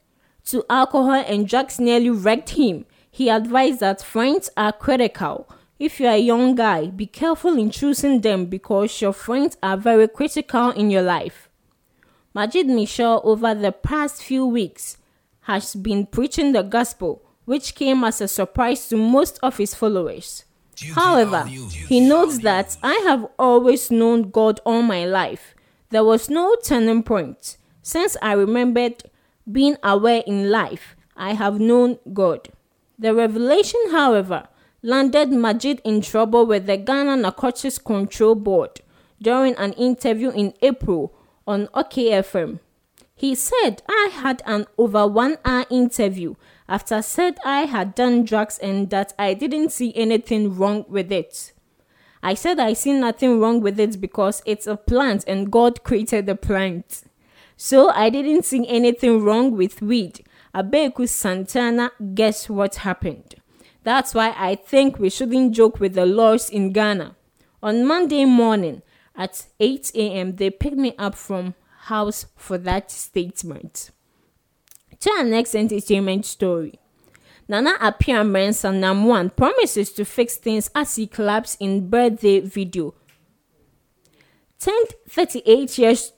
to 0.46 0.64
alcohol 0.70 1.12
and 1.12 1.48
drugs 1.48 1.80
nearly 1.80 2.10
wrecked 2.10 2.50
him, 2.50 2.86
he 3.10 3.28
advised 3.28 3.80
that 3.80 4.02
friends 4.02 4.50
are 4.56 4.72
critical 4.72 5.48
if 5.78 6.00
you're 6.00 6.12
a 6.12 6.18
young 6.18 6.54
guy, 6.54 6.86
be 6.88 7.06
careful 7.06 7.56
in 7.56 7.70
choosing 7.70 8.20
them 8.20 8.46
because 8.46 9.00
your 9.00 9.12
friends 9.12 9.56
are 9.62 9.76
very 9.76 10.08
critical 10.08 10.70
in 10.70 10.90
your 10.90 11.02
life. 11.02 11.48
Majid 12.34 12.66
Michel, 12.66 13.20
over 13.24 13.54
the 13.54 13.72
past 13.72 14.22
few 14.22 14.44
weeks, 14.46 14.98
has 15.42 15.74
been 15.74 16.06
preaching 16.06 16.52
the 16.52 16.62
gospel, 16.62 17.22
which 17.44 17.74
came 17.74 18.04
as 18.04 18.20
a 18.20 18.28
surprise 18.28 18.88
to 18.88 18.96
most 18.96 19.38
of 19.42 19.56
his 19.56 19.74
followers. 19.74 20.44
However, 20.94 21.44
he 21.44 22.00
notes 22.00 22.38
that 22.38 22.76
I 22.82 22.94
have 23.06 23.26
always 23.38 23.90
known 23.90 24.30
God 24.30 24.60
all 24.64 24.82
my 24.82 25.04
life. 25.06 25.54
There 25.90 26.04
was 26.04 26.28
no 26.28 26.56
turning 26.62 27.02
point. 27.02 27.56
Since 27.82 28.16
I 28.20 28.32
remembered 28.32 29.04
being 29.50 29.76
aware 29.82 30.22
in 30.26 30.50
life, 30.50 30.94
I 31.16 31.32
have 31.32 31.58
known 31.58 31.98
God. 32.12 32.48
The 32.98 33.14
revelation, 33.14 33.80
however, 33.90 34.46
landed 34.82 35.30
Majid 35.30 35.80
in 35.84 36.00
trouble 36.00 36.46
with 36.46 36.66
the 36.66 36.76
Ghana 36.76 37.16
Narcotics 37.16 37.78
Control 37.78 38.34
Board 38.36 38.80
during 39.20 39.54
an 39.56 39.72
interview 39.72 40.30
in 40.30 40.54
April 40.62 41.12
on 41.46 41.66
OKFM. 41.68 42.60
He 43.16 43.34
said 43.34 43.82
I 43.88 44.10
had 44.12 44.42
an 44.46 44.66
over 44.76 45.04
one 45.08 45.38
hour 45.44 45.64
interview 45.70 46.36
after 46.68 47.02
said 47.02 47.38
I 47.44 47.62
had 47.62 47.96
done 47.96 48.24
drugs 48.24 48.58
and 48.58 48.90
that 48.90 49.14
I 49.18 49.34
didn't 49.34 49.72
see 49.72 49.92
anything 49.96 50.56
wrong 50.56 50.84
with 50.88 51.10
it. 51.10 51.52
I 52.22 52.34
said 52.34 52.60
I 52.60 52.74
see 52.74 52.92
nothing 52.92 53.40
wrong 53.40 53.60
with 53.60 53.80
it 53.80 54.00
because 54.00 54.42
it's 54.46 54.68
a 54.68 54.76
plant 54.76 55.24
and 55.26 55.50
God 55.50 55.82
created 55.82 56.26
the 56.26 56.36
plant. 56.36 57.02
So 57.56 57.90
I 57.90 58.10
didn't 58.10 58.44
see 58.44 58.64
anything 58.68 59.24
wrong 59.24 59.56
with 59.56 59.82
weed. 59.82 60.24
Abeku 60.54 61.08
Santana, 61.08 61.90
guess 62.14 62.48
what 62.48 62.76
happened? 62.76 63.34
That's 63.88 64.12
why 64.12 64.34
I 64.36 64.54
think 64.54 64.98
we 64.98 65.08
shouldn't 65.08 65.54
joke 65.54 65.80
with 65.80 65.94
the 65.94 66.04
laws 66.04 66.50
in 66.50 66.72
Ghana. 66.74 67.16
On 67.62 67.86
Monday 67.86 68.26
morning 68.26 68.82
at 69.16 69.46
8 69.58 69.92
a.m., 69.94 70.36
they 70.36 70.50
picked 70.50 70.76
me 70.76 70.94
up 70.98 71.14
from 71.14 71.54
house 71.84 72.26
for 72.36 72.58
that 72.58 72.90
statement. 72.90 73.90
To 75.00 75.10
our 75.12 75.24
next 75.24 75.54
entertainment 75.54 76.26
story. 76.26 76.78
Nana 77.48 77.78
Appiah 77.78 78.28
Mensah 78.28 78.74
Nam1 78.74 79.34
promises 79.34 79.90
to 79.94 80.04
fix 80.04 80.36
things 80.36 80.70
as 80.74 80.96
he 80.96 81.06
claps 81.06 81.56
in 81.58 81.88
birthday 81.88 82.40
video. 82.40 82.94
Turned 84.60 84.88
38 85.08 85.78
years 85.78 86.12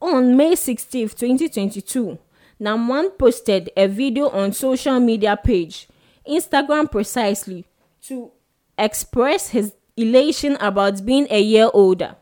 on 0.00 0.36
May 0.36 0.54
16, 0.54 1.08
2022, 1.08 2.18
Nam1 2.60 3.18
posted 3.18 3.68
a 3.76 3.88
video 3.88 4.28
on 4.28 4.52
social 4.52 5.00
media 5.00 5.36
page, 5.36 5.88
Instagram 6.28 6.90
precisely, 6.90 7.64
to 8.02 8.30
express 8.76 9.48
his 9.48 9.74
elation 9.96 10.56
about 10.60 11.04
being 11.04 11.26
a 11.30 11.40
year 11.40 11.68
older. 11.74 12.16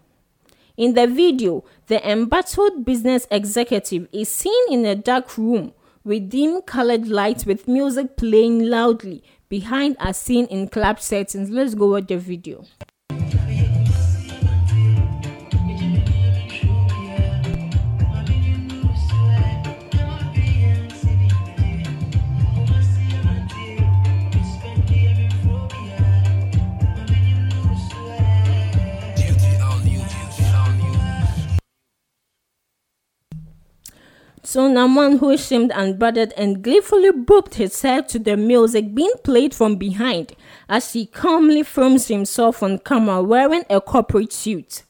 In 0.77 0.95
the 0.95 1.07
video, 1.07 1.65
the 1.87 2.07
embattled 2.09 2.85
business 2.85 3.27
executive 3.31 4.09
is 4.13 4.29
seen 4.29 4.73
in 4.73 4.85
a 4.85 4.95
dark 4.95 5.37
room 5.39 5.73
with 6.05 6.31
dim 6.31 6.63
colored 6.63 7.09
lights 7.09 7.47
with 7.47 7.67
music 7.67 8.17
playing 8.17 8.65
loudly 8.65 9.23
behind 9.49 9.97
a 10.01 10.13
scene 10.13 10.47
in 10.47 10.69
club 10.69 11.01
settings. 11.01 11.51
Let's 11.51 11.75
go 11.75 11.91
watch 11.91 12.07
the 12.07 12.19
video. 12.19 12.65
So 34.47 34.71
Naman, 34.71 35.19
who 35.19 35.37
seemed 35.37 35.73
unbothered 35.73 36.33
and 36.37 36.63
gleefully 36.63 37.11
booped 37.11 37.55
his 37.55 37.83
head 37.83 38.09
to 38.11 38.21
the 38.21 38.37
music 38.37 38.95
being 38.95 39.15
played 39.25 39.53
from 39.53 39.75
behind 39.75 40.37
as 40.69 40.93
he 40.93 41.07
calmly 41.07 41.65
films 41.65 42.07
himself 42.07 42.63
on 42.63 42.79
camera 42.79 43.25
wearing 43.25 43.65
a 43.69 43.81
corporate 43.81 44.33
suit. 44.33 44.85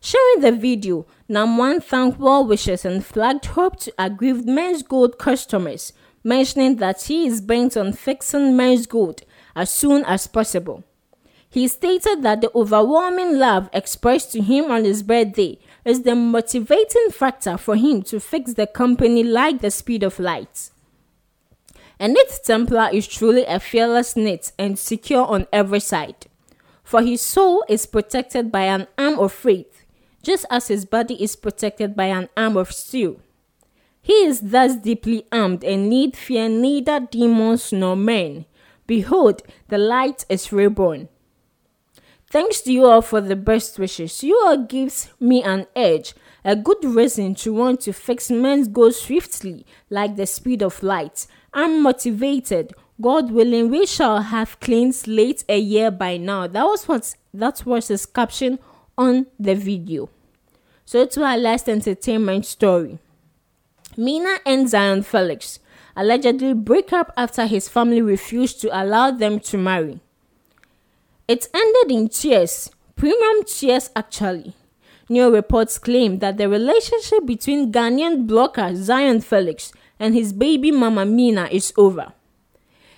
Sharing 0.00 0.40
the 0.40 0.50
video, 0.50 1.06
Naman 1.30 1.80
thanked 1.80 2.18
well 2.18 2.44
wishes 2.44 2.84
and 2.84 3.06
flagged 3.06 3.46
hope 3.46 3.78
to 3.82 3.94
aggrieved 3.98 4.48
Menzgold 4.48 5.16
customers, 5.16 5.92
mentioning 6.24 6.74
that 6.78 7.02
he 7.02 7.24
is 7.24 7.40
bent 7.40 7.76
on 7.76 7.92
fixing 7.92 8.56
Menzgold 8.56 9.22
as 9.54 9.70
soon 9.70 10.04
as 10.06 10.26
possible. 10.26 10.82
He 11.48 11.68
stated 11.68 12.24
that 12.24 12.40
the 12.40 12.50
overwhelming 12.52 13.38
love 13.38 13.70
expressed 13.72 14.32
to 14.32 14.42
him 14.42 14.72
on 14.72 14.84
his 14.84 15.04
birthday 15.04 15.60
is 15.84 16.02
the 16.02 16.14
motivating 16.14 17.10
factor 17.10 17.56
for 17.56 17.76
him 17.76 18.02
to 18.02 18.20
fix 18.20 18.54
the 18.54 18.66
company 18.66 19.22
like 19.22 19.60
the 19.60 19.70
speed 19.70 20.02
of 20.02 20.18
light. 20.18 20.70
A 22.00 22.06
Knight 22.06 22.40
Templar 22.44 22.90
is 22.92 23.08
truly 23.08 23.44
a 23.44 23.58
fearless 23.58 24.16
knit 24.16 24.52
and 24.58 24.78
secure 24.78 25.24
on 25.26 25.46
every 25.52 25.80
side, 25.80 26.26
for 26.84 27.02
his 27.02 27.20
soul 27.20 27.64
is 27.68 27.86
protected 27.86 28.52
by 28.52 28.62
an 28.62 28.86
arm 28.96 29.18
of 29.18 29.32
faith, 29.32 29.84
just 30.22 30.46
as 30.50 30.68
his 30.68 30.84
body 30.84 31.22
is 31.22 31.36
protected 31.36 31.96
by 31.96 32.04
an 32.04 32.28
arm 32.36 32.56
of 32.56 32.72
steel. 32.72 33.20
He 34.00 34.24
is 34.24 34.40
thus 34.40 34.76
deeply 34.76 35.26
armed 35.32 35.64
and 35.64 35.90
need 35.90 36.16
fear 36.16 36.48
neither 36.48 37.00
demons 37.00 37.72
nor 37.72 37.96
men. 37.96 38.46
Behold, 38.86 39.42
the 39.68 39.78
light 39.78 40.24
is 40.28 40.52
reborn. 40.52 41.08
Thanks 42.30 42.60
to 42.62 42.72
you 42.72 42.84
all 42.84 43.00
for 43.00 43.22
the 43.22 43.36
best 43.36 43.78
wishes. 43.78 44.22
You 44.22 44.38
all 44.44 44.58
gives 44.58 45.08
me 45.18 45.42
an 45.42 45.66
edge, 45.74 46.14
a 46.44 46.54
good 46.54 46.84
reason 46.84 47.34
to 47.36 47.54
want 47.54 47.80
to 47.82 47.94
fix 47.94 48.28
Menzgold 48.30 48.92
swiftly, 48.92 49.64
like 49.88 50.16
the 50.16 50.26
speed 50.26 50.62
of 50.62 50.82
light. 50.82 51.26
I'm 51.54 51.82
motivated. 51.82 52.74
God 53.00 53.30
willing, 53.30 53.70
we 53.70 53.86
shall 53.86 54.20
have 54.20 54.60
clean 54.60 54.92
slate 54.92 55.42
a 55.48 55.58
year 55.58 55.90
by 55.90 56.18
now. 56.18 56.46
That 56.46 56.64
was 56.64 56.86
what 56.86 57.14
that 57.32 57.64
was 57.64 57.88
his 57.88 58.04
caption 58.04 58.58
on 58.98 59.26
the 59.38 59.54
video. 59.54 60.10
So 60.84 61.06
to 61.06 61.24
our 61.24 61.38
last 61.38 61.66
entertainment 61.68 62.44
story. 62.44 62.98
Mina 63.96 64.38
and 64.44 64.68
Zion 64.68 65.02
Felix 65.02 65.60
allegedly 65.96 66.52
break 66.52 66.92
up 66.92 67.12
after 67.16 67.46
his 67.46 67.70
family 67.70 68.02
refused 68.02 68.60
to 68.60 68.68
allow 68.82 69.10
them 69.10 69.40
to 69.40 69.56
marry. 69.56 70.00
It 71.28 71.46
ended 71.52 71.94
in 71.94 72.08
tears, 72.08 72.70
premium 72.96 73.44
tears 73.44 73.90
actually. 73.94 74.54
New 75.10 75.30
reports 75.30 75.78
claim 75.78 76.20
that 76.20 76.38
the 76.38 76.48
relationship 76.48 77.26
between 77.26 77.70
Ghanaian 77.70 78.26
blogger 78.26 78.74
Zion 78.74 79.20
Felix 79.20 79.70
and 80.00 80.14
his 80.14 80.32
baby 80.32 80.70
mama 80.70 81.04
Mina 81.04 81.48
is 81.52 81.74
over. 81.76 82.14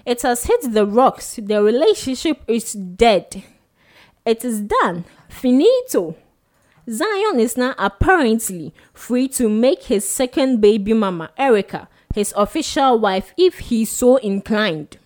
It 0.07 0.23
has 0.23 0.45
hit 0.45 0.73
the 0.73 0.87
rocks, 0.87 1.40
the 1.43 1.61
relationship 1.61 2.43
is 2.47 2.73
dead. 2.73 3.43
It 4.25 4.45
is 4.45 4.61
done, 4.61 5.07
finito. 5.29 6.14
Zion 6.88 7.40
is 7.40 7.57
now 7.57 7.75
apparently 7.79 8.73
free 8.95 9.27
to 9.29 9.49
make 9.49 9.85
his 9.85 10.09
second 10.09 10.61
baby 10.61 10.93
mama, 10.93 11.31
Erica, 11.37 11.88
his 12.14 12.33
official 12.37 12.99
wife 13.01 13.35
if 13.37 13.59
he 13.59 13.85
so 13.85 14.16
inclined. 14.16 14.99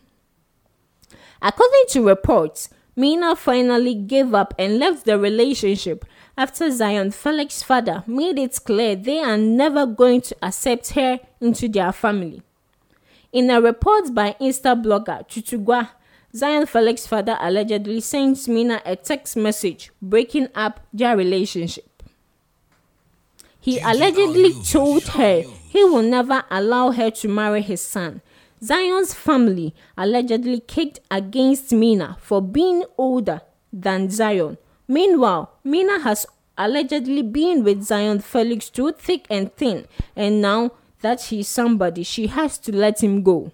According 1.41 1.85
to 1.89 2.07
reports, 2.07 2.69
Mina 2.97 3.35
finally 3.35 3.95
gave 3.95 4.35
up 4.35 4.55
and 4.57 4.79
left 4.79 5.05
the 5.05 5.19
relationship 5.19 6.05
after 6.39 6.71
Zion 6.71 7.11
Felix's 7.11 7.63
father 7.63 8.05
made 8.07 8.39
it 8.39 8.57
clear 8.65 8.95
they 8.95 9.19
are 9.19 9.37
never 9.37 9.85
going 9.85 10.21
to 10.21 10.37
accept 10.43 10.91
her 10.91 11.19
into 11.41 11.69
their 11.69 11.93
family. 11.93 12.43
In 13.33 13.51
a 13.51 13.61
report 13.61 14.15
by 14.15 14.37
Insta 14.41 14.81
blogger 14.81 15.29
Tutugwa, 15.29 15.91
Zion 16.37 16.67
Felix's 16.67 17.09
father 17.09 17.37
allegedly 17.41 18.01
sent 18.01 18.47
Mina 18.47 18.81
a 18.87 18.95
text 18.95 19.37
message 19.37 19.91
breaking 20.01 20.49
up 20.55 20.81
their 20.93 21.17
relationship. 21.17 21.91
He 23.61 23.81
allegedly 23.81 24.53
told 24.63 25.03
her 25.05 25.43
he 25.69 25.85
will 25.85 26.03
never 26.03 26.45
allow 26.49 26.93
her 26.93 27.11
to 27.11 27.29
marry 27.29 27.63
his 27.63 27.81
son 27.81 28.21
Zion's 28.65 29.13
family 29.13 29.75
allegedly 29.95 30.61
kicked 30.61 31.01
against 31.11 31.71
Mina 31.71 32.17
for 32.19 32.41
being 32.41 32.85
older 32.97 33.43
than 33.71 34.09
Zion. 34.09 34.57
Meanwhile, 34.89 35.53
Mina 35.65 36.01
has 36.01 36.25
allegedly 36.57 37.21
been 37.21 37.63
with 37.63 37.83
Zion 37.83 38.21
Felix 38.21 38.71
through 38.71 38.93
thick 38.93 39.27
and 39.29 39.55
thin, 39.57 39.87
and 40.17 40.41
now 40.41 40.71
that 41.03 41.25
he's 41.25 41.47
somebody, 41.47 42.05
she 42.05 42.29
has 42.29 42.57
to 42.61 42.75
let 42.75 43.03
him 43.03 43.23
go. 43.23 43.53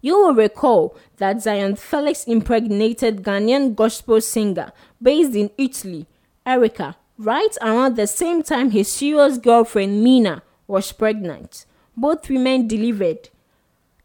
You 0.00 0.16
will 0.18 0.34
recall 0.34 0.96
that 1.18 1.42
Zion 1.42 1.76
Felix 1.76 2.24
impregnated 2.24 3.22
Ghanaian 3.22 3.74
gospel 3.74 4.22
singer 4.22 4.72
based 5.02 5.34
in 5.34 5.50
Italy, 5.58 6.06
Erica, 6.46 6.96
right 7.18 7.54
around 7.60 7.96
the 7.96 8.06
same 8.06 8.42
time 8.42 8.70
his 8.70 8.90
serious 8.90 9.36
girlfriend 9.36 10.02
Mina 10.02 10.42
was 10.66 10.92
pregnant. 10.92 11.66
Both 11.94 12.30
women 12.30 12.66
delivered, 12.68 13.28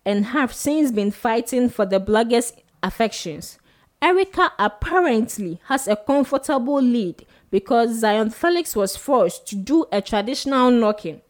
and 0.06 0.28
have 0.28 0.54
since 0.54 0.92
been 0.92 1.12
fighting 1.12 1.70
for 1.70 1.86
the 1.86 2.00
blogger's 2.00 2.54
affections. 2.82 3.58
Erica 4.02 4.52
apparently 4.60 5.62
has 5.66 5.88
a 5.88 5.96
comfortable 5.96 6.82
lead 6.82 7.26
because 7.50 8.00
Zion 8.00 8.30
Felix 8.32 8.76
was 8.76 8.98
forced 8.98 9.48
to 9.48 9.56
do 9.56 9.86
a 9.92 10.02
traditional 10.02 10.70
knocking. 10.72 11.22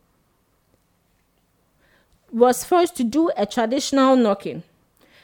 Was 2.31 2.63
forced 2.63 2.95
to 2.95 3.03
do 3.03 3.29
a 3.37 3.45
traditional 3.45 4.15
knocking. 4.15 4.63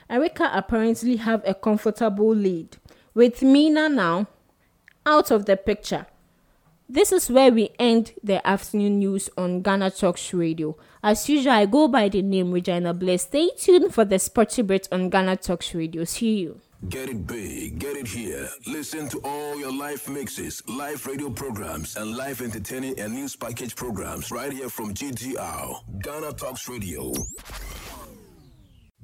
Erica 0.09 0.51
apparently 0.53 1.15
have 1.15 1.41
a 1.45 1.55
comfortable 1.55 2.35
lead 2.35 2.77
with 3.15 3.41
Mina 3.41 3.89
now 3.89 4.27
out 5.05 5.31
of 5.31 5.45
the 5.45 5.57
picture. 5.57 6.05
This 6.91 7.11
is 7.11 7.29
where 7.29 7.51
we 7.51 7.69
end 7.77 8.13
the 8.23 8.45
afternoon 8.47 8.97
news 8.97 9.29
on 9.37 9.61
Ghana 9.61 9.91
Talks 9.91 10.33
Radio. 10.33 10.75
As 11.03 11.29
usual, 11.29 11.53
I 11.53 11.67
go 11.67 11.87
by 11.87 12.09
the 12.09 12.23
name 12.23 12.51
Regina 12.51 12.95
Bless. 12.95 13.21
Stay 13.21 13.51
tuned 13.55 13.93
for 13.93 14.05
the 14.05 14.17
sporty 14.17 14.63
bit 14.63 14.87
on 14.91 15.11
Ghana 15.11 15.37
Talks 15.37 15.75
Radio. 15.75 16.03
See 16.03 16.39
you. 16.39 16.59
Get 16.89 17.09
it 17.09 17.27
big, 17.27 17.77
get 17.77 17.95
it 17.95 18.07
here. 18.07 18.49
Listen 18.65 19.07
to 19.09 19.19
all 19.19 19.55
your 19.59 19.71
live 19.71 20.07
mixes, 20.09 20.63
live 20.67 21.05
radio 21.05 21.29
programs, 21.29 21.95
and 21.95 22.17
live 22.17 22.41
entertaining 22.41 22.99
and 22.99 23.13
news 23.13 23.35
package 23.35 23.75
programs 23.75 24.31
right 24.31 24.51
here 24.51 24.69
from 24.69 24.95
GTR, 24.95 26.01
Ghana 26.01 26.33
Talks 26.33 26.67
Radio. 26.67 27.13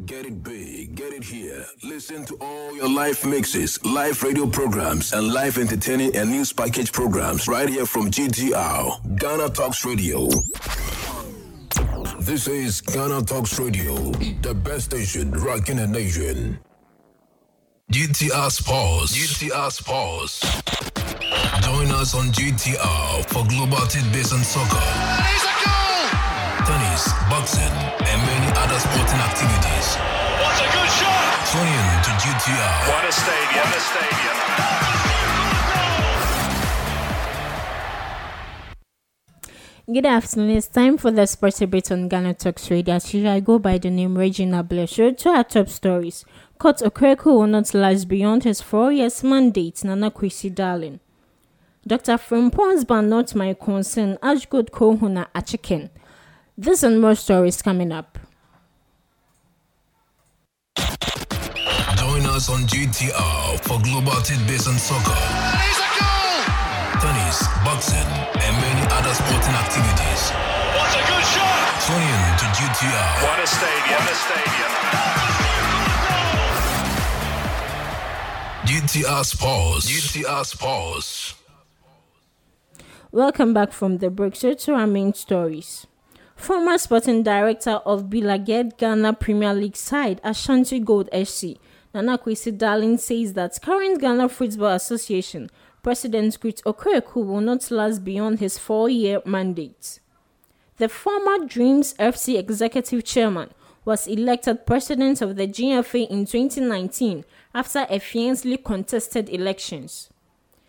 Get 0.04 0.26
it 0.26 0.44
big, 0.44 0.94
get 0.96 1.14
it 1.14 1.24
here. 1.24 1.66
Listen 1.82 2.26
to 2.26 2.36
all 2.42 2.76
your 2.76 2.90
live 2.90 3.24
mixes, 3.26 3.82
live 3.86 4.22
radio 4.24 4.46
programs, 4.46 5.14
and 5.14 5.32
live 5.32 5.58
entertaining 5.58 6.14
and 6.18 6.30
news 6.30 6.52
package 6.52 6.92
programs 6.92 7.48
right 7.48 7.70
here 7.70 7.86
from 7.86 8.12
GTR, 8.12 9.18
Ghana 9.18 9.52
Talks 9.52 9.86
Radio. 9.86 10.28
This 12.20 12.50
is 12.50 12.82
Ghana 12.82 13.22
Talks 13.22 13.58
Radio, 13.58 13.96
the 14.42 14.54
best 14.54 14.86
station 14.92 15.32
rocking 15.32 15.78
the 15.78 15.88
nation. 15.88 16.60
GTR 17.90 18.52
Sports. 18.52 19.16
GTR 19.16 19.72
Sports. 19.72 20.42
Join 21.64 21.88
us 21.92 22.14
on 22.14 22.26
GTR 22.34 23.26
for 23.30 23.48
global 23.48 23.88
tidbits 23.88 24.34
on 24.34 24.44
soccer, 24.44 24.76
tennis, 26.68 27.14
boxing, 27.30 27.62
and 27.64 28.22
many 28.28 28.35
other 28.76 28.90
sporting 28.90 29.22
activities. 29.22 29.96
What 30.42 30.58
a 30.60 30.68
good 30.76 30.92
shot! 30.92 31.48
Tune 31.52 31.68
in 31.68 32.04
to 32.04 32.12
GTR. 32.24 32.76
What 32.90 33.04
a 33.08 33.12
stadium! 33.12 33.64
What 33.64 33.76
a 33.76 33.80
stadium! 33.80 34.36
Good 39.94 40.06
afternoon. 40.06 40.58
It's 40.58 40.68
time 40.68 40.98
for 40.98 41.12
the 41.12 41.26
sports 41.26 41.60
debate 41.60 41.92
on 41.92 42.10
Ghana 42.10 42.34
Talks 42.34 42.70
Radio. 42.72 42.96
As 42.96 43.14
usual, 43.14 43.32
I 43.32 43.40
go 43.40 43.60
by 43.60 43.78
the 43.78 43.90
name 43.92 44.18
Regina 44.18 44.64
Blesher. 44.64 45.16
To 45.20 45.30
our 45.30 45.44
top 45.44 45.70
stories, 45.70 46.26
Kurt 46.58 46.78
Okraku 46.80 47.26
will 47.26 47.48
not 47.48 47.74
last 47.74 48.08
beyond 48.10 48.44
his 48.44 48.62
four 48.62 48.92
years 48.92 49.24
mandate. 49.24 49.84
Nana 49.84 50.12
Kwesi 50.12 50.54
Darling. 50.54 51.00
Dr. 51.88 52.18
Frimpong's 52.18 52.84
ban 52.84 53.08
not 53.10 53.36
my 53.36 53.54
concern. 53.54 54.18
Ashgood 54.24 54.72
Kohuna 54.72 55.28
Achiken. 55.36 55.92
This 56.58 56.84
and 56.84 57.00
more 57.00 57.16
stories 57.16 57.62
coming 57.62 57.92
up. 57.92 58.18
Us 62.36 62.50
on 62.50 62.68
GTR 62.68 63.60
for 63.64 63.80
global 63.80 64.20
tidbits 64.22 64.68
on 64.68 64.78
soccer, 64.78 65.16
Here's 65.16 65.80
a 65.80 65.90
goal! 65.96 66.44
tennis, 67.00 67.48
boxing, 67.64 68.10
and 68.44 68.54
many 68.60 68.84
other 68.92 69.14
sporting 69.16 69.56
activities. 69.56 70.22
What 70.76 70.92
a 70.92 71.04
good 71.08 71.26
shot! 71.32 71.80
Tune 71.88 72.04
in 72.04 72.24
to 72.36 72.46
GTR. 72.52 73.24
What 73.24 73.40
a 73.40 73.48
stadium! 73.48 74.00
What 74.04 74.12
a 74.12 74.16
stadium! 74.20 74.72
GTR 78.68 79.24
Sports. 79.24 79.86
GTR 79.90 80.46
Sports. 80.46 81.36
Welcome 83.14 83.54
back 83.54 83.72
from 83.72 84.00
the 84.00 84.10
break. 84.10 84.36
So 84.36 84.54
to 84.54 84.74
our 84.74 84.88
main 84.88 85.14
stories. 85.14 85.88
Former 86.36 86.78
sporting 86.78 87.24
director 87.24 87.80
of 87.86 88.10
Bilaged 88.10 88.78
Ghana 88.78 89.14
Premier 89.14 89.54
League 89.54 89.78
side 89.78 90.20
Ashanti 90.22 90.80
Gold 90.82 91.10
SC, 91.14 91.56
Nana 91.96 92.18
Kwesi 92.18 92.52
Darling 92.58 92.98
says 92.98 93.32
that 93.36 93.58
current 93.62 94.02
Ghana 94.02 94.28
Football 94.28 94.74
Association 94.74 95.50
President 95.82 96.38
Kurt 96.42 96.62
Okraku 96.66 97.26
will 97.26 97.40
not 97.40 97.72
last 97.72 98.04
beyond 98.04 98.40
his 98.40 98.58
four-year 98.58 99.22
mandate. 99.26 100.02
The 100.76 100.90
former 100.90 101.46
Dreams 101.46 101.94
FC 101.94 102.38
executive 102.38 103.06
chairman 103.06 103.52
was 103.86 104.08
elected 104.08 104.66
president 104.66 105.22
of 105.22 105.38
the 105.38 105.48
GFA 105.48 106.10
in 106.10 106.26
2019 106.26 107.24
after 107.54 107.88
a 107.90 108.00
fiercely 108.00 108.58
contested 108.58 109.30
elections. 109.30 110.10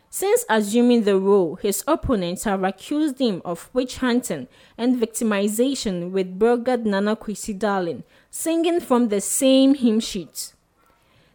Since 0.08 0.44
assuming 0.48 1.02
the 1.02 1.18
role, 1.18 1.56
his 1.56 1.82
opponents 1.88 2.44
have 2.44 2.62
accused 2.62 3.20
him 3.20 3.42
of 3.44 3.68
witch 3.72 3.96
hunting 3.96 4.46
and 4.78 5.02
victimization 5.02 6.12
with 6.12 6.38
Burgard 6.38 6.86
Nana 6.86 7.16
Kwesi 7.16 7.58
Darling, 7.58 8.04
singing 8.30 8.78
from 8.78 9.08
the 9.08 9.20
same 9.20 9.74
hymn 9.74 9.98
sheet. 9.98 10.52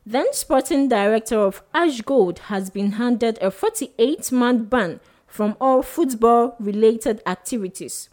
Then 0.05 0.33
sporting 0.33 0.89
director 0.89 1.37
of 1.37 1.61
Ash 1.75 2.01
Gold 2.01 2.39
has 2.49 2.71
been 2.71 2.93
handed 2.93 3.37
a 3.39 3.51
48 3.51 4.31
month 4.31 4.69
ban 4.69 4.99
from 5.27 5.55
all 5.61 5.83
football 5.83 6.55
related 6.59 7.21
activities. 7.27 8.09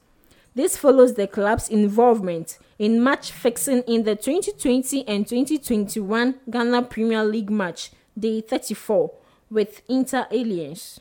This 0.54 0.76
follows 0.76 1.14
the 1.14 1.26
club's 1.26 1.68
involvement 1.68 2.58
in 2.78 3.02
match 3.02 3.32
fixing 3.32 3.82
in 3.82 4.02
the 4.02 4.16
2020 4.16 5.08
and 5.08 5.26
2021 5.26 6.34
Ghana 6.50 6.82
Premier 6.82 7.24
League 7.24 7.50
match, 7.50 7.90
day 8.18 8.42
34, 8.42 9.10
with 9.50 9.80
Inter 9.88 10.26
Allies. 10.30 11.00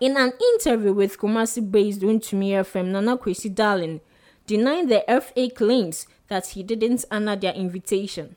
In 0.00 0.16
an 0.16 0.32
interview 0.54 0.92
with 0.92 1.18
Kumasi 1.18 1.70
based 1.70 2.00
Untumi 2.00 2.50
FM, 2.50 2.86
Nana 2.88 3.16
Kwesi 3.16 3.54
Darling 3.54 4.00
denied 4.46 4.88
the 4.88 5.04
FA 5.20 5.48
claims 5.48 6.06
that 6.28 6.48
he 6.48 6.62
didn't 6.62 7.04
honor 7.10 7.36
their 7.36 7.54
invitation. 7.54 8.36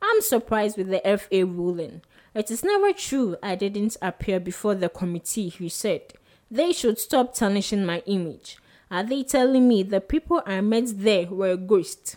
I'm 0.00 0.20
surprised 0.22 0.76
with 0.76 0.88
the 0.88 1.00
FA 1.18 1.44
ruling. 1.44 2.02
It 2.34 2.50
is 2.50 2.62
never 2.62 2.92
true 2.92 3.36
I 3.42 3.54
didn't 3.54 3.96
appear 4.02 4.40
before 4.40 4.74
the 4.74 4.88
committee, 4.88 5.48
he 5.48 5.68
said. 5.68 6.12
They 6.50 6.72
should 6.72 6.98
stop 6.98 7.34
tarnishing 7.34 7.84
my 7.84 8.02
image. 8.06 8.58
Are 8.90 9.02
they 9.02 9.22
telling 9.24 9.66
me 9.66 9.82
the 9.82 10.00
people 10.00 10.42
I 10.46 10.60
met 10.60 10.84
there 10.98 11.26
were 11.26 11.56
ghosts? 11.56 12.16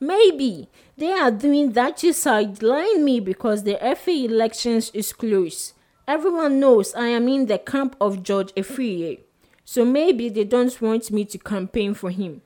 Maybe 0.00 0.68
they 0.96 1.12
are 1.12 1.30
doing 1.30 1.72
that 1.72 1.98
to 1.98 2.12
sideline 2.12 3.04
me 3.04 3.20
because 3.20 3.64
the 3.64 3.78
FA 3.96 4.24
elections 4.24 4.90
is 4.94 5.12
close. 5.12 5.74
Everyone 6.06 6.60
knows 6.60 6.94
I 6.94 7.08
am 7.08 7.28
in 7.28 7.46
the 7.46 7.58
camp 7.58 7.96
of 8.00 8.22
George 8.22 8.54
Afriyie, 8.54 9.20
so 9.64 9.84
maybe 9.84 10.28
they 10.28 10.44
don't 10.44 10.80
want 10.80 11.10
me 11.10 11.24
to 11.26 11.38
campaign 11.38 11.92
for 11.94 12.10
him. 12.10 12.40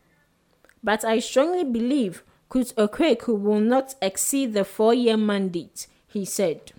But 0.83 1.05
I 1.05 1.21
strongly 1.21 1.63
believe 1.63 2.25
Kurt 2.53 2.77
Okraku 2.77 3.41
will 3.41 3.61
not 3.61 3.95
exceed 4.03 4.53
the 4.53 4.63
four-year 4.63 5.17
mandate, 5.17 5.87
he 6.07 6.27
said. 6.27 6.73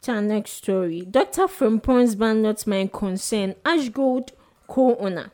To 0.00 0.12
our 0.12 0.22
next 0.22 0.52
story, 0.52 1.02
Dr. 1.02 1.42
Frimpong's 1.42 2.14
ban 2.14 2.40
not 2.40 2.66
my 2.66 2.88
concern, 2.90 3.54
Ashgold 3.66 4.30
co-owner. 4.66 5.30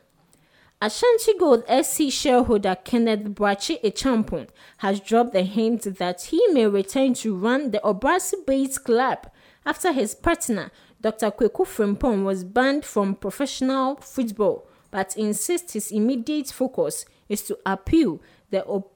Ashanti 0.81 1.37
Gold 1.39 1.63
SC 1.69 2.11
shareholder 2.11 2.75
Kenneth 2.83 3.33
Brachi 3.33 3.81
Acheampong 3.81 4.49
has 4.79 4.99
dropped 4.99 5.31
the 5.31 5.43
hint 5.43 5.83
that 5.83 6.23
he 6.23 6.45
may 6.49 6.67
return 6.67 7.13
to 7.13 7.33
run 7.33 7.71
the 7.71 7.79
Obuasi-based 7.79 8.83
club 8.83 9.31
after 9.65 9.93
his 9.93 10.15
partner, 10.15 10.69
Dr. 10.99 11.31
Kweku 11.31 11.65
Frimpong, 11.65 12.25
was 12.25 12.43
banned 12.43 12.83
from 12.83 13.15
professional 13.15 13.95
football, 14.01 14.67
but 14.91 15.15
insists 15.15 15.71
his 15.71 15.91
immediate 15.93 16.49
focus 16.49 17.05
is 17.29 17.41
to 17.43 17.57
appeal 17.65 18.21
the 18.49 18.67
Ob- 18.67 18.89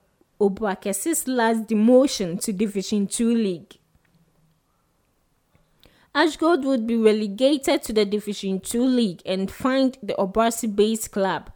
Obuakesi's 0.43 1.25
last 1.25 1.67
demotion 1.67 2.37
to 2.41 2.51
Division 2.51 3.07
2 3.07 3.33
League. 3.33 3.77
Ashgold 6.13 6.65
would 6.65 6.85
be 6.85 6.97
relegated 6.97 7.81
to 7.83 7.93
the 7.93 8.03
Division 8.03 8.59
2 8.59 8.83
League 8.83 9.21
and 9.25 9.49
fined 9.49 9.97
the 10.03 10.13
Obuasi-based 10.15 11.11
club 11.11 11.49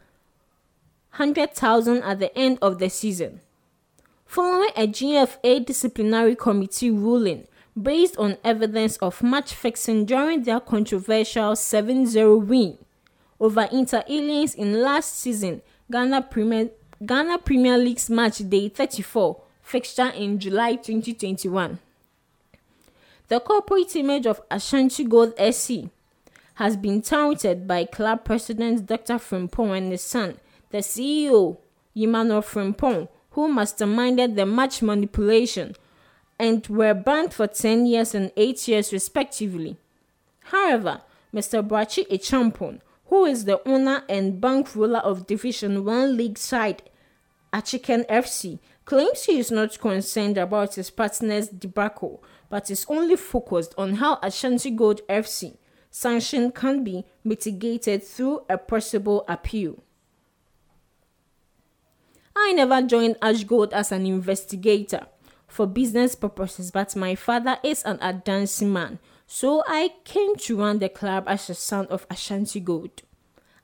100,000 1.16 2.02
at 2.02 2.18
the 2.18 2.36
end 2.36 2.58
of 2.62 2.78
the 2.78 2.88
season. 2.88 3.42
Following 4.24 4.70
a 4.74 4.86
GFA 4.88 5.66
disciplinary 5.66 6.34
committee 6.34 6.90
ruling 6.90 7.46
based 7.80 8.16
on 8.16 8.38
evidence 8.42 8.96
of 8.98 9.22
match 9.22 9.52
fixing 9.52 10.06
during 10.06 10.44
their 10.44 10.60
controversial 10.60 11.52
7-0 11.52 12.46
win 12.46 12.78
over 13.38 13.68
Inter 13.70 14.02
Allies 14.08 14.54
in 14.54 14.80
last 14.80 15.18
season 15.18 15.60
Ghana 15.90 16.22
Premier 16.22 16.70
Ghana 17.04 17.38
Premier 17.38 17.78
League's 17.78 18.10
match 18.10 18.38
day 18.38 18.68
34 18.68 19.40
fixture 19.62 20.08
in 20.08 20.40
July 20.40 20.74
2021. 20.74 21.78
The 23.28 23.38
corporate 23.38 23.94
image 23.94 24.26
of 24.26 24.40
Ashanti 24.50 25.04
Gold 25.04 25.34
SC 25.38 25.90
has 26.54 26.76
been 26.76 27.00
touted 27.00 27.68
by 27.68 27.84
club 27.84 28.24
president 28.24 28.86
Dr. 28.86 29.14
Frimpong 29.14 29.76
and 29.76 29.92
his 29.92 30.02
son, 30.02 30.38
the 30.70 30.78
CEO, 30.78 31.58
Emmanuel 31.94 32.42
Frimpong, 32.42 33.06
who 33.30 33.46
masterminded 33.46 34.34
the 34.34 34.44
match 34.44 34.82
manipulation 34.82 35.76
and 36.36 36.66
were 36.66 36.94
banned 36.94 37.32
for 37.32 37.46
10 37.46 37.86
years 37.86 38.12
and 38.12 38.32
8 38.36 38.66
years 38.66 38.92
respectively. 38.92 39.76
However, 40.40 41.02
Mr. 41.32 41.64
Brachi 41.64 42.08
Acheampong, 42.08 42.80
who 43.08 43.24
is 43.24 43.44
the 43.44 43.66
owner 43.68 44.04
and 44.08 44.40
bankroller 44.40 45.02
of 45.02 45.26
Division 45.26 45.84
1 45.84 46.16
League 46.16 46.38
side 46.38 46.82
Achiken 47.52 48.06
FC, 48.08 48.58
claims 48.84 49.24
he 49.24 49.38
is 49.38 49.50
not 49.50 49.78
concerned 49.78 50.36
about 50.36 50.74
his 50.74 50.90
partner's 50.90 51.48
debacle, 51.48 52.22
but 52.50 52.70
is 52.70 52.86
only 52.88 53.16
focused 53.16 53.74
on 53.78 53.94
how 53.96 54.18
Ashanti 54.22 54.70
Gold 54.70 55.00
FC 55.08 55.56
sanction 55.90 56.52
can 56.52 56.84
be 56.84 57.04
mitigated 57.24 58.02
through 58.04 58.44
a 58.48 58.58
possible 58.58 59.24
appeal. 59.28 59.82
I 62.36 62.52
never 62.52 62.82
joined 62.82 63.16
Ash 63.20 63.44
Gold 63.44 63.72
as 63.72 63.90
an 63.90 64.06
investigator 64.06 65.06
for 65.46 65.66
business 65.66 66.14
purposes, 66.14 66.70
but 66.70 66.94
my 66.94 67.14
father 67.14 67.58
is 67.64 67.82
an 67.84 67.98
advanced 68.00 68.62
man, 68.62 68.98
so 69.30 69.62
I 69.68 69.90
came 70.04 70.36
to 70.36 70.56
run 70.56 70.78
the 70.78 70.88
club 70.88 71.24
as 71.26 71.50
a 71.50 71.54
son 71.54 71.86
of 71.88 72.06
Ashanti 72.10 72.60
Gold. 72.60 73.02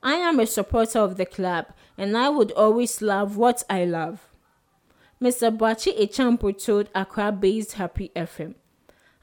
I 0.03 0.17
am 0.17 0.39
a 0.39 0.47
supporter 0.47 0.99
of 0.99 1.17
the 1.17 1.25
club 1.25 1.69
and 1.97 2.15
I 2.19 2.29
would 2.29 2.53
always 2.53 3.01
love 3.01 3.39
what 3.39 3.65
I 3.71 3.87
love. 3.87 4.29
Mr. 5.23 5.57
Bachi 5.57 5.95
Echampo 5.95 6.53
told 6.63 6.91
Accra 6.95 7.33
based 7.33 7.73
Happy 7.73 8.13
FM. 8.15 8.57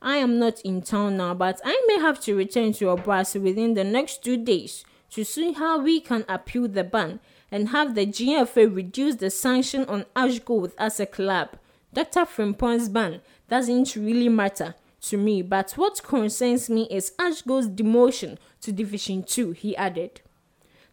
I 0.01 0.17
am 0.17 0.39
not 0.39 0.59
in 0.61 0.81
town 0.81 1.17
now, 1.17 1.35
but 1.35 1.61
I 1.63 1.79
may 1.87 1.99
have 1.99 2.19
to 2.21 2.35
return 2.35 2.73
to 2.73 2.85
Obuasi 2.85 3.39
within 3.39 3.75
the 3.75 3.83
next 3.83 4.23
two 4.23 4.43
days 4.43 4.83
to 5.11 5.23
see 5.23 5.51
how 5.51 5.79
we 5.79 5.99
can 5.99 6.25
appeal 6.27 6.67
the 6.67 6.83
ban 6.83 7.19
and 7.51 7.69
have 7.69 7.93
the 7.93 8.07
GFA 8.07 8.75
reduce 8.75 9.17
the 9.17 9.29
sanction 9.29 9.85
on 9.85 10.05
Ash 10.15 10.39
Gold 10.39 10.71
as 10.79 10.99
a 10.99 11.05
club. 11.05 11.49
Dr. 11.93 12.21
Frimpong's 12.21 12.89
ban 12.89 13.21
doesn't 13.47 13.95
really 13.95 14.29
matter 14.29 14.73
to 15.01 15.17
me, 15.17 15.41
but 15.41 15.71
what 15.73 16.03
concerns 16.03 16.69
me 16.69 16.87
is 16.91 17.13
Ashgo's 17.19 17.67
demotion 17.67 18.37
to 18.61 18.71
Division 18.71 19.23
2, 19.23 19.51
he 19.51 19.75
added. 19.75 20.21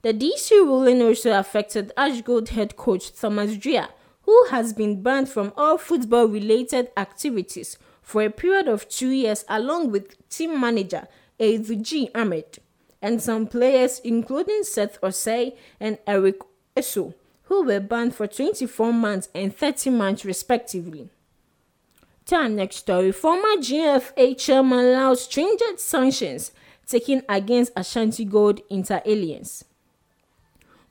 The 0.02 0.14
DC 0.14 0.50
ruling 0.50 1.02
also 1.02 1.38
affected 1.38 1.92
Ashgold 1.96 2.48
head 2.48 2.76
coach 2.76 3.12
Thomas 3.12 3.56
Drea, 3.56 3.88
who 4.22 4.46
has 4.50 4.72
been 4.72 5.02
banned 5.02 5.28
from 5.28 5.52
all 5.56 5.78
football 5.78 6.26
related 6.26 6.90
activities 6.96 7.78
for 8.02 8.22
a 8.22 8.30
period 8.30 8.68
of 8.68 8.88
two 8.88 9.10
years, 9.10 9.44
along 9.48 9.90
with 9.90 10.28
team 10.28 10.60
manager 10.60 11.08
G. 11.38 12.10
Ahmed, 12.14 12.58
and 13.02 13.22
some 13.22 13.46
players, 13.46 14.00
including 14.00 14.64
Seth 14.64 15.00
Osei 15.02 15.56
and 15.78 15.98
Eric 16.06 16.36
Eso, 16.76 17.14
who 17.44 17.64
were 17.64 17.80
banned 17.80 18.14
for 18.14 18.26
24 18.26 18.92
months 18.92 19.28
and 19.34 19.54
30 19.54 19.90
months 19.90 20.24
respectively. 20.24 21.10
Our 22.30 22.48
next 22.48 22.76
story, 22.76 23.12
former 23.12 23.56
GFA 23.56 24.36
chairman 24.38 24.80
allows 24.80 25.22
stringent 25.22 25.80
sanctions 25.80 26.52
taken 26.86 27.22
against 27.28 27.72
Ashanti 27.74 28.24
Gold 28.26 28.60
Inter 28.68 29.00
Alliance. 29.06 29.64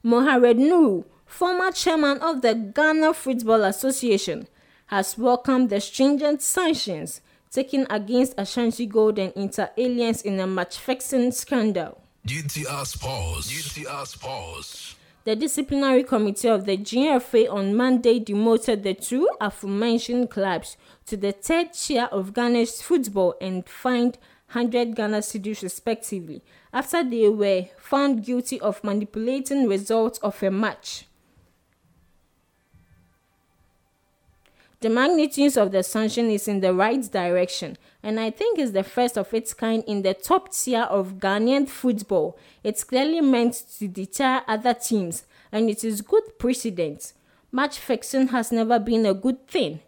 Mohamed 0.01 0.57
Nuru, 0.57 1.05
former 1.25 1.71
chairman 1.71 2.17
of 2.19 2.41
the 2.41 2.55
Ghana 2.55 3.13
Football 3.13 3.65
Association, 3.65 4.47
has 4.88 5.17
welcomed 5.17 5.69
the 5.69 5.79
stringent 5.79 6.41
sanctions 6.41 7.21
taken 7.51 7.85
against 7.89 8.33
Ashanti 8.38 8.88
Gold 8.88 9.19
and 9.19 9.31
Inter 9.33 9.69
Alliance 9.77 10.21
in 10.21 10.39
a 10.39 10.47
match 10.47 10.77
fixing 10.77 11.31
scandal. 11.31 12.01
GTR 12.25 12.85
Sports. 12.85 13.51
GTR 13.51 14.07
Sports. 14.07 14.96
The 15.28 15.36
disciplinary 15.36 16.05
committee 16.05 16.47
of 16.47 16.65
the 16.65 16.78
GFA 16.78 17.51
on 17.51 17.75
Monday 17.75 18.17
demoted 18.17 18.84
the 18.84 18.93
two 18.93 19.28
aforementioned 19.41 20.30
clubs 20.30 20.78
to 21.05 21.17
the 21.17 21.34
third 21.34 21.73
tier 21.73 22.07
of 22.13 22.34
Ghana's 22.34 22.82
football 22.82 23.36
and 23.41 23.67
fined 23.67 24.17
100 24.53 24.95
Ghana 24.95 25.17
cedis 25.17 25.63
respectively 25.63 26.41
after 26.71 27.03
they 27.03 27.28
were 27.28 27.65
found 27.78 28.23
guilty 28.23 28.57
of 28.61 28.82
manipulating 28.86 29.67
results 29.67 30.17
of 30.19 30.41
a 30.41 30.49
match. 30.49 31.07
The 34.80 34.89
magnitude 34.89 35.57
of 35.57 35.73
the 35.73 35.84
sanction 35.84 36.30
is 36.30 36.47
in 36.47 36.61
the 36.61 36.73
right 36.73 37.01
direction, 37.01 37.78
and 38.08 38.22
I 38.22 38.30
think 38.30 38.58
is 38.58 38.72
the 38.72 38.86
first 38.86 39.18
of 39.18 39.34
its 39.34 39.53
kind 39.53 39.84
in 39.86 40.01
the 40.01 40.14
top 40.14 40.53
tier 40.53 40.84
of 40.84 41.16
Ghanaian 41.16 41.68
football. 41.68 42.39
It's 42.64 42.86
clearly 42.86 43.20
meant 43.20 43.62
to 43.80 43.89
deter 43.89 44.43
other 44.47 44.74
teams, 44.74 45.26
and 45.51 45.70
it 45.70 45.84
is 45.84 45.99
good 45.99 46.39
precedent. 46.39 47.12
Match 47.51 47.78
fixing 47.78 48.30
has 48.30 48.49
never 48.49 48.80
been 48.80 49.05
a 49.05 49.14
good 49.14 49.45
thing 49.45 49.82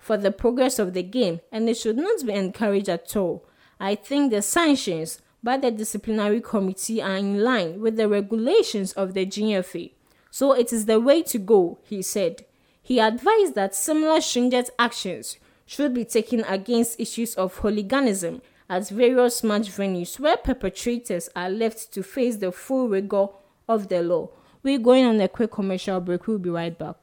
for 0.00 0.16
the 0.16 0.32
progress 0.32 0.80
of 0.80 0.94
the 0.94 1.04
game, 1.04 1.42
and 1.52 1.68
it 1.68 1.76
should 1.76 1.96
not 1.96 2.26
be 2.26 2.32
encouraged 2.32 2.88
at 2.88 3.14
all. 3.14 3.46
I 3.78 3.94
think 3.94 4.32
the 4.32 4.42
sanctions 4.42 5.22
by 5.40 5.56
the 5.56 5.70
disciplinary 5.70 6.40
committee 6.40 7.00
are 7.00 7.18
in 7.18 7.44
line 7.44 7.80
with 7.80 7.96
the 7.96 8.08
regulations 8.08 8.94
of 8.94 9.14
the 9.14 9.24
GFA. 9.24 9.92
So 10.32 10.54
it 10.54 10.72
is 10.72 10.86
the 10.86 10.98
way 10.98 11.22
to 11.22 11.38
go, 11.38 11.78
he 11.84 12.02
said. 12.02 12.44
He 12.82 12.98
advised 12.98 13.54
that 13.54 13.76
similar 13.76 14.20
stringent 14.20 14.70
actions 14.76 15.36
should 15.70 15.94
be 15.94 16.04
taken 16.04 16.42
against 16.48 16.98
issues 16.98 17.36
of 17.36 17.54
hooliganism 17.58 18.42
at 18.68 18.88
various 18.88 19.44
match 19.44 19.68
venues 19.68 20.18
where 20.18 20.36
perpetrators 20.36 21.28
are 21.36 21.48
left 21.48 21.92
to 21.92 22.02
face 22.02 22.38
the 22.38 22.50
full 22.50 22.88
rigor 22.88 23.28
of 23.68 23.88
the 23.88 24.02
law. 24.02 24.28
We're 24.64 24.80
going 24.80 25.04
on 25.04 25.20
a 25.20 25.28
quick 25.28 25.52
commercial 25.52 26.00
break. 26.00 26.26
We'll 26.26 26.38
be 26.38 26.50
right 26.50 26.76
back. 26.76 26.96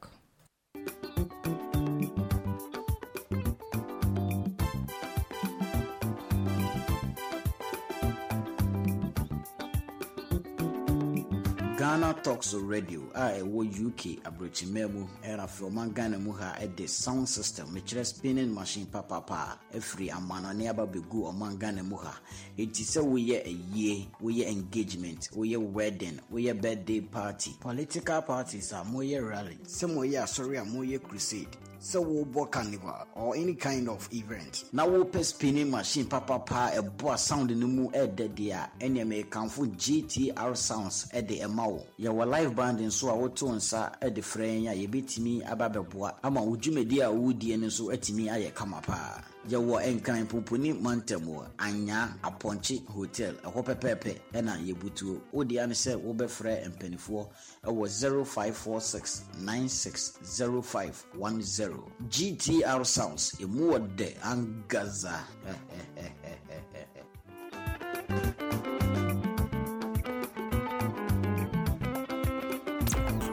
Ghana 12.08 12.20
talks 12.22 12.54
radio 12.54 13.02
a 13.14 13.32
ɛwɔ 13.38 13.86
uk 13.86 14.02
aborɔkyimmaa 14.24 14.88
mu 14.92 15.06
ɛna 15.22 15.42
afei 15.44 15.68
ɔman 15.68 15.92
ghana 15.94 16.18
mu 16.18 16.32
ha 16.32 16.54
ɛde 16.58 16.88
sound 16.88 17.28
system 17.28 17.66
mekyerɛ 17.74 18.06
spinning 18.06 18.54
machine 18.54 18.86
papapa 18.86 19.58
a 19.72 19.76
ɛfiri 19.76 20.08
amanɔne 20.10 20.68
aba 20.70 20.86
bɛgu 20.86 21.28
ɔman 21.30 21.58
ghana 21.58 21.82
mu 21.82 21.96
ha. 21.96 22.18
Ɛnti 22.56 22.82
sɛ 22.84 23.02
woyɛ 23.04 23.44
ayie 23.44 24.08
woyɛ 24.22 24.46
engagement 24.48 25.28
woyɛ 25.36 25.58
wedding 25.72 26.18
woyɛ 26.32 26.58
birthday 26.60 27.00
party 27.02 27.54
political 27.60 28.22
parties 28.22 28.72
a 28.72 28.76
moyɛ 28.76 29.28
rally 29.28 29.58
sɛ 29.66 29.86
moyɛ 29.92 30.22
asɔre 30.22 30.62
a 30.62 30.64
moyɛ 30.64 30.98
crusade 31.02 31.56
sɛ 31.88 31.98
wobɔ 32.04 32.50
carnival 32.50 33.06
or 33.14 33.34
any 33.36 33.54
kind 33.54 33.88
of 33.88 34.08
event. 34.12 34.64
Na 34.72 34.84
wopɛ 34.86 35.24
spinning 35.24 35.70
machine 35.70 36.04
papapa 36.06 36.76
a 36.76 36.82
ɛboa 36.82 37.18
sound 37.18 37.50
no 37.56 37.66
mu 37.66 37.88
ɛɛdɛ 37.90 38.28
deɛ 38.34 38.52
a. 38.52 38.70
Ɛneɛ 38.84 39.06
mekamfo 39.24 39.66
gtr 39.76 40.56
sounds 40.56 41.06
ɛde 41.14 41.40
ɛma 41.40 41.66
wo. 41.70 41.86
Yɛwɔ 41.98 42.26
live 42.28 42.54
band 42.54 42.78
nso 42.80 43.08
a 43.10 43.14
woto 43.16 43.48
nsa 43.54 43.98
ɛde 44.00 44.18
frɛ 44.18 44.46
yɛn 44.64 44.70
a 44.70 44.86
yɛbɛtumi 44.86 45.50
aba 45.50 45.68
bɛboa 45.70 46.14
ama 46.22 46.42
wo 46.42 46.56
dwumadi 46.56 47.00
a 47.00 47.10
wodie 47.10 47.56
no 47.58 47.66
nso 47.68 47.90
atumi 47.92 48.26
ayɛ 48.28 48.54
kama 48.54 48.80
paa 48.82 49.22
yɛwɔ 49.48 49.82
nkran 49.94 50.26
poponi 50.28 50.72
mantam 50.72 51.28
anya 51.58 52.14
apɔnkye 52.22 52.84
hotel. 52.86 53.34
Ɛhɔ 53.44 53.62
pɛpɛɛpɛ 53.64 54.18
ɛna 54.34 54.56
yɛbutuo. 54.66 55.20
Wode 55.32 55.58
ane 55.58 55.74
sɛ 55.74 55.96
wobɛfrɛ 55.96 56.64
mpanifoɔ 56.72 57.26
ɛwɔ 57.64 57.88
0546 57.88 59.22
960510 59.38 61.74
gtr 62.08 62.84
sounds 62.86 63.32
ɛmu 63.40 63.60
wɔ 63.72 63.78
dɛ 63.96 64.14
angaza. 64.20 65.24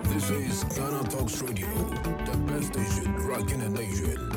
This 0.10 0.30
is 0.30 0.64
Ghana 0.76 1.04
Talks 1.10 1.42
Radio, 1.42 1.68
the 2.26 2.38
best 2.48 2.68
station 2.74 3.16
rocking 3.28 3.60
the 3.60 3.70
nation. 3.70 4.35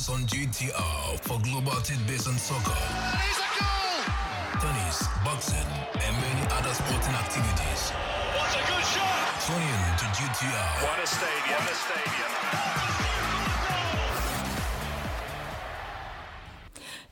Us 0.00 0.08
on 0.08 0.20
GTR 0.24 1.20
for 1.20 1.38
global 1.44 1.78
tidbits 1.82 2.26
on 2.26 2.32
soccer, 2.38 2.72
Here's 2.72 3.36
a 3.36 3.48
goal! 3.60 4.00
tennis, 4.62 5.04
boxing, 5.22 5.70
and 6.00 6.16
many 6.24 6.44
other 6.56 6.72
sporting 6.72 7.14
activities. 7.22 7.82
What 8.32 8.48
a 8.48 8.62
good 8.64 8.84
shot! 8.92 9.44
Tune 9.44 9.60
in 9.60 9.84
to 10.00 10.06
GTR. 10.16 10.72
What 10.86 10.98
a 11.04 11.06
stadium, 11.06 11.60
a 11.60 11.74
stadium. 11.84 12.30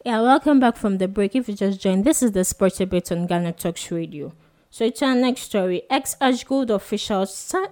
Yeah, 0.07 0.23
welcome 0.23 0.59
back 0.59 0.77
from 0.79 0.97
the 0.97 1.09
break. 1.09 1.37
If 1.37 1.49
you 1.51 1.55
just 1.57 1.81
joined, 1.81 2.05
this 2.07 2.23
is 2.23 2.33
the 2.33 2.45
Sports 2.45 2.79
Debate 2.79 3.13
on 3.13 3.27
Ghana 3.27 3.53
Talks 3.53 3.91
Radio. 3.91 4.33
So, 4.71 4.89
to 4.89 5.05
our 5.05 5.15
next 5.15 5.43
story, 5.43 5.83
ex 5.91 6.17
Ashgold 6.23 6.71
official. 6.71 7.27
Sa- 7.27 7.67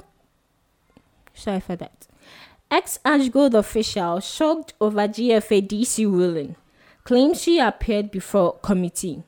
Sorry 1.32 1.60
for 1.60 1.76
that. 1.76 2.05
Ex 2.68 2.98
Ashgold 3.04 3.54
official 3.54 4.18
shocked 4.18 4.74
over 4.80 5.06
GFA 5.06 5.66
DC 5.68 6.04
ruling, 6.04 6.56
claims 7.04 7.40
she 7.40 7.60
appeared 7.60 8.10
before 8.10 8.58
committee. 8.58 9.22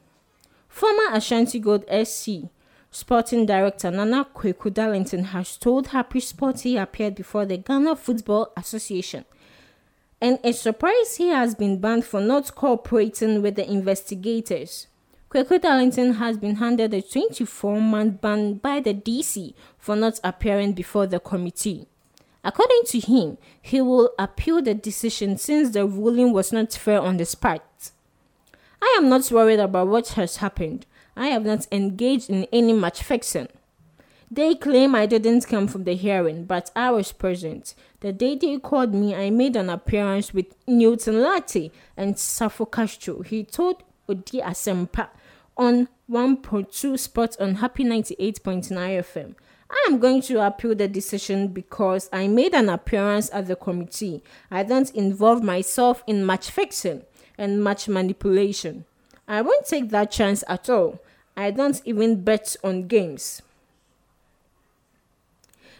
Former 0.68 1.14
Ashanti 1.14 1.60
Gold 1.60 1.84
SC 2.04 2.50
sporting 2.90 3.46
director 3.46 3.92
Nana 3.92 4.26
Kweku 4.34 4.74
Darlington 4.74 5.24
has 5.24 5.56
told 5.56 5.88
Happy 5.88 6.18
Sport 6.18 6.60
he 6.60 6.76
appeared 6.76 7.14
before 7.14 7.46
the 7.46 7.58
Ghana 7.58 7.94
Football 7.96 8.52
Association 8.56 9.24
and 10.20 10.40
is 10.42 10.60
surprised 10.60 11.18
he 11.18 11.28
has 11.28 11.54
been 11.54 11.80
banned 11.80 12.04
for 12.04 12.20
not 12.20 12.52
cooperating 12.56 13.40
with 13.40 13.54
the 13.54 13.70
investigators. 13.70 14.88
Kweku 15.30 15.60
Darlington 15.60 16.14
has 16.14 16.38
been 16.38 16.56
handed 16.56 16.92
a 16.92 17.02
24 17.02 17.80
month 17.80 18.20
ban 18.20 18.54
by 18.54 18.80
the 18.80 18.94
DC 18.94 19.54
for 19.78 19.94
not 19.94 20.18
appearing 20.24 20.72
before 20.72 21.06
the 21.06 21.20
committee. 21.20 21.86
According 22.44 22.82
to 22.86 23.00
him, 23.00 23.38
he 23.60 23.80
will 23.80 24.10
appeal 24.18 24.62
the 24.62 24.74
decision 24.74 25.36
since 25.36 25.70
the 25.70 25.86
ruling 25.86 26.32
was 26.32 26.52
not 26.52 26.72
fair 26.72 27.00
on 27.00 27.18
his 27.18 27.34
part. 27.34 27.62
I 28.80 28.94
am 28.98 29.08
not 29.08 29.30
worried 29.30 29.60
about 29.60 29.88
what 29.88 30.08
has 30.08 30.36
happened. 30.36 30.86
I 31.16 31.28
have 31.28 31.44
not 31.44 31.66
engaged 31.72 32.30
in 32.30 32.46
any 32.52 32.72
match 32.72 33.02
fixing. 33.02 33.48
They 34.30 34.54
claim 34.54 34.94
I 34.94 35.06
didn't 35.06 35.48
come 35.48 35.66
from 35.68 35.84
the 35.84 35.94
hearing, 35.94 36.44
but 36.44 36.70
I 36.76 36.90
was 36.90 37.12
present. 37.12 37.74
The 38.00 38.12
day 38.12 38.36
they 38.36 38.58
called 38.58 38.94
me, 38.94 39.14
I 39.14 39.30
made 39.30 39.56
an 39.56 39.70
appearance 39.70 40.34
with 40.34 40.54
Newton 40.66 41.22
Latte 41.22 41.70
and 41.96 42.14
Safo 42.14 42.70
Castro. 42.70 43.22
He 43.22 43.42
told 43.42 43.82
Odi 44.08 44.40
Asempa 44.40 45.08
on 45.56 45.88
1.2 46.10 46.98
spot 46.98 47.36
on 47.40 47.56
Happy 47.56 47.84
98.9 47.84 48.68
FM. 48.68 49.34
I 49.70 49.86
am 49.88 49.98
going 49.98 50.22
to 50.22 50.46
appeal 50.46 50.74
the 50.74 50.88
decision 50.88 51.48
because 51.48 52.08
I 52.12 52.26
made 52.26 52.54
an 52.54 52.68
appearance 52.68 53.30
at 53.32 53.46
the 53.46 53.56
committee. 53.56 54.22
I 54.50 54.62
don't 54.62 54.90
involve 54.94 55.42
myself 55.42 56.02
in 56.06 56.24
match 56.24 56.50
fixing 56.50 57.02
and 57.36 57.62
match 57.62 57.88
manipulation. 57.88 58.86
I 59.26 59.42
won't 59.42 59.66
take 59.66 59.90
that 59.90 60.10
chance 60.10 60.42
at 60.48 60.70
all. 60.70 61.00
I 61.36 61.50
don't 61.50 61.80
even 61.84 62.22
bet 62.22 62.56
on 62.64 62.86
games. 62.88 63.42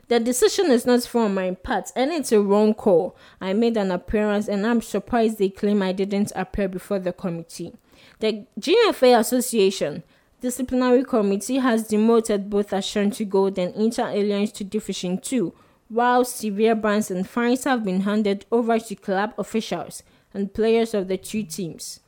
The 0.09 0.21
decision 0.21 0.71
is 0.71 0.87
not 0.87 1.03
from 1.03 1.35
my 1.35 1.53
part 1.53 1.91
and 1.95 2.11
it's 2.11 2.33
a 2.33 2.41
wrong 2.41 2.75
call. 2.75 3.17
I 3.41 3.53
made 3.53 3.77
an 3.77 3.91
appearance 3.91 4.49
and 4.49 4.67
I'm 4.67 4.81
surprised 4.81 5.39
they 5.39 5.51
claim 5.51 5.83
I 5.83 5.93
didn't 5.93 6.33
appear 6.35 6.69
before 6.69 6.99
the 6.99 7.13
committee. 7.13 7.75
The 8.21 8.45
GFA 8.59 9.19
Association 9.19 10.03
The 10.41 10.47
disciplinary 10.47 11.03
Committee 11.03 11.57
has 11.57 11.89
demoted 11.89 12.49
both 12.49 12.73
Ashanti 12.73 13.25
Gold 13.25 13.59
and 13.59 13.75
Inter 13.75 14.09
Alliance 14.09 14.53
to 14.53 14.63
Division 14.63 15.19
2, 15.19 15.53
while 15.89 16.25
severe 16.25 16.77
bans 16.77 17.11
and 17.11 17.29
fines 17.29 17.65
have 17.65 17.83
been 17.83 18.03
handed 18.03 18.47
over 18.53 18.79
to 18.79 18.95
club 18.95 19.35
officials 19.37 20.05
and 20.33 20.55
players 20.55 20.95
of 20.95 21.09
the 21.09 21.17
two 21.17 21.43
teams. 21.43 21.99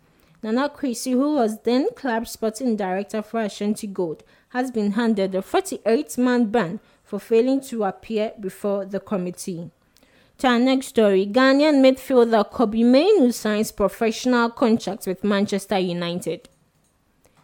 Nana 0.44 0.68
Kwesi, 0.68 1.10
who 1.10 1.34
was 1.34 1.62
then 1.62 1.88
club 1.96 2.28
sporting 2.28 2.76
director 2.76 3.20
for 3.20 3.40
Ashanti 3.40 3.88
Gold, 3.88 4.22
has 4.50 4.70
been 4.70 4.92
handed 4.92 5.34
a 5.34 5.42
48 5.42 6.16
man 6.16 6.52
ban 6.52 6.78
for 7.02 7.18
failing 7.18 7.60
to 7.62 7.82
appear 7.82 8.32
before 8.38 8.84
the 8.84 9.00
committee. 9.00 9.72
To 10.38 10.46
our 10.46 10.58
next 10.60 10.86
story, 10.86 11.26
Ghanaian 11.26 11.82
midfielder 11.82 12.48
Kobbie 12.48 12.84
Mainoo 12.84 13.32
signs 13.32 13.72
professional 13.72 14.50
contract 14.50 15.08
with 15.08 15.24
Manchester 15.24 15.80
United. 15.80 16.48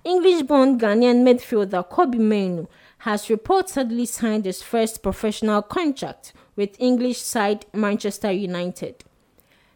English-born 0.07 0.79
Ghanaian 0.79 1.25
midfielder 1.25 1.89
Kobbie 1.89 2.19
Mainoo 2.19 2.69
has 2.99 3.27
reportedly 3.27 4.07
signed 4.07 4.45
his 4.45 4.63
first 4.63 5.03
professional 5.03 5.63
contract 5.63 6.33
with 6.55 6.81
English 6.81 7.21
side 7.21 7.67
Manchester 7.75 8.31
United. 8.31 9.03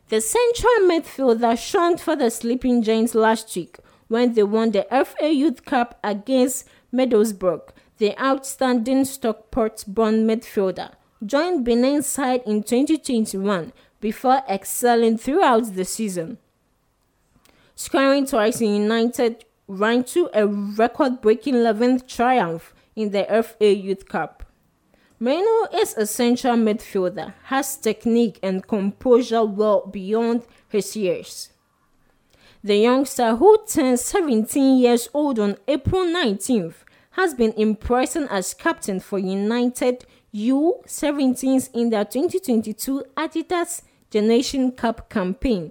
The 0.08 0.20
central 0.20 0.88
midfielder 0.88 1.58
shone 1.58 1.98
for 1.98 2.14
the 2.14 2.30
Sleeping 2.30 2.80
Giants 2.82 3.16
last 3.16 3.54
week 3.56 3.78
when 4.06 4.34
they 4.34 4.44
won 4.44 4.70
the 4.70 4.86
FA 5.04 5.32
Youth 5.32 5.64
Cup 5.64 5.98
against 6.04 6.68
Middlesbrough 6.94 7.70
the 8.00 8.18
outstanding 8.18 9.04
Stockport-born 9.04 10.26
midfielder, 10.26 10.92
joined 11.26 11.66
Benin's 11.66 12.06
side 12.06 12.42
in 12.46 12.62
2021 12.62 13.74
before 14.00 14.42
excelling 14.48 15.18
throughout 15.18 15.74
the 15.74 15.84
season. 15.84 16.38
Scoring 17.74 18.26
twice 18.26 18.62
in 18.62 18.74
United 18.74 19.44
ran 19.70 20.02
to 20.02 20.28
a 20.34 20.46
record-breaking 20.46 21.54
11th 21.54 22.08
triumph 22.08 22.74
in 22.96 23.12
the 23.12 23.24
FA 23.24 23.72
Youth 23.72 24.08
Cup. 24.08 24.42
Mainoo 25.20 25.66
is 25.72 25.96
a 25.96 26.06
central 26.06 26.56
midfielder, 26.56 27.34
has 27.44 27.76
technique 27.76 28.40
and 28.42 28.66
composure 28.66 29.44
well 29.44 29.86
beyond 29.86 30.42
his 30.68 30.96
years. 30.96 31.50
The 32.64 32.78
youngster 32.78 33.36
who 33.36 33.58
turns 33.66 34.00
17 34.02 34.78
years 34.78 35.08
old 35.14 35.38
on 35.38 35.56
April 35.68 36.04
19th 36.04 36.74
has 37.12 37.34
been 37.34 37.52
impressing 37.52 38.26
as 38.28 38.54
captain 38.54 38.98
for 38.98 39.18
United 39.18 40.04
U17s 40.34 41.70
in 41.74 41.90
their 41.90 42.04
2022 42.04 43.04
Adidas 43.16 43.82
Generation 44.10 44.72
Cup 44.72 45.08
campaign. 45.08 45.70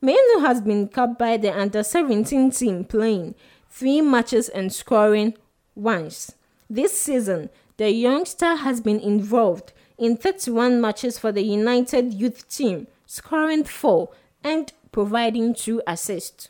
Mainoo 0.00 0.40
has 0.40 0.60
been 0.60 0.88
capped 0.88 1.18
by 1.18 1.36
the 1.36 1.56
under 1.56 1.82
17 1.82 2.50
team 2.52 2.84
playing 2.84 3.34
three 3.68 4.00
matches 4.00 4.48
and 4.48 4.72
scoring 4.72 5.34
once. 5.74 6.32
This 6.70 6.98
season, 6.98 7.50
the 7.78 7.90
youngster 7.90 8.56
has 8.56 8.80
been 8.80 9.00
involved 9.00 9.72
in 9.96 10.16
31 10.16 10.80
matches 10.80 11.18
for 11.18 11.32
the 11.32 11.42
United 11.42 12.14
youth 12.14 12.48
team, 12.48 12.86
scoring 13.06 13.64
four 13.64 14.10
and 14.44 14.72
providing 14.92 15.54
two 15.54 15.82
assists. 15.86 16.48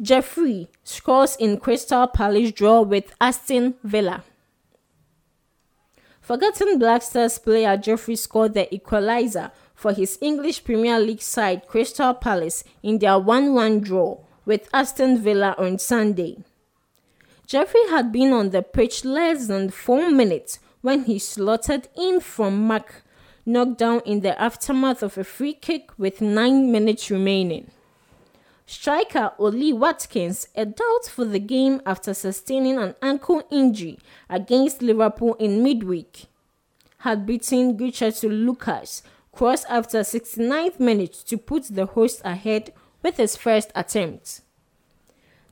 Jeffrey 0.00 0.68
scores 0.84 1.34
in 1.36 1.58
Crystal 1.58 2.06
Palace 2.06 2.52
draw 2.52 2.82
with 2.82 3.14
Aston 3.20 3.74
Villa. 3.82 4.22
Forgotten 6.28 6.78
Black 6.78 7.00
Stars 7.00 7.38
player 7.38 7.74
Jeffrey 7.78 8.14
scored 8.14 8.52
the 8.52 8.68
equalizer 8.74 9.50
for 9.74 9.94
his 9.94 10.18
English 10.20 10.62
Premier 10.62 11.00
League 11.00 11.22
side 11.22 11.66
Crystal 11.66 12.12
Palace 12.12 12.64
in 12.82 12.98
their 12.98 13.18
1 13.18 13.54
1 13.54 13.80
draw 13.80 14.18
with 14.44 14.68
Aston 14.74 15.22
Villa 15.22 15.54
on 15.56 15.78
Sunday. 15.78 16.36
Jeffrey 17.46 17.80
had 17.88 18.12
been 18.12 18.34
on 18.34 18.50
the 18.50 18.60
pitch 18.60 19.06
less 19.06 19.46
than 19.46 19.70
4 19.70 20.10
minutes 20.10 20.58
when 20.82 21.04
he 21.04 21.18
slotted 21.18 21.88
in 21.96 22.20
from 22.20 22.66
Mark, 22.66 23.04
knocked 23.46 23.78
down 23.78 24.02
in 24.04 24.20
the 24.20 24.38
aftermath 24.38 25.02
of 25.02 25.16
a 25.16 25.24
free 25.24 25.54
kick 25.54 25.92
with 25.96 26.20
9 26.20 26.70
minutes 26.70 27.10
remaining. 27.10 27.70
Striker 28.70 29.32
Ollie 29.38 29.72
Watkins, 29.72 30.46
a 30.54 30.66
doubt 30.66 31.06
for 31.10 31.24
the 31.24 31.38
game 31.38 31.80
after 31.86 32.12
sustaining 32.12 32.76
an 32.76 32.94
ankle 33.00 33.42
injury 33.50 33.98
against 34.28 34.82
Liverpool 34.82 35.32
in 35.36 35.62
midweek, 35.62 36.26
had 36.98 37.24
beaten 37.24 37.78
Gucciardo 37.78 38.28
Lucas 38.28 39.02
cross 39.32 39.64
after 39.70 40.00
69th 40.00 40.78
minute 40.78 41.14
to 41.28 41.38
put 41.38 41.74
the 41.74 41.86
host 41.86 42.20
ahead 42.26 42.74
with 43.02 43.16
his 43.16 43.36
first 43.36 43.72
attempt. 43.74 44.42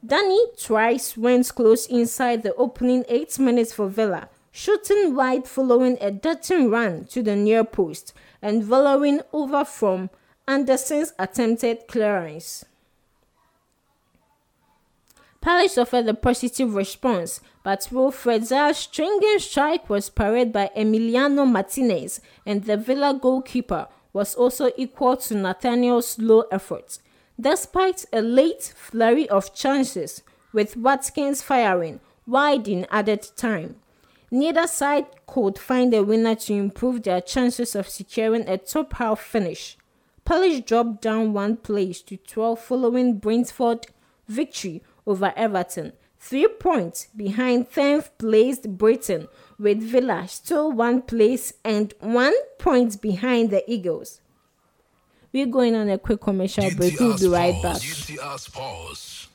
Danny 0.04 0.48
twice 0.62 1.16
went 1.16 1.48
close 1.54 1.86
inside 1.86 2.42
the 2.42 2.54
opening 2.56 3.02
8 3.08 3.38
minutes 3.38 3.72
for 3.72 3.88
Villa, 3.88 4.28
shooting 4.52 5.14
wide 5.14 5.48
following 5.48 5.96
a 6.02 6.10
darting 6.10 6.68
run 6.68 7.06
to 7.06 7.22
the 7.22 7.34
near 7.34 7.64
post 7.64 8.12
and 8.42 8.62
volleying 8.62 9.22
over 9.32 9.64
from 9.64 10.10
Anderson's 10.46 11.14
attempted 11.18 11.88
clearance. 11.88 12.66
Palace 15.46 15.78
offered 15.78 16.08
a 16.08 16.14
positive 16.14 16.74
response, 16.74 17.40
but 17.62 17.86
Wilfred 17.92 18.42
Zaha's 18.42 18.78
stringing 18.78 19.38
strike 19.38 19.88
was 19.88 20.10
parried 20.10 20.52
by 20.52 20.72
Emiliano 20.76 21.48
Martinez, 21.48 22.20
and 22.44 22.64
the 22.64 22.76
Villa 22.76 23.14
goalkeeper 23.14 23.86
was 24.12 24.34
also 24.34 24.72
equal 24.76 25.16
to 25.18 25.36
Nathaniel's 25.36 26.08
slow 26.08 26.40
effort. 26.50 26.98
Despite 27.40 28.06
a 28.12 28.22
late 28.22 28.74
flurry 28.74 29.28
of 29.28 29.54
chances, 29.54 30.24
with 30.52 30.76
Watkins 30.76 31.42
firing 31.42 32.00
wide 32.26 32.66
in 32.66 32.84
added 32.90 33.24
time, 33.36 33.76
neither 34.32 34.66
side 34.66 35.06
could 35.28 35.60
find 35.60 35.94
a 35.94 36.02
winner 36.02 36.34
to 36.34 36.54
improve 36.54 37.04
their 37.04 37.20
chances 37.20 37.76
of 37.76 37.88
securing 37.88 38.48
a 38.48 38.58
top 38.58 38.94
half 38.94 39.20
finish. 39.20 39.78
Palace 40.24 40.58
dropped 40.62 41.02
down 41.02 41.32
one 41.32 41.56
place 41.56 42.02
to 42.02 42.16
12 42.16 42.58
following 42.58 43.18
Brentford 43.18 43.86
victory 44.26 44.82
over 45.06 45.32
Everton, 45.36 45.92
three 46.18 46.48
points 46.48 47.06
behind 47.16 47.70
10th 47.70 48.10
placed 48.18 48.76
Brighton, 48.76 49.28
with 49.58 49.80
Villa 49.80 50.26
still 50.28 50.72
one 50.72 51.02
place 51.02 51.52
and 51.64 51.94
one 52.00 52.34
point 52.58 53.00
behind 53.00 53.50
the 53.50 53.62
Eagles. 53.70 54.20
We're 55.32 55.46
going 55.46 55.74
on 55.74 55.88
a 55.90 55.98
quick 55.98 56.20
commercial 56.20 56.70
break. 56.70 56.98
We'll 56.98 57.18
be 57.18 57.28
right 57.28 57.62
back. 57.62 57.76
GTR 57.76 58.38
Sports. 58.38 59.28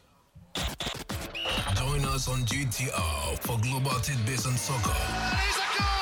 Join 1.75 2.05
us 2.05 2.27
on 2.27 2.39
GTR 2.45 3.37
for 3.39 3.57
global 3.59 3.99
tidbits 4.01 4.45
on 4.45 4.57
soccer, 4.57 4.91
Here's 4.91 5.55
a 5.55 5.67
goal! 5.77 6.01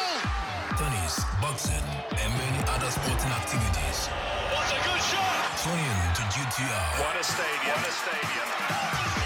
tennis, 0.78 1.24
boxing, 1.42 1.84
and 2.12 2.34
many 2.34 2.64
other 2.70 2.90
sporting 2.92 3.32
activities. 3.32 4.08
What 4.08 4.72
a 4.72 4.80
good 4.88 5.02
shot! 5.04 5.58
Tune 5.64 5.80
in 5.80 6.16
to 6.16 6.24
GTR. 6.32 7.00
What 7.00 7.20
a 7.20 7.24
stadium! 7.24 7.76
What 7.76 7.88
a 7.88 7.92
stadium! 7.92 9.19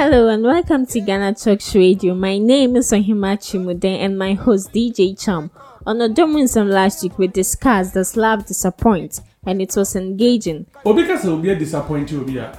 Hello 0.00 0.28
and 0.28 0.44
welcome 0.44 0.86
to 0.86 1.00
Ghana 1.00 1.34
Talks 1.34 1.74
Radio. 1.74 2.14
My 2.14 2.38
name 2.38 2.76
is 2.76 2.92
Ohima 2.92 3.36
Chimuden 3.36 3.98
and 3.98 4.16
my 4.16 4.32
host 4.34 4.72
DJ 4.72 5.18
Cham. 5.20 5.50
On 5.84 5.98
Odomunsam 5.98 6.70
last 6.70 7.02
week, 7.02 7.18
we 7.18 7.26
discussed 7.26 7.94
Does 7.94 8.16
Love 8.16 8.46
Disappoint 8.46 9.20
and 9.44 9.60
it 9.60 9.74
was 9.76 9.96
engaging. 9.96 10.66
obi 10.84 11.02
ka 11.04 11.16
sɛ 11.16 11.26
obi 11.28 11.52
disappoint 11.56 12.12
obi 12.12 12.38
a 12.38 12.52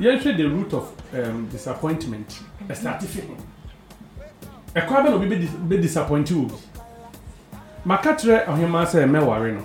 yɛhwɛ 0.00 0.34
the 0.38 0.44
root 0.48 0.72
of 0.72 0.90
um, 1.12 1.46
disappointment 1.52 2.40
ɛstarte 2.66 3.04
fi 3.04 3.20
ho 3.20 3.36
ɛkwa 4.74 5.04
bɛ 5.04 5.10
na 5.10 5.16
obi 5.16 5.26
bɛ- 5.68 5.82
disappoint 5.82 6.32
obi 6.32 6.54
maka 7.84 8.14
kyerɛ 8.14 8.46
mɛware 8.46 9.52
no 9.54 9.64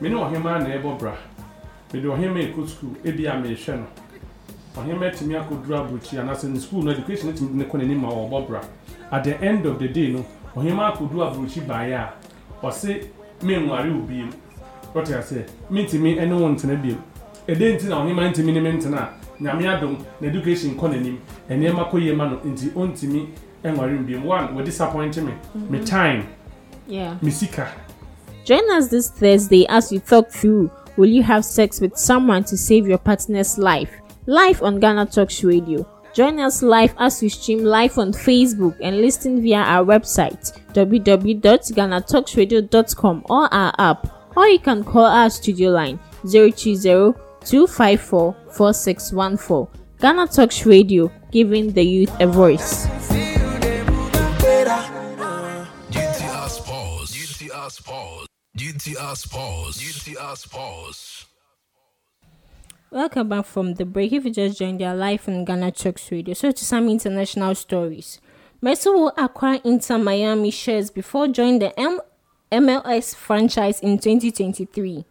me 0.00 0.08
ne 0.10 0.14
ɔhemaa 0.14 0.60
na 0.62 0.76
ɛbɔ 0.76 0.98
bra 0.98 1.14
mede 1.94 2.04
ɔhemaa 2.04 2.52
ɛkɔ 2.52 2.68
sukuu 2.68 2.96
ebi 3.02 3.24
a 3.26 3.32
mehwɛ 3.32 3.78
no 3.78 3.86
ɔhemaa 4.76 5.10
tumi 5.18 5.34
akɔduru 5.34 5.74
aburokyi 5.76 6.18
anaasɛ 6.18 6.48
ne 6.48 6.58
sukuu 6.60 6.82
no 6.84 6.90
education 6.90 7.32
tumi 7.34 7.54
ne 7.54 7.64
kɔ 7.64 7.76
n'anim 7.78 8.04
a 8.04 8.08
ɔbɔ 8.08 8.46
bra 8.48 8.60
at 9.12 9.24
the 9.24 9.40
end 9.42 9.66
of 9.66 9.78
the 9.78 9.88
day 9.88 10.08
no 10.12 10.24
ɔhemaa 10.56 10.92
akɔduru 10.92 11.22
aburokyi 11.26 11.60
baeɛ 11.66 11.94
a 11.94 12.12
ɔse 12.62 13.04
menware 13.42 13.90
obi 13.90 14.22
mu 14.24 14.32
wɔte 14.94 15.18
ase 15.18 15.44
mintimi 15.70 16.16
ɛne 16.18 16.32
wɔn 16.32 16.54
ntena 16.56 16.76
biem 16.82 16.98
ɛdɛ 17.48 17.74
nti 17.76 17.88
na 17.88 17.96
ɔhema 18.04 18.30
ntimi 18.30 18.52
ne 18.52 18.60
me 18.60 18.72
ntena 18.72 18.98
a 18.98 19.42
nyame 19.42 19.66
adom 19.66 19.96
na 20.20 20.28
education 20.28 20.74
kɔ 20.76 20.88
n'anim. 20.90 21.16
Nneɛma 21.48 21.90
kɔ 21.90 22.00
yie 22.02 22.12
ma 22.14 22.28
no 22.28 22.36
nti 22.44 22.70
ɔntimi 22.72 23.26
ɛnware 23.64 23.98
mu 23.98 24.06
biem 24.06 24.24
one 24.24 24.48
wɔ 24.54 24.64
disappoint 24.64 25.16
me 25.16 25.32
me 25.68 25.78
time. 25.84 26.26
Yeah. 26.86 27.16
me 27.22 27.30
sika. 27.30 27.68
Join 28.44 28.68
us 28.72 28.88
this 28.88 29.10
Thursday 29.10 29.64
as 29.68 29.90
we 29.92 29.98
talk 30.00 30.28
through 30.30 30.70
Will 30.96 31.08
you 31.08 31.22
have 31.22 31.44
sex 31.44 31.80
with 31.80 31.96
someone 31.96 32.44
to 32.44 32.56
save 32.56 32.86
your 32.86 32.98
partner's 32.98 33.56
life? 33.56 33.99
Live 34.26 34.62
on 34.62 34.80
Ghana 34.80 35.06
Talks 35.06 35.42
Radio. 35.44 35.86
Join 36.12 36.40
us 36.40 36.60
live 36.62 36.92
as 36.98 37.22
we 37.22 37.28
stream 37.28 37.62
live 37.64 37.96
on 37.98 38.12
Facebook 38.12 38.76
and 38.80 39.00
listen 39.00 39.40
via 39.40 39.58
our 39.58 39.84
website 39.84 40.52
www.ghanatalksradio.com 40.72 43.24
or 43.30 43.54
our 43.54 43.72
app, 43.78 44.36
or 44.36 44.48
you 44.48 44.58
can 44.58 44.82
call 44.84 45.04
our 45.06 45.30
studio 45.30 45.70
line 45.70 45.98
020 46.22 47.14
254 47.44 48.36
4614. 48.50 49.68
Ghana 50.00 50.26
Talks 50.26 50.66
Radio, 50.66 51.10
giving 51.30 51.72
the 51.72 51.82
youth 51.82 52.10
a 52.20 52.26
voice. 52.26 52.86
Welcome 62.92 63.28
back 63.28 63.46
from 63.46 63.74
the 63.74 63.84
break. 63.84 64.12
If 64.12 64.24
you 64.24 64.32
just 64.32 64.58
joined 64.58 64.82
our 64.82 64.96
live 64.96 65.28
on 65.28 65.44
Ghana 65.44 65.70
Talks 65.70 66.10
Radio, 66.10 66.34
so 66.34 66.50
to 66.50 66.64
some 66.64 66.88
international 66.88 67.54
stories. 67.54 68.20
Messi 68.60 68.92
will 68.92 69.12
acquire 69.16 69.60
Inter 69.62 69.96
Miami 69.96 70.50
shares 70.50 70.90
before 70.90 71.28
joining 71.28 71.60
the 71.60 71.78
M- 71.78 72.00
MLS 72.50 73.14
franchise 73.14 73.78
in 73.78 73.96
2023. 74.00 75.04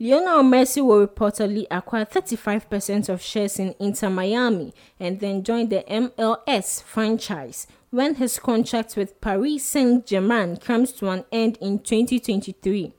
Lionel 0.00 0.42
Messi 0.42 0.82
will 0.82 1.06
reportedly 1.06 1.66
acquire 1.70 2.06
35% 2.06 3.10
of 3.10 3.20
shares 3.20 3.58
in 3.58 3.74
Inter 3.78 4.08
Miami 4.08 4.72
and 4.98 5.20
then 5.20 5.42
join 5.44 5.68
the 5.68 5.84
MLS 5.86 6.82
franchise 6.82 7.66
when 7.90 8.14
his 8.14 8.38
contract 8.38 8.96
with 8.96 9.20
Paris 9.20 9.64
Saint-Germain 9.64 10.56
comes 10.56 10.92
to 10.92 11.10
an 11.10 11.26
end 11.30 11.58
in 11.60 11.80
2023. 11.80 12.94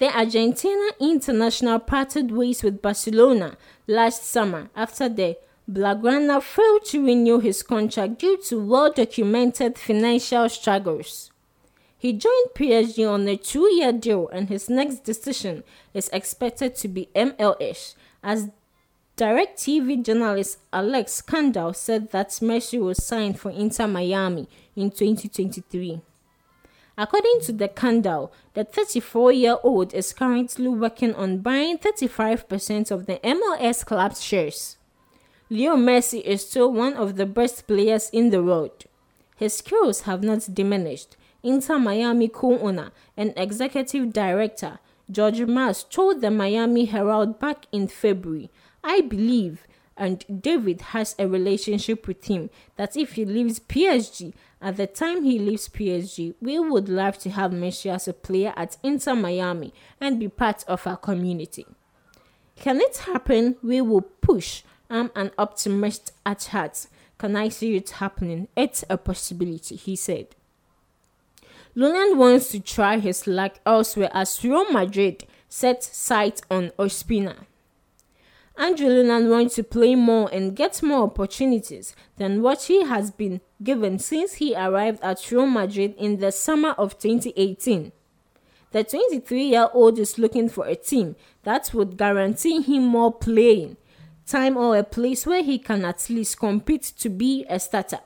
The 0.00 0.08
Argentina 0.16 0.92
international 0.98 1.78
parted 1.78 2.30
ways 2.30 2.62
with 2.62 2.80
Barcelona 2.80 3.58
last 3.86 4.24
summer 4.24 4.70
after 4.74 5.10
the 5.10 5.36
Blaugrana 5.70 6.42
failed 6.42 6.86
to 6.86 7.04
renew 7.04 7.38
his 7.38 7.62
contract 7.62 8.20
due 8.20 8.38
to 8.48 8.64
well 8.64 8.90
documented 8.90 9.76
financial 9.76 10.48
struggles. 10.48 11.30
He 11.98 12.14
joined 12.14 12.54
PSG 12.54 13.06
on 13.06 13.28
a 13.28 13.36
two 13.36 13.70
year 13.74 13.92
deal, 13.92 14.28
and 14.28 14.48
his 14.48 14.70
next 14.70 15.04
decision 15.04 15.64
is 15.92 16.08
expected 16.14 16.76
to 16.76 16.88
be 16.88 17.10
MLS, 17.14 17.94
as 18.22 18.48
Direct 19.16 19.58
TV 19.58 20.02
journalist 20.02 20.60
Alex 20.72 21.20
Candal 21.20 21.74
said 21.74 22.10
that 22.12 22.30
Messi 22.40 22.80
was 22.80 23.04
signed 23.04 23.38
for 23.38 23.50
Inter 23.50 23.86
Miami 23.86 24.48
in 24.74 24.90
2023. 24.90 26.00
According 27.00 27.40
to 27.44 27.52
the 27.52 27.68
Candal, 27.68 28.30
the 28.52 28.62
34 28.62 29.32
year 29.32 29.56
old 29.62 29.94
is 29.94 30.12
currently 30.12 30.68
working 30.68 31.14
on 31.14 31.38
buying 31.38 31.78
35% 31.78 32.90
of 32.90 33.06
the 33.06 33.16
MLS 33.24 33.86
club's 33.86 34.22
shares. 34.22 34.76
Leo 35.48 35.76
Messi 35.76 36.20
is 36.20 36.46
still 36.46 36.70
one 36.70 36.92
of 36.92 37.16
the 37.16 37.24
best 37.24 37.66
players 37.66 38.10
in 38.10 38.28
the 38.28 38.42
world. 38.42 38.84
His 39.34 39.54
skills 39.54 40.02
have 40.02 40.22
not 40.22 40.52
diminished. 40.52 41.16
Inter 41.42 41.78
Miami 41.78 42.28
co 42.28 42.58
owner 42.58 42.92
and 43.16 43.32
executive 43.34 44.12
director 44.12 44.78
George 45.10 45.40
Mas 45.40 45.84
told 45.84 46.20
the 46.20 46.30
Miami 46.30 46.84
Herald 46.84 47.38
back 47.38 47.64
in 47.72 47.88
February, 47.88 48.50
I 48.84 49.00
believe 49.00 49.66
and 50.00 50.24
David 50.42 50.80
has 50.80 51.14
a 51.18 51.28
relationship 51.28 52.08
with 52.08 52.24
him 52.24 52.48
that 52.76 52.96
if 52.96 53.12
he 53.12 53.24
leaves 53.26 53.60
PSG, 53.60 54.32
at 54.60 54.76
the 54.76 54.86
time 54.86 55.24
he 55.24 55.38
leaves 55.38 55.68
PSG, 55.68 56.34
we 56.40 56.58
would 56.58 56.88
love 56.88 57.18
to 57.20 57.30
have 57.30 57.50
Messi 57.50 57.92
as 57.92 58.06
a 58.06 58.12
player 58.12 58.52
at 58.56 58.76
Inter 58.82 59.14
Miami 59.14 59.72
and 60.00 60.20
be 60.20 60.28
part 60.28 60.64
of 60.68 60.86
our 60.86 60.98
community. 60.98 61.66
Can 62.56 62.80
it 62.80 62.98
happen? 62.98 63.56
We 63.62 63.80
will 63.80 64.02
push. 64.02 64.62
I'm 64.90 65.10
an 65.16 65.30
optimist 65.38 66.12
at 66.26 66.44
heart. 66.44 66.88
Can 67.16 67.36
I 67.36 67.48
see 67.48 67.76
it 67.76 67.90
happening? 67.90 68.48
It's 68.54 68.84
a 68.90 68.98
possibility, 68.98 69.76
he 69.76 69.96
said. 69.96 70.28
Lunin 71.74 72.16
wants 72.16 72.48
to 72.50 72.60
try 72.60 72.98
his 72.98 73.26
luck 73.26 73.60
elsewhere 73.64 74.10
as 74.12 74.42
Real 74.44 74.70
Madrid 74.72 75.24
sets 75.48 75.96
sight 75.96 76.42
on 76.50 76.70
Ospina. 76.78 77.46
Andrew 78.56 78.88
Lunin 78.88 79.30
wants 79.30 79.54
to 79.54 79.64
play 79.64 79.94
more 79.94 80.28
and 80.32 80.54
get 80.54 80.82
more 80.82 81.04
opportunities 81.04 81.94
than 82.16 82.42
what 82.42 82.64
he 82.64 82.84
has 82.84 83.10
been 83.10 83.40
given 83.62 83.98
since 83.98 84.34
he 84.34 84.54
arrived 84.54 85.00
at 85.02 85.30
Real 85.30 85.46
Madrid 85.46 85.94
in 85.96 86.18
the 86.18 86.30
summer 86.30 86.70
of 86.70 86.98
2018. 86.98 87.92
The 88.72 88.84
23 88.84 89.42
year 89.44 89.68
old 89.72 89.98
is 89.98 90.18
looking 90.18 90.48
for 90.48 90.66
a 90.66 90.76
team 90.76 91.16
that 91.42 91.72
would 91.74 91.96
guarantee 91.96 92.60
him 92.60 92.84
more 92.84 93.12
playing 93.12 93.76
time 94.26 94.56
or 94.56 94.76
a 94.76 94.84
place 94.84 95.26
where 95.26 95.42
he 95.42 95.58
can 95.58 95.84
at 95.84 96.08
least 96.08 96.38
compete 96.38 96.82
to 96.98 97.08
be 97.08 97.44
a 97.48 97.58
starter, 97.58 97.98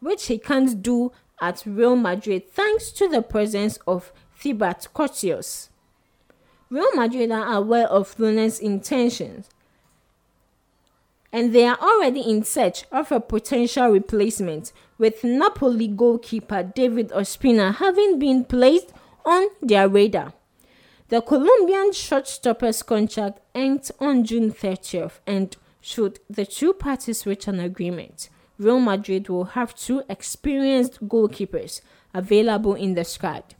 which 0.00 0.26
he 0.26 0.38
can't 0.38 0.82
do 0.82 1.10
at 1.40 1.62
Real 1.64 1.96
Madrid 1.96 2.50
thanks 2.52 2.90
to 2.92 3.08
the 3.08 3.22
presence 3.22 3.78
of 3.86 4.12
Thibaut 4.36 4.88
Courtois. 4.92 5.68
Real 6.68 6.94
Madrid 6.94 7.32
are 7.32 7.54
aware 7.54 7.88
of 7.88 8.14
Lunin's 8.16 8.60
intentions 8.60 9.48
and 11.32 11.54
they 11.54 11.64
are 11.64 11.78
already 11.80 12.20
in 12.20 12.42
search 12.42 12.84
of 12.90 13.12
a 13.12 13.20
potential 13.20 13.88
replacement, 13.88 14.72
with 14.98 15.24
Napoli 15.24 15.88
goalkeeper 15.88 16.62
David 16.62 17.10
Ospina 17.10 17.74
having 17.76 18.18
been 18.18 18.44
placed 18.44 18.92
on 19.24 19.48
their 19.62 19.88
radar. 19.88 20.32
The 21.08 21.20
Colombian 21.20 21.90
shortstopper's 21.90 22.82
contract 22.82 23.40
ends 23.54 23.90
on 23.98 24.24
June 24.24 24.52
30th, 24.52 25.20
and 25.26 25.56
should 25.80 26.20
the 26.28 26.46
two 26.46 26.72
parties 26.72 27.26
reach 27.26 27.48
an 27.48 27.58
agreement, 27.58 28.28
Real 28.58 28.78
Madrid 28.78 29.28
will 29.28 29.44
have 29.56 29.74
two 29.74 30.02
experienced 30.08 31.08
goalkeepers 31.08 31.80
available 32.12 32.74
in 32.74 32.94
the 32.94 33.04
squad. 33.04 33.54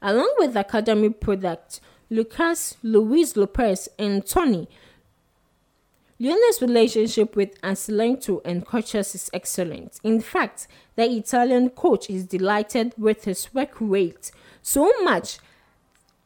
Along 0.00 0.32
with 0.38 0.54
academy 0.56 1.10
products 1.10 1.80
Lucas 2.08 2.76
Luis 2.82 3.36
Lopez 3.36 3.88
and 3.98 4.24
Tony 4.24 4.68
Lionel's 6.18 6.62
relationship 6.62 7.36
with 7.36 7.60
Ancelotti 7.60 8.40
and 8.44 8.64
Coaches 8.64 9.14
is 9.14 9.30
excellent. 9.34 10.00
In 10.02 10.20
fact, 10.20 10.66
the 10.94 11.04
Italian 11.04 11.68
coach 11.68 12.08
is 12.08 12.24
delighted 12.24 12.94
with 12.96 13.24
his 13.24 13.52
work 13.52 13.74
rate 13.80 14.30
so 14.62 14.90
much 15.02 15.38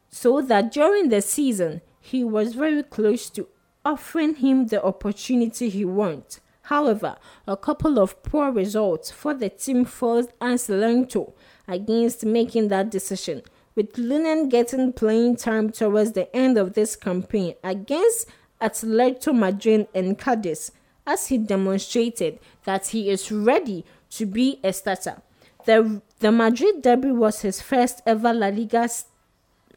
so 0.09 0.41
that 0.41 0.71
during 0.71 1.09
the 1.09 1.21
season 1.21 1.81
he 1.99 2.23
was 2.23 2.53
very 2.53 2.83
close 2.83 3.29
to 3.31 3.47
offering 3.83 4.35
him 4.35 4.67
the 4.67 4.81
opportunity 4.81 5.67
he 5.67 5.83
wanted. 5.83 6.39
However, 6.63 7.17
a 7.45 7.57
couple 7.57 7.99
of 7.99 8.23
poor 8.23 8.49
results 8.49 9.11
for 9.11 9.33
the 9.33 9.49
team 9.49 9.83
forced 9.83 10.29
Ancelotti 10.39 11.33
against 11.67 12.25
making 12.25 12.69
that 12.69 12.89
decision, 12.89 13.41
with 13.75 13.93
Lunin 13.93 14.49
getting 14.49 14.93
playing 14.93 15.35
time 15.35 15.69
towards 15.69 16.13
the 16.13 16.33
end 16.33 16.57
of 16.57 16.73
this 16.73 16.95
campaign 16.95 17.55
against 17.63 18.27
Atletico 18.61 19.33
Madrid 19.37 19.87
and 19.93 20.17
Cadiz 20.17 20.71
as 21.05 21.27
he 21.27 21.37
demonstrated 21.37 22.39
that 22.63 22.87
he 22.87 23.09
is 23.09 23.31
ready 23.31 23.85
to 24.11 24.25
be 24.25 24.59
a 24.63 24.71
starter. 24.71 25.21
The, 25.65 26.01
the 26.19 26.31
Madrid 26.31 26.81
derby 26.81 27.11
was 27.11 27.41
his 27.41 27.61
first 27.61 28.01
ever 28.05 28.33
La 28.33 28.47
Liga 28.47 28.87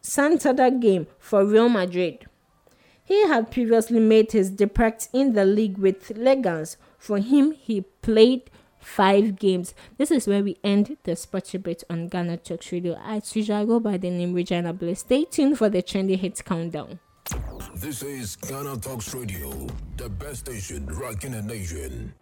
Santander 0.00 0.70
game 0.70 1.06
for 1.18 1.44
Real 1.44 1.68
Madrid. 1.68 2.26
He 3.04 3.26
had 3.26 3.50
previously 3.50 4.00
made 4.00 4.32
his 4.32 4.50
debut 4.50 4.96
in 5.12 5.34
the 5.34 5.44
league 5.44 5.78
with 5.78 6.08
Leganés. 6.08 6.76
For 6.98 7.18
him, 7.18 7.52
he 7.52 7.82
played 8.00 8.50
five 8.78 9.38
games. 9.38 9.74
This 9.98 10.10
is 10.10 10.26
where 10.26 10.42
we 10.42 10.58
end 10.64 10.96
the 11.04 11.16
sports 11.16 11.52
bit 11.52 11.84
on 11.90 12.08
Ghana 12.08 12.38
Talks 12.38 12.72
Radio. 12.72 12.98
As 13.04 13.34
usual, 13.36 13.56
I 13.56 13.64
go 13.64 13.80
by 13.80 13.98
the 13.98 14.10
name 14.10 14.32
Regina 14.32 14.72
Bliss. 14.72 15.00
Stay 15.00 15.24
tuned 15.24 15.58
for 15.58 15.68
the 15.68 15.82
trendy 15.82 16.16
hits 16.16 16.40
countdown. 16.40 16.98
This 17.74 18.02
is 18.02 18.36
Ghana 18.36 18.76
Talks 18.78 19.14
Radio, 19.14 19.50
the 19.96 20.08
best 20.08 20.40
station 20.40 20.86
rocking 20.86 21.32
the 21.32 21.42
nation. 21.42 22.14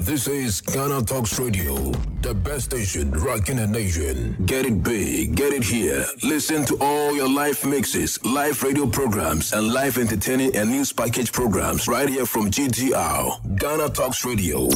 This 0.00 0.26
is 0.26 0.60
Ghana 0.60 1.02
Talks 1.02 1.38
Radio, 1.38 1.74
the 2.20 2.34
best 2.34 2.64
station 2.66 3.12
rocking 3.12 3.56
the 3.56 3.66
nation. 3.66 4.36
Get 4.46 4.66
it 4.66 4.82
big, 4.82 5.36
get 5.36 5.52
it 5.52 5.62
here. 5.62 6.04
Listen 6.24 6.64
to 6.66 6.76
all 6.80 7.14
your 7.14 7.28
live 7.28 7.64
mixes, 7.64 8.22
live 8.24 8.60
radio 8.62 8.86
programs, 8.86 9.52
and 9.52 9.68
live 9.68 9.98
entertaining 9.98 10.56
and 10.56 10.70
news 10.70 10.92
package 10.92 11.30
programs 11.30 11.86
right 11.86 12.08
here 12.08 12.26
from 12.26 12.50
GTR. 12.50 13.56
Ghana 13.58 13.90
Talks 13.90 14.24
Radio. 14.24 14.68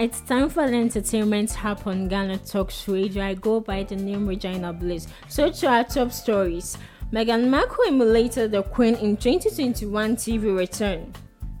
It's 0.00 0.22
time 0.22 0.48
for 0.48 0.66
the 0.66 0.76
entertainment 0.76 1.52
hub 1.52 1.82
on 1.84 2.08
Ghana 2.08 2.38
Talks 2.38 2.88
Radio. 2.88 3.22
I 3.22 3.34
go 3.34 3.60
by 3.60 3.82
the 3.82 3.96
name 3.96 4.26
Regina 4.26 4.72
Bliss. 4.72 5.06
So 5.28 5.50
to 5.50 5.66
our 5.66 5.84
top 5.84 6.10
stories. 6.10 6.78
Meghan 7.12 7.48
Markle 7.48 7.84
emulated 7.86 8.52
the 8.52 8.62
Queen 8.62 8.94
in 8.94 9.18
2021 9.18 10.16
TV 10.16 10.56
return. 10.56 11.12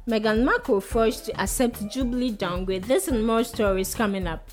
Meghan 0.08 0.42
Markle 0.42 0.80
forced 0.80 1.26
to 1.26 1.38
accept 1.38 1.86
Jubilee 1.90 2.30
downgrade. 2.30 2.84
This 2.84 3.08
and 3.08 3.26
more 3.26 3.44
stories 3.44 3.94
coming 3.94 4.26
up. 4.26 4.48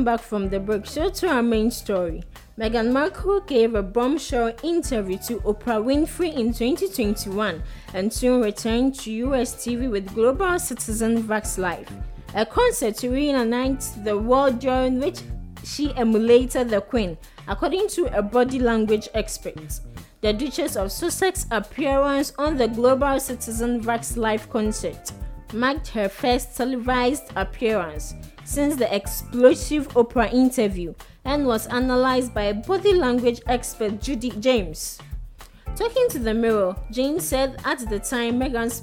Welcome 0.00 0.16
back 0.16 0.26
from 0.26 0.48
the 0.48 0.58
break. 0.58 0.86
So 0.86 1.10
to 1.10 1.28
our 1.28 1.42
main 1.42 1.70
story. 1.70 2.22
Meghan 2.58 2.90
Markle 2.90 3.40
gave 3.40 3.74
a 3.74 3.82
bombshell 3.82 4.54
interview 4.62 5.18
to 5.26 5.40
Oprah 5.40 5.84
Winfrey 5.84 6.32
in 6.32 6.54
2021 6.54 7.62
and 7.92 8.10
soon 8.10 8.40
returned 8.40 8.94
to 9.00 9.12
US 9.28 9.54
TV 9.54 9.90
with 9.90 10.14
Global 10.14 10.58
Citizen 10.58 11.22
Vax 11.22 11.58
Live, 11.58 11.86
a 12.34 12.46
concert 12.46 12.94
to 12.96 13.10
reunite 13.10 13.84
the 14.02 14.16
world 14.16 14.58
during 14.58 15.00
which 15.00 15.20
she 15.64 15.94
emulated 15.96 16.70
the 16.70 16.80
Queen, 16.80 17.18
according 17.46 17.86
to 17.88 18.06
a 18.16 18.22
body 18.22 18.58
language 18.58 19.06
expert. 19.12 19.80
The 20.22 20.32
Duchess 20.32 20.76
of 20.76 20.90
Sussex 20.90 21.44
appearance 21.50 22.32
on 22.38 22.56
the 22.56 22.68
Global 22.68 23.20
Citizen 23.20 23.82
Vax 23.82 24.16
Live 24.16 24.48
concert 24.48 25.12
marked 25.52 25.88
her 25.88 26.08
first 26.08 26.56
televised 26.56 27.32
appearance 27.36 28.14
since 28.44 28.76
the 28.76 28.94
explosive 28.94 29.88
Oprah 29.90 30.32
interview 30.32 30.94
and 31.24 31.46
was 31.46 31.66
analyzed 31.68 32.34
by 32.34 32.52
body 32.52 32.94
language 32.94 33.40
expert 33.46 34.00
Judi 34.00 34.38
James. 34.40 34.98
Talking 35.76 36.08
to 36.10 36.18
the 36.18 36.34
Mirror, 36.34 36.76
James 36.90 37.26
said 37.26 37.60
at 37.64 37.78
the 37.88 37.98
time 37.98 38.40
Meghan's 38.40 38.82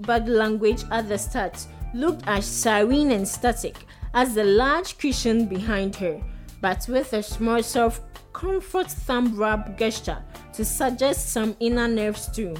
body 0.00 0.30
language 0.30 0.84
at 0.90 1.08
the 1.08 1.18
start 1.18 1.66
looked 1.94 2.22
as 2.26 2.44
serene 2.44 3.12
and 3.12 3.26
static 3.26 3.86
as 4.14 4.34
the 4.34 4.44
large 4.44 4.98
cushion 4.98 5.46
behind 5.46 5.94
her, 5.96 6.20
but 6.60 6.86
with 6.88 7.12
a 7.12 7.22
small 7.22 7.62
self 7.62 8.00
comfort 8.32 8.90
thumb 8.90 9.36
rub 9.36 9.78
gesture 9.78 10.22
to 10.52 10.64
suggest 10.64 11.30
some 11.30 11.56
inner 11.60 11.88
nerves 11.88 12.28
too. 12.28 12.54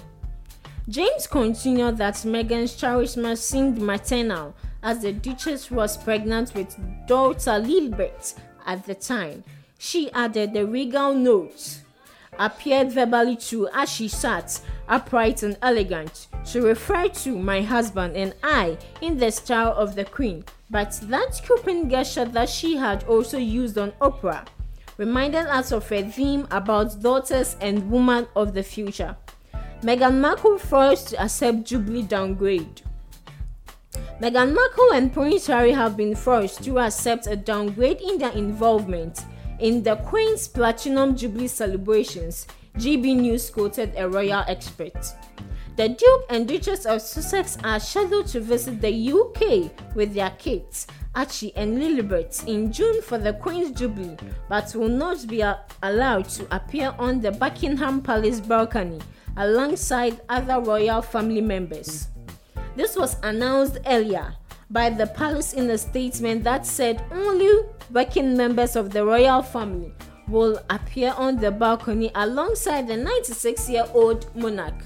James 0.87 1.27
continued 1.27 1.97
that 1.97 2.15
Meghan's 2.27 2.77
charisma 2.79 3.39
seemed 3.39 3.81
maternal 3.81 4.55
as 4.83 5.01
the 5.01 5.15
Duchess 5.15 5.71
was 5.71 5.97
pregnant 5.97 6.55
with 6.55 6.77
daughter 7.07 7.53
Lilibet 7.53 8.35
at 8.67 8.85
the 8.85 8.95
time. 8.95 9.45
She 9.79 10.11
added 10.13 10.53
the 10.53 10.67
regal 10.67 11.15
note 11.15 11.81
appeared 12.39 12.93
verbally 12.93 13.37
too 13.37 13.69
as 13.73 13.89
she 13.89 14.09
sat 14.09 14.61
upright 14.89 15.43
and 15.43 15.57
elegant 15.63 16.27
to 16.45 16.61
refer 16.61 17.09
to 17.09 17.39
my 17.39 17.63
husband 17.63 18.15
and 18.17 18.35
I 18.43 18.77
in 19.01 19.17
the 19.17 19.31
style 19.31 19.73
of 19.73 19.95
the 19.95 20.05
Queen, 20.05 20.45
but 20.69 20.93
that 21.05 21.41
cupid 21.45 21.89
gesture 21.89 22.27
that 22.27 22.51
she 22.51 22.77
had 22.77 23.05
also 23.05 23.39
used 23.39 23.79
on 23.79 23.93
Oprah 24.03 24.47
reminded 24.99 25.47
us 25.47 25.73
of 25.73 25.91
a 25.91 26.03
theme 26.03 26.47
about 26.51 27.01
daughters 27.01 27.57
and 27.61 27.91
women 27.91 28.27
of 28.37 28.53
the 28.53 28.63
future. 28.63 29.17
Meghan 29.85 30.19
Markle 30.19 30.57
forced 30.57 31.09
to 31.09 31.23
accept 31.23 31.65
Jubilee 31.65 32.05
downgrade. 32.05 32.81
Meghan 34.19 34.55
Markle 34.55 34.95
and 34.95 35.13
Prince 35.13 35.47
Harry 35.47 35.73
have 35.73 35.95
been 35.95 36.15
forced 36.15 36.65
to 36.65 36.79
accept 36.79 37.27
a 37.27 37.37
downgrade 37.37 38.01
in 38.01 38.17
their 38.17 38.33
involvement 38.33 39.27
in 39.59 39.83
the 39.83 39.97
Queen's 39.97 40.49
Platinum 40.49 41.15
Jubilee 41.15 41.49
celebrations, 41.49 42.47
GB 42.79 43.15
News 43.15 43.51
quoted 43.51 43.93
a 43.99 44.09
royal 44.09 44.43
expert. 44.49 44.97
The 45.77 45.91
Duke 45.91 46.25
and 46.31 46.49
Duchess 46.49 46.87
of 46.87 47.03
Sussex 47.03 47.59
are 47.63 47.79
scheduled 47.79 48.29
to 48.29 48.41
visit 48.41 48.81
the 48.81 49.13
UK 49.13 49.95
with 49.95 50.15
their 50.15 50.31
kids, 50.39 50.87
Archie 51.15 51.55
and 51.57 51.77
Lilibet, 51.77 52.49
in 52.49 52.73
June 52.73 53.03
for 53.03 53.19
the 53.19 53.35
Queen's 53.35 53.79
Jubilee, 53.79 54.17
but 54.49 54.75
will 54.75 54.89
not 54.89 55.27
be 55.29 55.45
allowed 55.83 56.31
to 56.31 56.57
appear 56.57 56.95
on 56.99 57.21
the 57.21 57.33
Buckingham 57.33 58.01
Palace 58.01 58.41
balcony 58.41 58.99
alongside 59.37 60.21
other 60.29 60.61
royal 60.61 61.03
family 61.03 61.41
members. 61.41 62.09
This 62.77 62.97
was 62.97 63.17
announced 63.23 63.79
earlier 63.87 64.35
by 64.71 64.91
the 64.91 65.07
palace 65.07 65.53
in 65.53 65.71
a 65.71 65.79
statement 65.79 66.45
that 66.45 66.67
said 66.67 67.05
only 67.13 67.65
working 67.93 68.37
members 68.37 68.77
of 68.77 68.91
the 68.91 69.05
royal 69.05 69.43
family 69.43 69.93
will 70.29 70.59
appear 70.71 71.15
on 71.17 71.37
the 71.37 71.51
balcony 71.51 72.11
alongside 72.15 72.89
the 72.89 72.97
96 72.97 73.69
year 73.69 73.87
old 73.93 74.35
monarch. 74.35 74.83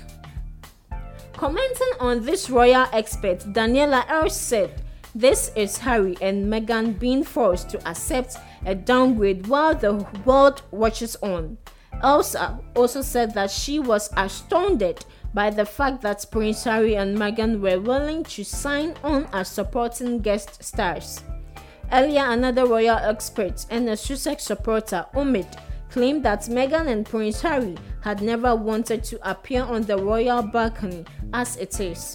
Commenting 1.33 1.93
on 2.01 2.25
this 2.25 2.51
royal 2.51 2.87
expert, 2.93 3.39
Daniela 3.55 4.05
Elser 4.09 4.31
said, 4.31 4.83
This 5.15 5.53
is 5.55 5.79
Harry 5.79 6.17
and 6.21 6.53
Meghan 6.53 6.99
being 6.99 7.23
forced 7.23 7.71
to 7.71 7.89
accept 7.89 8.37
a 8.67 8.75
downgrade 8.75 9.47
while 9.47 9.75
the 9.75 10.05
world 10.25 10.63
watches 10.73 11.17
on. 11.23 11.57
Elser 12.03 12.61
also 12.77 13.03
said 13.03 13.35
that 13.35 13.51
she 13.51 13.81
was 13.81 14.11
astounded 14.17 15.05
by 15.35 15.51
the 15.51 15.65
fact 15.65 16.01
that 16.03 16.25
Prince 16.31 16.65
Harry 16.65 16.97
and 16.97 17.17
Meghan 17.19 17.61
were 17.61 17.81
willing 17.81 18.25
to 18.25 18.45
sign 18.45 18.95
on 19.03 19.27
as 19.33 19.49
supporting 19.49 20.21
guest 20.21 20.63
stars. 20.63 21.23
Earlier, 21.93 22.25
another 22.25 22.67
royal 22.67 22.99
expert 22.99 23.67
and 23.71 23.89
a 23.89 23.97
Sussex 23.97 24.45
supporter, 24.45 25.07
Omid, 25.15 25.59
claimed 25.91 26.23
that 26.25 26.43
Meghan 26.43 26.89
and 26.89 27.05
Prince 27.05 27.41
Harry 27.41 27.77
had 28.03 28.23
never 28.23 28.55
wanted 28.55 29.03
to 29.05 29.31
appear 29.31 29.63
on 29.63 29.83
the 29.83 29.97
royal 29.97 30.43
balcony 30.43 31.05
as 31.33 31.57
it 31.57 31.81
is. 31.81 32.15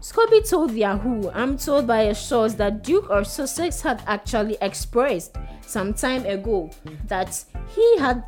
Scobie 0.00 0.48
told 0.48 0.72
Yahoo, 0.72 1.28
I'm 1.30 1.56
told 1.56 1.86
by 1.86 2.02
a 2.02 2.14
source 2.14 2.54
that 2.54 2.82
Duke 2.82 3.10
of 3.10 3.26
Sussex 3.26 3.80
had 3.80 4.02
actually 4.06 4.56
expressed 4.60 5.36
some 5.60 5.92
time 5.92 6.24
ago 6.24 6.70
that 7.08 7.44
he 7.74 7.98
had 7.98 8.22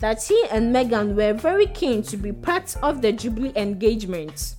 that 0.00 0.22
he 0.22 0.44
and 0.50 0.74
Meghan 0.74 1.14
were 1.14 1.32
very 1.32 1.66
keen 1.66 2.02
to 2.02 2.16
be 2.16 2.32
part 2.32 2.76
of 2.82 3.02
the 3.02 3.12
Jubilee 3.12 3.52
engagement, 3.56 4.54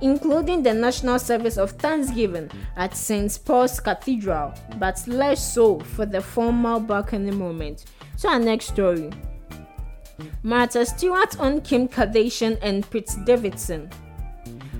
including 0.00 0.62
the 0.62 0.74
national 0.74 1.18
service 1.18 1.56
of 1.56 1.72
Thanksgiving 1.72 2.50
at 2.76 2.96
St. 2.96 3.38
Paul's 3.44 3.78
Cathedral, 3.78 4.52
but 4.78 5.02
less 5.06 5.54
so 5.54 5.78
for 5.80 6.06
the 6.06 6.20
formal 6.20 6.80
balcony 6.80 7.30
moment. 7.30 7.84
To 8.18 8.28
our 8.28 8.38
next 8.38 8.66
story. 8.66 9.10
Martha 10.42 10.84
Stewart 10.84 11.38
on 11.40 11.60
Kim 11.62 11.88
Kardashian 11.88 12.58
and 12.60 12.88
Pete 12.90 13.10
Davidson. 13.24 13.88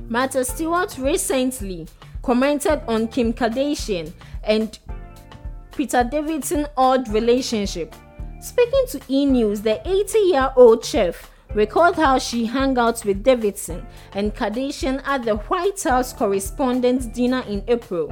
Martha 0.08 0.44
Stewart 0.44 0.98
recently 0.98 1.86
commented 2.22 2.82
on 2.86 3.08
Kim 3.08 3.32
Kardashian 3.32 4.12
and 4.44 4.78
Peter 5.74 6.04
Davidson 6.04 6.66
odd 6.76 7.08
relationship 7.08 7.94
Speaking 8.40 8.84
to 8.88 9.00
E! 9.08 9.26
News, 9.26 9.60
the 9.60 9.86
80 9.86 10.18
year 10.18 10.50
old 10.56 10.82
chef 10.82 11.30
recalled 11.54 11.96
how 11.96 12.18
she 12.18 12.46
hung 12.46 12.78
out 12.78 13.04
with 13.04 13.22
Davidson 13.22 13.86
and 14.14 14.34
Kardashian 14.34 15.02
at 15.04 15.24
the 15.24 15.36
White 15.36 15.82
House 15.82 16.14
Correspondents' 16.14 17.04
Dinner 17.04 17.44
in 17.46 17.62
April. 17.68 18.10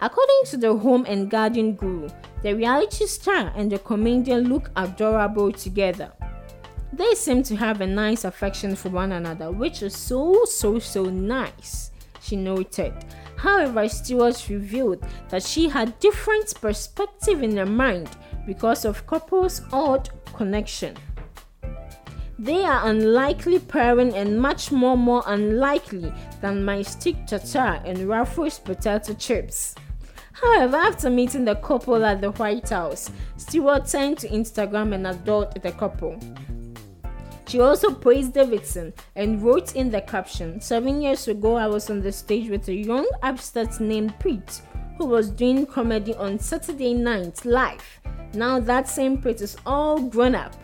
According 0.00 0.42
to 0.46 0.56
the 0.56 0.76
Home 0.76 1.04
and 1.08 1.28
Garden 1.28 1.74
Guru, 1.74 2.08
the 2.44 2.54
reality 2.54 3.06
star 3.06 3.52
and 3.56 3.72
the 3.72 3.80
comedian 3.80 4.48
look 4.48 4.70
adorable 4.76 5.50
together. 5.50 6.12
They 6.92 7.16
seem 7.16 7.42
to 7.44 7.56
have 7.56 7.80
a 7.80 7.86
nice 7.88 8.24
affection 8.24 8.76
for 8.76 8.90
one 8.90 9.10
another, 9.10 9.50
which 9.50 9.82
is 9.82 9.96
so, 9.96 10.44
so, 10.44 10.78
so 10.78 11.06
nice, 11.06 11.90
she 12.20 12.36
noted. 12.36 12.92
However, 13.36 13.88
Stewart 13.88 14.48
revealed 14.48 15.04
that 15.30 15.42
she 15.42 15.68
had 15.68 15.98
different 15.98 16.54
perspective 16.60 17.42
in 17.42 17.56
her 17.56 17.66
mind 17.66 18.10
because 18.48 18.86
of 18.86 19.06
couple's 19.06 19.60
odd 19.74 20.08
connection. 20.34 20.96
They 22.38 22.64
are 22.64 22.88
unlikely 22.88 23.58
pairing 23.58 24.14
and 24.14 24.40
much 24.40 24.72
more 24.72 24.96
more 24.96 25.22
unlikely 25.26 26.10
than 26.40 26.64
my 26.64 26.80
stick 26.80 27.26
tartar 27.26 27.82
and 27.84 28.08
Ruffles 28.08 28.58
potato 28.58 29.12
chips. 29.12 29.74
However, 30.32 30.76
after 30.76 31.10
meeting 31.10 31.44
the 31.44 31.56
couple 31.56 32.02
at 32.06 32.22
the 32.22 32.30
White 32.30 32.70
House, 32.70 33.10
Stewart 33.36 33.86
turned 33.86 34.16
to 34.18 34.28
Instagram 34.28 34.94
and 34.94 35.06
adored 35.06 35.60
the 35.60 35.72
couple. 35.72 36.18
She 37.48 37.60
also 37.60 37.92
praised 37.92 38.32
Davidson 38.32 38.94
and 39.14 39.42
wrote 39.42 39.76
in 39.76 39.90
the 39.90 40.00
caption 40.00 40.60
Seven 40.60 41.02
years 41.02 41.28
ago, 41.28 41.56
I 41.56 41.66
was 41.66 41.90
on 41.90 42.00
the 42.00 42.12
stage 42.12 42.48
with 42.48 42.68
a 42.68 42.74
young 42.74 43.06
upstart 43.22 43.78
named 43.78 44.18
Pete 44.20 44.62
who 44.98 45.06
was 45.06 45.30
doing 45.30 45.64
comedy 45.64 46.12
on 46.14 46.40
Saturday 46.40 46.92
night 46.92 47.44
live. 47.44 47.97
Now 48.34 48.60
that 48.60 48.88
same 48.88 49.20
Pete 49.20 49.40
is 49.40 49.56
all 49.64 50.00
grown 50.00 50.34
up, 50.34 50.54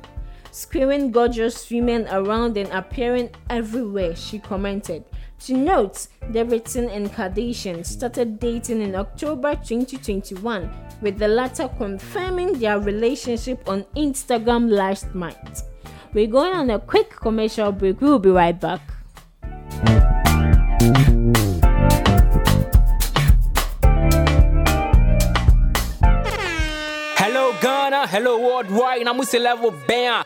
screaming 0.50 1.10
gorgeous 1.10 1.70
women 1.70 2.06
around 2.08 2.56
and 2.56 2.70
appearing 2.70 3.30
everywhere, 3.50 4.14
she 4.14 4.38
commented. 4.38 5.04
To 5.46 5.54
note, 5.54 6.06
Davidson 6.30 6.88
and 6.88 7.10
Kardashian 7.12 7.84
started 7.84 8.38
dating 8.38 8.80
in 8.80 8.94
October 8.94 9.54
2021, 9.54 10.70
with 11.02 11.18
the 11.18 11.28
latter 11.28 11.68
confirming 11.76 12.58
their 12.58 12.78
relationship 12.78 13.68
on 13.68 13.84
Instagram 13.96 14.70
last 14.70 15.14
month. 15.14 15.64
We're 16.12 16.28
going 16.28 16.54
on 16.54 16.70
a 16.70 16.78
quick 16.78 17.10
commercial 17.10 17.72
break. 17.72 18.00
We'll 18.00 18.18
be 18.18 18.30
right 18.30 18.58
back. 18.58 18.80
Hello 28.06 28.38
worldwide, 28.38 29.06
I'm 29.06 29.16
Musa 29.16 29.38
Level 29.38 29.70
Bam. 29.70 30.24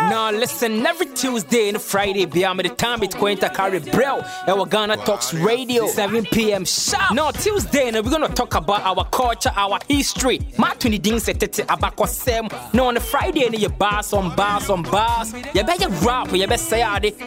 Now 0.00 0.30
listen, 0.30 0.86
every 0.86 1.06
Tuesday 1.06 1.68
and 1.68 1.80
Friday, 1.80 2.26
beyond 2.26 2.60
the 2.60 2.68
time 2.68 3.02
it's 3.02 3.14
going 3.14 3.38
to 3.38 3.48
carry 3.48 3.80
bro. 3.80 4.22
Our 4.46 4.66
Ghana 4.66 4.98
Talks 4.98 5.32
Radio, 5.34 5.86
7 5.86 6.24
p.m. 6.26 6.64
sharp. 6.64 7.14
Now 7.14 7.30
Tuesday, 7.30 7.88
and 7.88 7.96
we're 8.04 8.10
gonna 8.10 8.28
talk 8.28 8.54
about 8.54 8.82
our 8.82 9.04
culture, 9.10 9.52
our 9.56 9.78
history. 9.88 10.40
20 10.78 10.98
things 10.98 11.24
set 11.24 11.42
it 11.42 11.58
about 11.60 11.96
Kwasem. 11.96 12.52
Now 12.74 12.86
on 12.86 12.94
the 12.94 13.00
Friday, 13.00 13.46
and 13.46 13.58
you 13.58 13.68
bars 13.68 14.12
on 14.12 14.36
bars 14.36 14.70
on 14.70 14.82
bars. 14.82 15.32
You 15.54 15.64
better 15.64 15.88
rap, 16.06 16.32
you 16.32 16.46
better 16.46 16.58
say. 16.58 16.82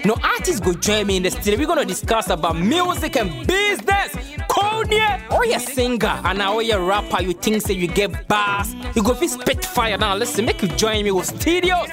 No 0.06 0.16
artists 0.24 0.60
go 0.60 0.74
join 0.74 1.08
me 1.08 1.18
in 1.18 1.24
the 1.24 1.32
studio. 1.32 1.60
We're 1.60 1.68
gonna 1.68 1.86
discuss 1.86 2.30
about 2.30 2.58
music 2.58 3.18
and 3.18 3.45
business. 3.47 4.16
Konya, 4.50 5.30
or 5.32 5.39
oh, 5.39 5.43
you 5.43 5.60
singer, 5.60 6.22
and 6.24 6.39
now 6.39 6.60
you 6.60 6.78
rapper, 6.78 7.22
you 7.22 7.34
think 7.34 7.62
say 7.62 7.74
you 7.74 7.88
get 7.88 8.28
bars. 8.28 8.74
You 8.95 9.04
go 9.04 9.14
be 9.14 9.28
spit 9.28 9.64
fire 9.66 9.97
now. 9.97 10.16
Listen, 10.16 10.45
make 10.45 10.62
you 10.62 10.68
join 10.70 11.04
me 11.04 11.12
with 11.12 11.28
studios. 11.28 11.88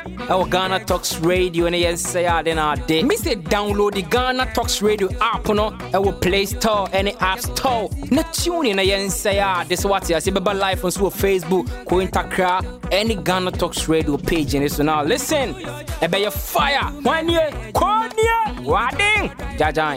Ghana 0.51 0.84
Talks 0.84 1.18
Radio, 1.18 1.66
and 1.66 1.76
yes, 1.76 2.01
say 2.01 2.26
I 2.26 2.42
then 2.42 2.59
our 2.59 2.76
day. 2.76 3.03
Me 3.03 3.16
say 3.16 3.34
download 3.36 3.94
the 3.94 4.03
Ghana 4.03 4.53
Talks 4.55 4.80
Radio 4.80 5.09
app, 5.20 5.47
no, 5.49 5.76
our 5.92 6.12
Play 6.12 6.47
Store 6.47 6.88
and 6.92 7.09
App 7.20 7.40
Store. 7.40 7.90
Na 8.11 8.22
tune 8.32 8.66
in, 8.66 8.78
and 8.78 9.12
say 9.12 9.40
ah, 9.40 9.64
this 9.64 9.84
what 9.84 10.09
you 10.09 10.20
see. 10.20 10.30
Baba 10.30 10.51
live 10.51 10.84
on 10.84 10.90
so 10.90 11.11
Facebook, 11.11 11.66
go 11.86 11.97
Intakra, 11.97 12.62
any 12.92 13.16
Ghana 13.16 13.53
Talks 13.53 13.88
Radio 13.88 14.16
page, 14.16 14.55
and 14.55 14.70
so 14.70 14.82
now 14.82 15.03
listen. 15.03 15.55
I 16.01 16.07
bet 16.07 16.20
you 16.20 16.30
fire 16.30 16.84
one 17.03 17.28
year, 17.28 17.51
Konya, 17.72 18.64
Wading, 18.64 19.30
Jajan. 19.59 19.97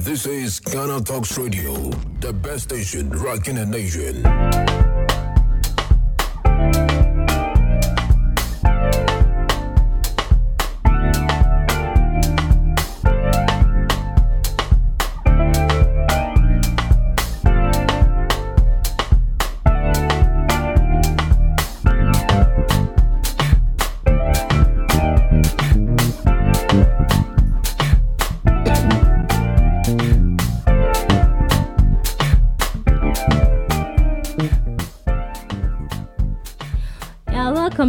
This 0.00 0.24
is 0.24 0.60
Ghana 0.60 1.02
Talks 1.02 1.36
Radio, 1.36 1.74
the 2.20 2.32
best 2.32 2.64
station 2.64 3.10
rocking 3.10 3.56
the 3.56 3.66
nation. 3.66 4.24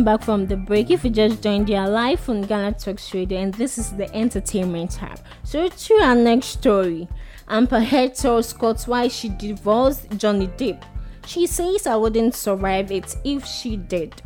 Welcome 0.01 0.19
back 0.19 0.25
from 0.25 0.47
the 0.47 0.57
break. 0.57 0.89
If 0.89 1.03
you 1.03 1.11
just 1.11 1.43
joined, 1.43 1.69
you 1.69 1.79
live 1.79 2.27
on 2.27 2.41
Ghana 2.41 2.73
Talks 2.73 3.13
Radio, 3.13 3.39
and 3.39 3.53
this 3.53 3.77
is 3.77 3.91
the 3.91 4.11
entertainment 4.15 4.91
tab. 4.91 5.19
So, 5.43 5.69
to 5.69 5.93
our 6.01 6.15
next 6.15 6.47
story, 6.47 7.07
Amber 7.47 7.81
Heard 7.81 8.15
tells 8.15 8.49
Scott 8.49 8.81
why 8.87 9.09
she 9.09 9.29
divorced 9.29 10.09
Johnny 10.17 10.47
Depp. 10.47 10.81
She 11.27 11.45
says 11.45 11.85
I 11.85 11.97
wouldn't 11.97 12.33
survive 12.33 12.91
it 12.91 13.15
if 13.23 13.45
she 13.45 13.77
did. 13.77 14.19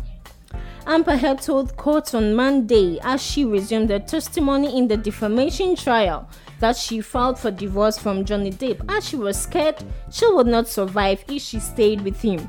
Amber 0.87 1.17
Heard 1.17 1.41
told 1.41 1.75
court 1.75 2.15
on 2.15 2.35
Monday 2.35 2.97
as 3.03 3.21
she 3.21 3.43
resumed 3.43 3.89
her 3.89 3.99
testimony 3.99 4.77
in 4.77 4.87
the 4.87 4.95
defamation 4.95 5.75
trial 5.75 6.29
that 6.59 6.77
she 6.77 7.01
filed 7.01 7.37
for 7.37 7.51
divorce 7.51 7.97
from 7.97 8.23
Johnny 8.23 8.51
Depp 8.51 8.79
as 8.89 9.09
she 9.09 9.17
was 9.17 9.41
scared 9.41 9.83
she 10.09 10.25
would 10.31 10.47
not 10.47 10.69
survive 10.69 11.25
if 11.27 11.41
she 11.41 11.59
stayed 11.59 11.99
with 12.01 12.21
him. 12.21 12.47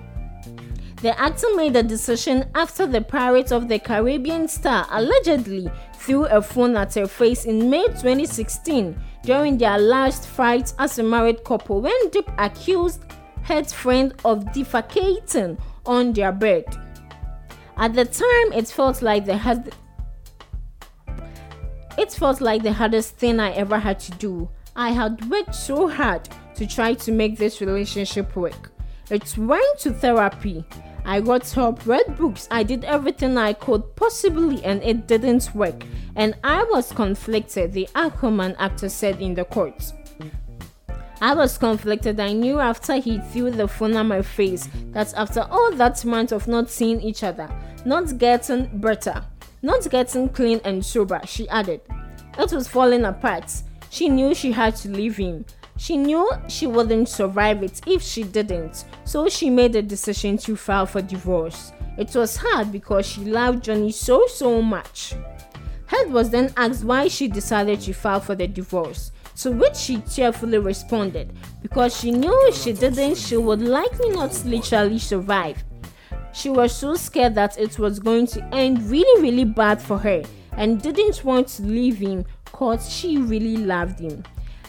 The 1.03 1.19
actor 1.21 1.47
made 1.55 1.75
the 1.75 1.83
decision 1.83 2.49
after 2.55 2.87
the 2.87 3.03
Pirates 3.03 3.53
of 3.53 3.69
the 3.69 3.79
Caribbean 3.79 4.49
star 4.49 4.87
allegedly 4.91 5.71
threw 5.95 6.25
a 6.25 6.41
phone 6.41 6.75
at 6.75 6.95
her 6.95 7.07
face 7.07 7.45
in 7.45 7.69
May 7.69 7.87
2016 7.87 8.99
during 9.23 9.59
their 9.59 9.79
last 9.79 10.27
fight 10.27 10.73
as 10.79 10.99
a 10.99 11.03
married 11.03 11.45
couple 11.45 11.83
when 11.83 12.11
Depp 12.11 12.33
accused 12.39 13.05
Heard's 13.43 13.75
friend 13.75 14.15
of 14.25 14.45
defecating 14.47 15.59
on 15.85 16.15
their 16.15 16.33
bed. 16.33 16.65
At 17.77 17.93
the 17.93 18.07
time, 18.07 18.59
it 18.59 18.67
felt 18.67 19.03
like 19.03 19.27
the 19.27 19.37
hard- 19.37 19.75
it 21.99 22.11
felt 22.13 22.41
like 22.41 22.63
the 22.63 22.73
hardest 22.73 23.17
thing 23.17 23.39
I 23.39 23.53
ever 23.53 23.79
had 23.79 24.01
to 24.01 24.13
do. 24.13 24.49
I 24.75 24.93
had 24.93 25.31
worked 25.31 25.55
so 25.55 25.89
hard 25.89 26.27
to 26.55 26.67
try 26.67 26.95
to 26.95 27.13
make 27.13 27.37
this 27.37 27.61
relationship 27.61 28.35
work. 28.35 28.73
It 29.11 29.37
went 29.39 29.79
to 29.81 29.93
therapy. 29.93 30.65
I 31.07 31.21
got 31.21 31.49
help, 31.49 31.87
read 31.87 32.17
books, 32.19 32.49
I 32.51 32.65
did 32.65 32.85
everything 32.85 33.39
I 33.39 33.53
could 33.53 33.95
possibly, 33.95 34.63
and 34.65 34.83
it 34.83 35.07
didn't 35.07 35.55
work. 35.55 35.85
And 36.17 36.35
I 36.43 36.65
was 36.65 36.91
conflicted, 36.91 37.73
the 37.73 37.89
Aquaman 37.95 38.57
actor 38.59 38.89
said 38.89 39.23
in 39.23 39.35
the 39.35 39.45
court. 39.45 39.93
I 41.21 41.35
was 41.35 41.57
conflicted. 41.57 42.21
I 42.21 42.33
knew 42.33 42.59
after 42.59 42.97
he 42.97 43.19
threw 43.19 43.51
the 43.51 43.67
phone 43.67 43.97
at 43.97 44.03
my 44.03 44.21
face 44.21 44.69
that 44.91 45.15
after 45.15 45.47
all 45.51 45.73
that 45.73 46.05
month 46.05 46.33
of 46.33 46.47
not 46.47 46.69
seeing 46.69 47.01
each 47.01 47.23
other, 47.23 47.49
not 47.85 48.19
getting 48.19 48.67
better, 48.81 49.25
not 49.63 49.89
getting 49.89 50.29
clean 50.29 50.61
and 50.65 50.85
sober, 50.85 51.21
she 51.25 51.49
added, 51.49 51.81
it 52.39 52.53
was 52.53 52.69
falling 52.69 53.05
apart. 53.05 53.51
She 53.91 54.09
knew 54.09 54.35
she 54.35 54.53
had 54.53 54.77
to 54.77 54.91
leave 54.91 55.17
him. 55.17 55.47
She 55.77 55.97
knew 55.97 56.29
she 56.49 56.67
wouldn't 56.67 57.09
survive 57.09 57.63
it 57.63 57.81
if 57.87 58.03
she 58.03 58.23
didn't, 58.23 58.85
so 59.05 59.29
she 59.29 59.51
made 59.51 59.75
the 59.75 59.83
decision 59.83 60.39
to 60.39 60.57
file 60.57 60.87
for 60.87 61.03
divorce. 61.03 61.73
It 61.99 62.15
was 62.15 62.37
hard 62.37 62.73
because 62.73 63.07
she 63.07 63.23
loved 63.23 63.65
Johnny 63.65 63.93
so 63.93 64.27
so 64.27 64.63
much. 64.63 65.15
Heard 65.87 66.11
was 66.11 66.31
then 66.31 66.53
asked 66.57 66.85
why 66.85 67.09
she 67.09 67.29
decided 67.29 67.81
to 67.83 67.93
file 67.93 68.21
for 68.21 68.35
the 68.35 68.47
divorce, 68.47 69.13
to 69.37 69.53
which 69.53 69.77
she 69.77 69.99
cheerfully 70.01 70.59
responded, 70.59 71.33
because 71.63 71.97
she 71.97 72.11
knew 72.11 72.35
if 72.49 72.57
she 72.57 72.73
didn't, 72.73 73.17
she 73.17 73.37
would 73.37 73.63
likely 73.63 74.11
not 74.11 74.45
literally 74.45 74.99
survive. 74.99 75.63
She 76.33 76.51
was 76.51 76.75
so 76.75 76.97
scared 76.97 77.35
that 77.37 77.59
it 77.59 77.79
was 77.79 77.99
going 77.99 78.27
to 78.29 78.45
end 78.55 78.83
really, 78.91 79.23
really 79.23 79.45
bad 79.45 79.81
for 79.81 79.99
her 79.99 80.23
and 80.53 80.83
didn't 80.83 81.25
want 81.25 81.49
to 81.49 81.63
leave 81.63 81.99
him 81.99 82.25
because 82.45 82.91
she 82.91 83.19
really 83.19 83.57
loved 83.59 84.01
him. 84.01 84.23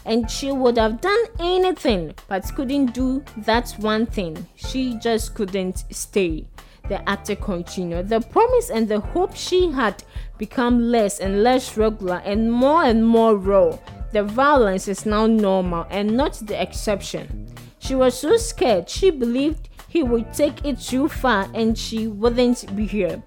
And 0.08 0.32
she 0.32 0.52
would 0.54 0.78
have 0.78 1.02
done 1.02 1.26
anything 1.38 2.16
but 2.28 2.50
couldn't 2.56 2.94
do 2.94 3.24
that 3.40 3.72
one 3.78 4.06
thing. 4.06 4.48
She 4.56 4.96
just 4.96 5.36
couldn't 5.36 5.84
stay. 5.92 6.48
The 6.88 7.08
actor 7.10 7.36
continued. 7.36 8.08
The 8.08 8.22
promise 8.22 8.70
and 8.70 8.88
the 8.88 9.02
hope 9.02 9.36
she 9.36 9.70
had 9.70 10.04
become 10.38 10.90
less 10.90 11.20
and 11.20 11.44
less 11.44 11.76
regular 11.76 12.22
and 12.24 12.52
more 12.52 12.84
and 12.84 13.06
more 13.06 13.36
raw. 13.36 13.78
The 14.14 14.24
violence 14.24 14.88
is 14.88 15.06
now 15.06 15.28
normal 15.28 15.86
and 15.90 16.16
not 16.16 16.36
the 16.36 16.60
exception. 16.60 17.48
She 17.80 17.94
was 17.94 18.18
so 18.18 18.38
scared 18.38 18.90
she 18.90 19.12
believed 19.12 19.68
he 19.90 20.04
would 20.04 20.32
take 20.32 20.66
it 20.66 20.80
too 20.80 21.10
far 21.10 21.50
and 21.54 21.78
she 21.78 22.08
wouldn't 22.08 22.74
be 22.76 22.86
here. 22.86 23.22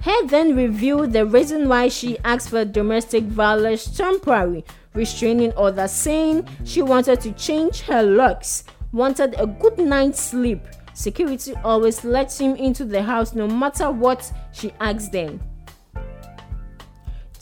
Heard 0.00 0.28
then 0.28 0.56
revealed 0.56 1.12
the 1.12 1.26
reason 1.26 1.68
why 1.68 1.88
she 1.88 2.18
asked 2.24 2.50
for 2.50 2.64
domestic 2.64 3.24
violence 3.24 3.84
temporary 3.84 4.64
restraining 4.96 5.52
order, 5.52 5.86
saying 5.86 6.48
she 6.64 6.82
wanted 6.82 7.20
to 7.20 7.32
change 7.32 7.80
her 7.82 8.02
looks, 8.02 8.64
wanted 8.92 9.34
a 9.38 9.46
good 9.46 9.78
night's 9.78 10.20
sleep. 10.20 10.66
Security 10.94 11.54
always 11.62 12.04
lets 12.04 12.40
him 12.40 12.56
into 12.56 12.84
the 12.84 13.02
house 13.02 13.34
no 13.34 13.46
matter 13.46 13.90
what 13.90 14.32
she 14.52 14.72
asks 14.80 15.08
them. 15.08 15.38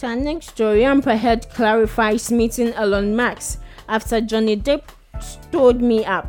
Our 0.02 0.16
next 0.16 0.48
story, 0.48 0.84
Amber 0.84 1.16
Heard 1.16 1.48
clarifies 1.48 2.30
meeting 2.30 2.74
Elon 2.74 3.16
Musk 3.16 3.62
after 3.88 4.20
Johnny 4.20 4.54
Depp 4.54 4.82
stood 5.18 5.80
me 5.80 6.04
up. 6.04 6.26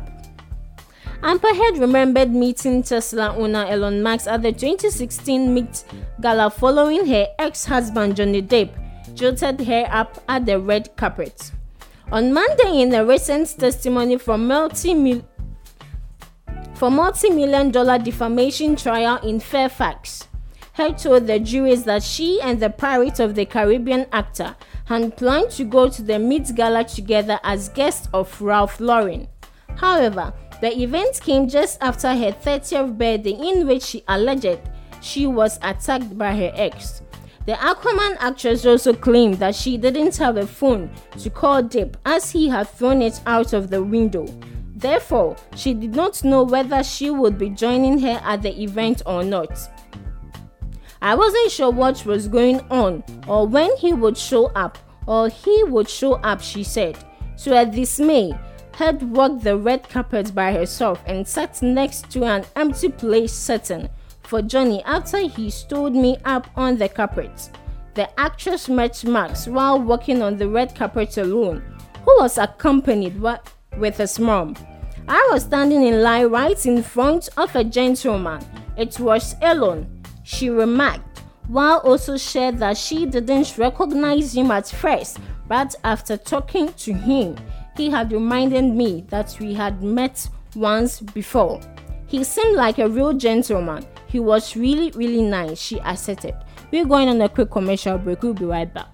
Amber 1.22 1.52
Heard 1.54 1.76
remembered 1.76 2.30
meeting 2.30 2.82
Tesla 2.82 3.36
owner 3.36 3.66
Elon 3.66 4.02
Musk 4.02 4.28
at 4.28 4.40
the 4.40 4.50
2016 4.50 5.52
Met 5.52 5.84
Gala 6.22 6.48
following 6.48 7.06
her 7.06 7.26
ex-husband 7.38 8.16
Johnny 8.16 8.40
Depp 8.40 8.70
jilted 9.16 9.60
her 9.62 9.86
up 9.90 10.22
at 10.28 10.46
the 10.46 10.60
red 10.60 10.96
carpet. 10.96 11.50
On 12.12 12.32
Monday, 12.32 12.82
in 12.82 12.94
a 12.94 13.04
recent 13.04 13.58
testimony 13.58 14.16
from 14.18 14.46
multi 14.46 15.24
for 16.74 16.90
multi-million 16.90 17.70
dollar 17.70 17.98
defamation 17.98 18.76
trial 18.76 19.16
in 19.26 19.40
Fairfax, 19.40 20.28
her 20.74 20.92
told 20.92 21.26
the 21.26 21.40
jurors 21.40 21.84
that 21.84 22.02
she 22.02 22.38
and 22.42 22.60
the 22.60 22.68
Pirates 22.68 23.18
of 23.18 23.34
the 23.34 23.46
Caribbean 23.46 24.06
actor 24.12 24.54
had 24.84 25.16
planned 25.16 25.50
to 25.52 25.64
go 25.64 25.88
to 25.88 26.02
the 26.02 26.18
Met 26.18 26.54
Gala 26.54 26.84
together 26.84 27.40
as 27.42 27.70
guests 27.70 28.08
of 28.12 28.40
Ralph 28.42 28.78
Lauren. 28.78 29.26
However, 29.76 30.34
the 30.60 30.78
event 30.80 31.20
came 31.22 31.48
just 31.48 31.78
after 31.82 32.14
her 32.14 32.30
30th 32.30 32.96
birthday, 32.98 33.30
in 33.30 33.66
which 33.66 33.82
she 33.82 34.04
alleged 34.06 34.60
she 35.00 35.26
was 35.26 35.58
attacked 35.62 36.16
by 36.16 36.36
her 36.36 36.52
ex. 36.54 37.02
The 37.46 37.52
Aquaman 37.52 38.16
actress 38.18 38.66
also 38.66 38.92
claimed 38.92 39.34
that 39.36 39.54
she 39.54 39.76
didn't 39.76 40.16
have 40.16 40.36
a 40.36 40.46
phone 40.46 40.90
to 41.20 41.30
call 41.30 41.62
Depp 41.62 41.94
as 42.04 42.32
he 42.32 42.48
had 42.48 42.68
thrown 42.68 43.00
it 43.00 43.20
out 43.24 43.52
of 43.52 43.70
the 43.70 43.84
window. 43.84 44.26
Therefore, 44.74 45.36
she 45.54 45.72
did 45.72 45.94
not 45.94 46.24
know 46.24 46.42
whether 46.42 46.82
she 46.82 47.08
would 47.10 47.38
be 47.38 47.50
joining 47.50 48.00
her 48.00 48.20
at 48.24 48.42
the 48.42 48.62
event 48.62 49.02
or 49.06 49.22
not. 49.22 49.56
I 51.00 51.14
wasn't 51.14 51.52
sure 51.52 51.70
what 51.70 52.04
was 52.04 52.26
going 52.26 52.60
on 52.68 53.04
or 53.28 53.46
when 53.46 53.76
he 53.76 53.92
would 53.92 54.18
show 54.18 54.46
up 54.56 54.76
or 55.06 55.28
he 55.28 55.62
would 55.64 55.88
show 55.88 56.14
up, 56.14 56.40
she 56.40 56.64
said. 56.64 56.98
To 57.44 57.56
her 57.56 57.64
dismay, 57.64 58.36
Heard 58.76 59.02
walked 59.02 59.42
the 59.42 59.56
red 59.56 59.88
carpet 59.88 60.34
by 60.34 60.52
herself 60.52 61.02
and 61.06 61.26
sat 61.26 61.62
next 61.62 62.10
to 62.10 62.24
an 62.24 62.44
empty 62.56 62.90
place 62.90 63.32
setting 63.32 63.88
for 64.26 64.42
Johnny 64.42 64.82
after 64.84 65.18
he 65.28 65.50
stood 65.50 65.94
me 65.94 66.16
up 66.24 66.48
on 66.56 66.76
the 66.76 66.88
carpet. 66.88 67.50
The 67.94 68.08
actress 68.20 68.68
met 68.68 69.04
Musk 69.04 69.48
while 69.48 69.80
walking 69.80 70.22
on 70.22 70.36
the 70.36 70.48
red 70.48 70.74
carpet 70.74 71.16
alone, 71.16 71.62
who 72.04 72.16
was 72.20 72.36
accompanied 72.36 73.20
with 73.20 73.96
his 73.96 74.18
mom. 74.18 74.54
I 75.08 75.28
was 75.32 75.44
standing 75.44 75.84
in 75.84 76.02
line 76.02 76.26
right 76.26 76.66
in 76.66 76.82
front 76.82 77.28
of 77.36 77.54
a 77.54 77.64
gentleman. 77.64 78.44
It 78.76 78.98
was 78.98 79.34
Elon, 79.40 80.02
she 80.24 80.50
remarked, 80.50 81.20
while 81.48 81.78
also 81.78 82.16
shared 82.16 82.58
that 82.58 82.76
she 82.76 83.06
didn't 83.06 83.56
recognize 83.56 84.36
him 84.36 84.50
at 84.50 84.68
first, 84.68 85.18
but 85.48 85.74
after 85.84 86.16
talking 86.16 86.72
to 86.74 86.92
him, 86.92 87.36
he 87.76 87.88
had 87.88 88.12
reminded 88.12 88.64
me 88.64 89.04
that 89.08 89.36
we 89.38 89.54
had 89.54 89.82
met 89.82 90.28
once 90.54 91.00
before. 91.00 91.60
He 92.06 92.24
seemed 92.24 92.56
like 92.56 92.78
a 92.78 92.88
real 92.88 93.12
gentleman. 93.12 93.86
He 94.08 94.20
was 94.20 94.56
really, 94.56 94.92
really 94.92 95.22
nice, 95.22 95.58
she 95.60 95.78
asserted. 95.84 96.34
We're 96.70 96.86
going 96.86 97.08
on 97.08 97.20
a 97.20 97.28
quick 97.28 97.50
commercial 97.50 97.98
break. 97.98 98.22
We'll 98.22 98.34
be 98.34 98.44
right 98.44 98.72
back. 98.72 98.88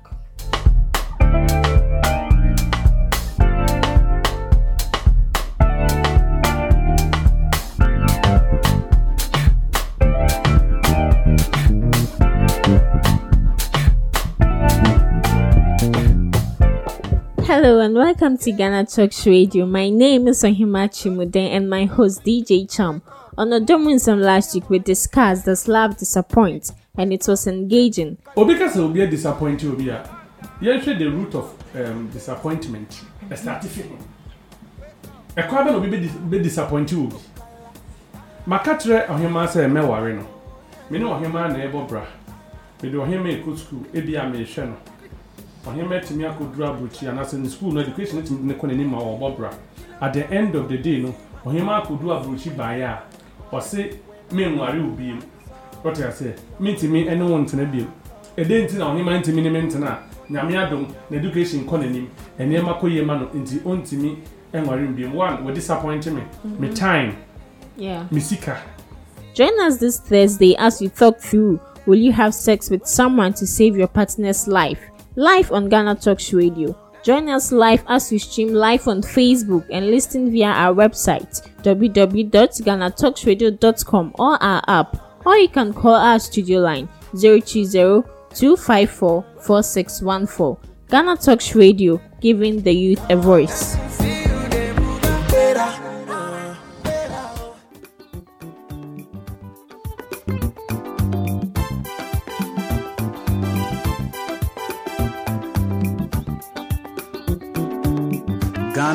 Hello 17.45 17.81
and 17.81 17.95
welcome 17.95 18.39
to 18.39 18.51
Ghana 18.51 18.87
Talks 18.87 19.27
Radio. 19.27 19.67
My 19.67 19.91
name 19.91 20.27
is 20.27 20.43
Ohima 20.43 20.89
Chimuden 20.89 21.51
and 21.51 21.69
my 21.69 21.85
host 21.85 22.25
DJ 22.25 22.69
Charm. 22.69 23.03
On 23.39 23.49
the 23.49 23.61
Dominism 23.61 24.21
last 24.21 24.55
week, 24.55 24.69
we 24.69 24.79
discussed 24.79 25.47
Does 25.47 25.67
Love 25.67 25.97
Disappoint 25.97 26.71
and 26.99 27.15
it 27.15 27.27
was 27.27 27.47
engaging. 27.47 28.19
Obika 28.37 28.77
will 28.77 28.91
be 28.91 29.01
a 29.01 29.07
disappointing 29.07 29.73
Obia. 29.73 30.07
Yɛhwɛ 30.61 30.99
the 30.99 31.07
root 31.07 31.35
of 31.35 31.55
um, 31.75 32.11
disappointment 32.13 33.01
ɛstarte 33.31 33.65
fi 33.69 33.83
ho 33.83 33.97
ɛkwa 35.35 35.65
bɛ 35.65 35.65
na 35.65 35.77
obi 35.77 35.89
bɛ 35.89 36.43
disappointi 36.43 36.95
obi? 36.95 37.17
Maka 38.45 38.75
kyerɛ 38.75 39.07
ɔhema 39.07 39.47
sɛ 39.49 39.65
mɛware 39.67 40.15
no. 40.17 40.27
Me 40.91 40.99
ne 40.99 41.05
ɔhema 41.07 41.49
na 41.49 41.59
ɛbɔ 41.65 41.89
bra. 41.89 42.05
Mede 42.83 42.95
ɔhema 42.95 43.43
ɛkɔ 43.43 43.57
sukuu 43.57 43.87
ebi 43.95 44.15
a 44.15 44.21
mehwɛ 44.31 44.67
no. 44.69 44.77
Ɔhema 45.65 46.01
atumi 46.03 46.25
akɔduru 46.29 46.67
aburukyi 46.69 47.09
anaasɛ 47.09 47.39
ne 47.39 47.49
school 47.49 47.73
no 47.73 47.81
education 47.81 48.21
atumi 48.23 48.43
ne 48.43 48.55
kɔ 48.55 48.69
n'anim 48.69 48.93
a 48.93 48.99
ɔbɔ 49.01 49.37
bra. 49.39 49.51
At 50.03 50.13
the 50.13 50.31
end 50.31 50.55
of 50.55 50.69
the 50.69 50.77
day 50.77 50.99
no 51.01 51.15
ɔhema 51.47 51.83
akɔduru 51.83 52.13
aburukyi 52.23 52.55
baeɛ 52.55 52.99
a 53.53 53.57
ɔse 53.57 53.97
menware 54.33 54.81
wo 54.81 54.91
biem 54.97 55.21
wɔte 55.85 56.07
ase 56.09 56.35
mentumi 56.61 57.05
ne 57.05 57.23
wo 57.23 57.39
ntena 57.39 57.65
biem 57.71 57.87
ɛdɛ 58.37 58.65
nti 58.65 58.79
na 58.79 58.87
ɔhema 58.95 59.21
ntumi 59.21 59.43
ne 59.43 59.51
me 59.51 59.61
ntena? 59.63 59.89
A 59.89 60.33
nyame 60.33 60.57
adom 60.57 60.87
na 61.11 61.17
education 61.19 61.65
kɔ 61.67 61.79
n'anim. 61.81 62.07
Nneɛma 62.39 62.81
kɔ 62.81 62.91
yie 62.91 63.03
ma 63.05 63.19
no 63.19 63.27
nti 63.35 63.61
ɔntumi 63.61 64.17
nware 64.55 64.87
wo 64.87 64.93
biem 64.93 65.13
one 65.13 65.37
wɔ 65.45 65.55
disappoint 65.55 66.07
me. 66.07 66.23
Me 66.59 66.69
time. 66.75 67.17
Yeah. 67.77 68.05
me 68.11 68.21
sika. 68.21 68.59
Join 69.35 69.59
us 69.61 69.79
this 69.79 69.99
Thursday 69.99 70.55
as 70.59 70.81
we 70.81 70.89
talk 70.89 71.19
through 71.19 71.59
Will 71.85 71.99
you 71.99 72.13
have 72.13 72.33
sex 72.33 72.71
with 72.71 72.87
someone 72.87 73.33
to 73.35 73.45
save 73.47 73.77
your 73.77 73.89
partner's 73.89 74.47
life? 74.47 74.79
Live 75.17 75.51
on 75.51 75.69
Ghana 75.69 75.97
Talks 75.97 76.33
Radio. 76.33 76.77
Join 77.03 77.29
us 77.29 77.51
live 77.51 77.83
as 77.89 78.13
we 78.13 78.19
stream 78.19 78.55
live 78.55 78.87
on 78.87 79.03
Facebook 79.03 79.67
and 79.71 79.91
listen 79.91 80.31
via 80.31 80.47
our 80.47 80.73
website 80.73 81.43
www.ghanatalksradio.com 81.63 84.15
or 84.19 84.41
our 84.43 84.63
app, 84.69 85.27
or 85.27 85.37
you 85.37 85.49
can 85.49 85.73
call 85.73 85.95
our 85.95 86.21
studio 86.21 86.61
line 86.61 86.89
020 87.21 88.03
254 88.35 89.25
4614. 89.41 90.57
Ghana 90.89 91.17
Talks 91.17 91.55
Radio, 91.57 92.01
giving 92.21 92.63
the 92.63 92.73
youth 92.73 93.01
a 93.11 93.17
voice. 93.17 93.77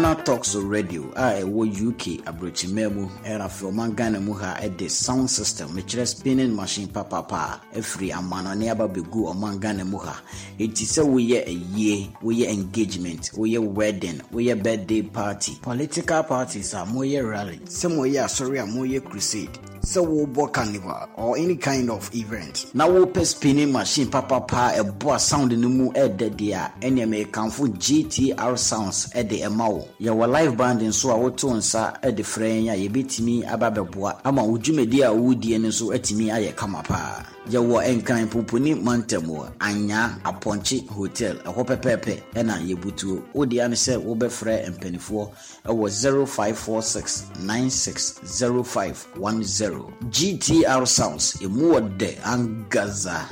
Ghana 0.01 0.15
talks 0.23 0.53
radio 0.55 1.11
a 1.15 1.41
ɛwɔ 1.41 1.63
uk 1.89 2.01
aborɔkyimmaa 2.29 2.89
mu 2.93 3.09
ɛna 3.25 3.45
afei 3.45 3.67
ɔman 3.71 3.95
ghana 3.95 4.19
mu 4.19 4.33
ha 4.33 4.53
ɛde 4.61 4.89
sound 4.91 5.27
system 5.27 5.69
mekyerɛ 5.69 6.05
spinning 6.07 6.55
machine 6.55 6.87
papapa 6.87 7.35
a 7.73 7.79
afiri 7.79 8.11
amanɔne 8.11 8.69
aba 8.69 8.87
bɛgu 8.87 9.33
ɔman 9.33 9.59
ghana 9.59 9.83
mu 9.85 9.97
ha. 9.97 10.21
Ɛnti 10.59 10.85
sɛ 10.85 11.01
woyɛ 11.03 11.47
ayie 11.47 12.11
woyɛ 12.21 12.45
engagement 12.53 13.31
woyɛ 13.33 13.57
wedding 13.73 14.21
woyɛ 14.31 14.61
birthday 14.61 15.01
party 15.01 15.57
political 15.63 16.21
parties 16.23 16.73
a 16.75 16.85
moyɛ 16.85 17.27
rally 17.27 17.57
sɛ 17.65 17.89
moyɛ 17.89 18.23
asɔre 18.25 18.61
a 18.61 18.67
moyɛ 18.67 19.01
crusade 19.03 19.57
sɛ 19.87 20.01
wobɔ 20.05 20.51
carnival 20.51 21.07
or 21.15 21.37
any 21.37 21.55
kind 21.55 21.89
of 21.89 22.09
event 22.13 22.65
na 22.73 22.85
wopɛ 22.87 23.25
spinning 23.25 23.71
machine 23.71 24.07
papapa 24.07 24.75
a 24.77 24.83
ɛboa 24.83 25.19
sound 25.19 25.57
no 25.57 25.69
mu 25.69 25.91
ɛɛdɛ 25.93 26.29
deɛ 26.35 26.53
a 26.53 26.71
ɛneɛ 26.85 27.05
mekamfo 27.07 27.67
gtr 27.79 28.57
sounds 28.57 29.07
ɛde 29.15 29.41
ɛma 29.47 29.69
wo. 29.71 29.87
Yɛwɔ 30.01 30.29
live 30.29 30.57
band 30.57 30.81
nso 30.81 31.09
a 31.11 31.15
woto 31.17 31.53
nsa 31.55 32.01
ɛde 32.01 32.19
frɛ 32.23 32.47
yɛn 32.65 32.73
a 32.73 32.75
yɛbɛtumi 32.89 33.47
aba 33.51 33.71
bɛboa 33.71 34.17
ama 34.25 34.43
wo 34.43 34.57
dwumadi 34.57 35.01
a 35.03 35.11
wodie 35.13 35.57
no 35.59 35.69
nso 35.69 35.93
atumi 35.95 36.27
ayɛ 36.31 36.55
kama 36.55 36.83
paa 36.83 37.36
yɛwɔ 37.51 37.77
nkran 37.97 38.27
poponi 38.29 38.73
mantam 38.75 39.23
wɔ 39.27 39.49
anya 39.59 40.19
apɔnkye 40.23 40.87
hotel. 40.89 41.35
Ɛhɔ 41.45 41.63
pɛpɛɛpɛ 41.69 42.21
ɛna 42.35 42.55
yɛbutuo. 42.67 43.21
Wodeɛ 43.33 43.67
ne 43.69 43.75
sɛ 43.75 43.97
wobɛfrɛ 44.03 44.67
mpanifoɔ 44.73 45.29
ɛwɔ 45.65 45.89
0546 46.25 47.23
960510 47.39 49.91
gtr 50.11 50.85
sounds 50.87 51.33
ɛmu 51.41 51.71
wɔ 51.73 51.79
dɛ 51.97 52.17
angaza 52.23 53.25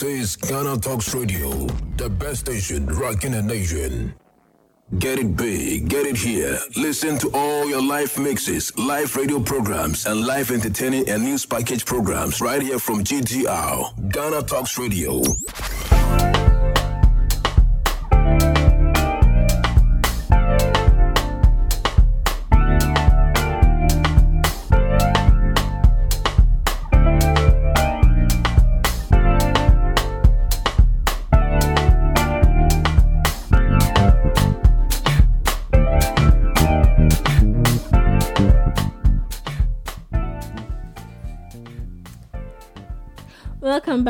This 0.00 0.08
is 0.08 0.36
Ghana 0.36 0.78
Talks 0.78 1.14
Radio, 1.14 1.50
the 1.98 2.08
best 2.08 2.40
station 2.40 2.86
rocking 2.86 3.32
the 3.32 3.42
nation. 3.42 4.14
Get 4.98 5.18
it 5.18 5.36
big, 5.36 5.90
get 5.90 6.06
it 6.06 6.16
here. 6.16 6.58
Listen 6.74 7.18
to 7.18 7.28
all 7.34 7.68
your 7.68 7.82
live 7.82 8.18
mixes, 8.18 8.74
live 8.78 9.14
radio 9.14 9.40
programs, 9.40 10.06
and 10.06 10.24
live 10.24 10.52
entertaining 10.52 11.06
and 11.10 11.22
news 11.22 11.44
package 11.44 11.84
programs 11.84 12.40
right 12.40 12.62
here 12.62 12.78
from 12.78 13.04
GTR. 13.04 14.10
Ghana 14.10 14.42
Talks 14.44 14.78
Radio. 14.78 15.20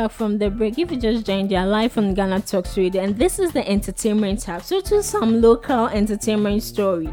Back 0.01 0.09
from 0.09 0.39
the 0.39 0.49
break. 0.49 0.79
If 0.79 0.89
you 0.89 0.97
just 0.97 1.27
joined, 1.27 1.51
you're 1.51 1.63
live 1.63 1.95
on 1.95 2.15
Ghana 2.15 2.41
Talks 2.41 2.75
Radio, 2.75 3.03
and 3.03 3.15
this 3.15 3.37
is 3.37 3.51
the 3.51 3.69
entertainment 3.69 4.39
tab. 4.39 4.63
So, 4.63 4.81
to 4.81 5.03
some 5.03 5.43
local 5.43 5.89
entertainment 5.89 6.63
story. 6.63 7.07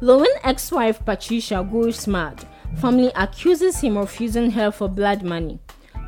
Lil 0.00 0.20
Win 0.20 0.30
ex-wife 0.44 1.04
Patricia 1.04 1.68
goes 1.68 2.06
mad. 2.06 2.46
Family 2.76 3.10
accuses 3.16 3.80
him 3.80 3.96
of 3.96 4.20
using 4.20 4.48
her 4.52 4.70
for 4.70 4.88
blood 4.88 5.24
money. 5.24 5.58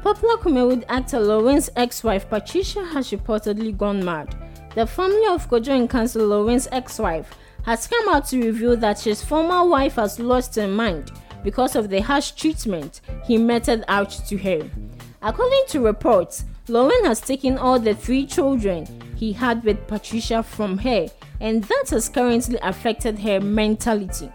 Popular 0.04 0.36
Kumawood 0.36 0.84
actor 0.88 1.18
Lil 1.18 1.42
Win's 1.42 1.70
ex-wife 1.74 2.30
Patricia 2.30 2.84
has 2.84 3.10
reportedly 3.10 3.76
gone 3.76 4.04
mad. 4.04 4.32
The 4.76 4.86
family 4.86 5.26
of 5.26 5.50
Kojo 5.50 5.76
and 5.76 5.90
Council 5.90 6.24
Lil 6.24 6.44
Win's 6.44 6.68
ex-wife 6.70 7.34
has 7.64 7.88
come 7.88 8.08
out 8.10 8.26
to 8.28 8.40
reveal 8.40 8.76
that 8.76 9.00
his 9.00 9.24
former 9.24 9.64
wife 9.64 9.96
has 9.96 10.20
lost 10.20 10.54
her 10.54 10.68
mind 10.68 11.10
because 11.42 11.74
of 11.74 11.88
the 11.88 12.00
harsh 12.00 12.30
treatment 12.30 13.00
he 13.24 13.38
meted 13.38 13.84
out 13.88 14.10
to 14.28 14.36
her. 14.38 14.70
According 15.24 15.64
to 15.68 15.80
reports, 15.80 16.44
Lil 16.66 16.88
Win 16.88 17.04
has 17.04 17.20
taken 17.20 17.56
all 17.56 17.78
the 17.78 17.94
three 17.94 18.26
children 18.26 18.86
he 19.16 19.32
had 19.32 19.62
with 19.62 19.86
Patricia 19.86 20.42
from 20.42 20.78
her, 20.78 21.06
and 21.40 21.62
that 21.64 21.90
has 21.90 22.08
currently 22.08 22.58
affected 22.60 23.20
her 23.20 23.40
mentality. 23.40 24.30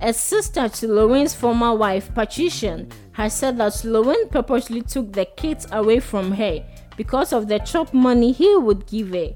A 0.00 0.14
sister 0.14 0.68
to 0.68 0.88
Lil 0.88 1.10
Win's 1.10 1.34
former 1.34 1.74
wife, 1.74 2.12
Patricia, 2.14 2.86
has 3.12 3.34
said 3.34 3.58
that 3.58 3.84
Lil 3.84 4.04
Win 4.04 4.28
purposely 4.30 4.80
took 4.80 5.12
the 5.12 5.26
kids 5.26 5.66
away 5.72 6.00
from 6.00 6.32
her 6.32 6.64
because 6.96 7.34
of 7.34 7.48
the 7.48 7.58
chop 7.58 7.92
money 7.92 8.32
he 8.32 8.56
would 8.56 8.86
give 8.86 9.10
her. 9.10 9.28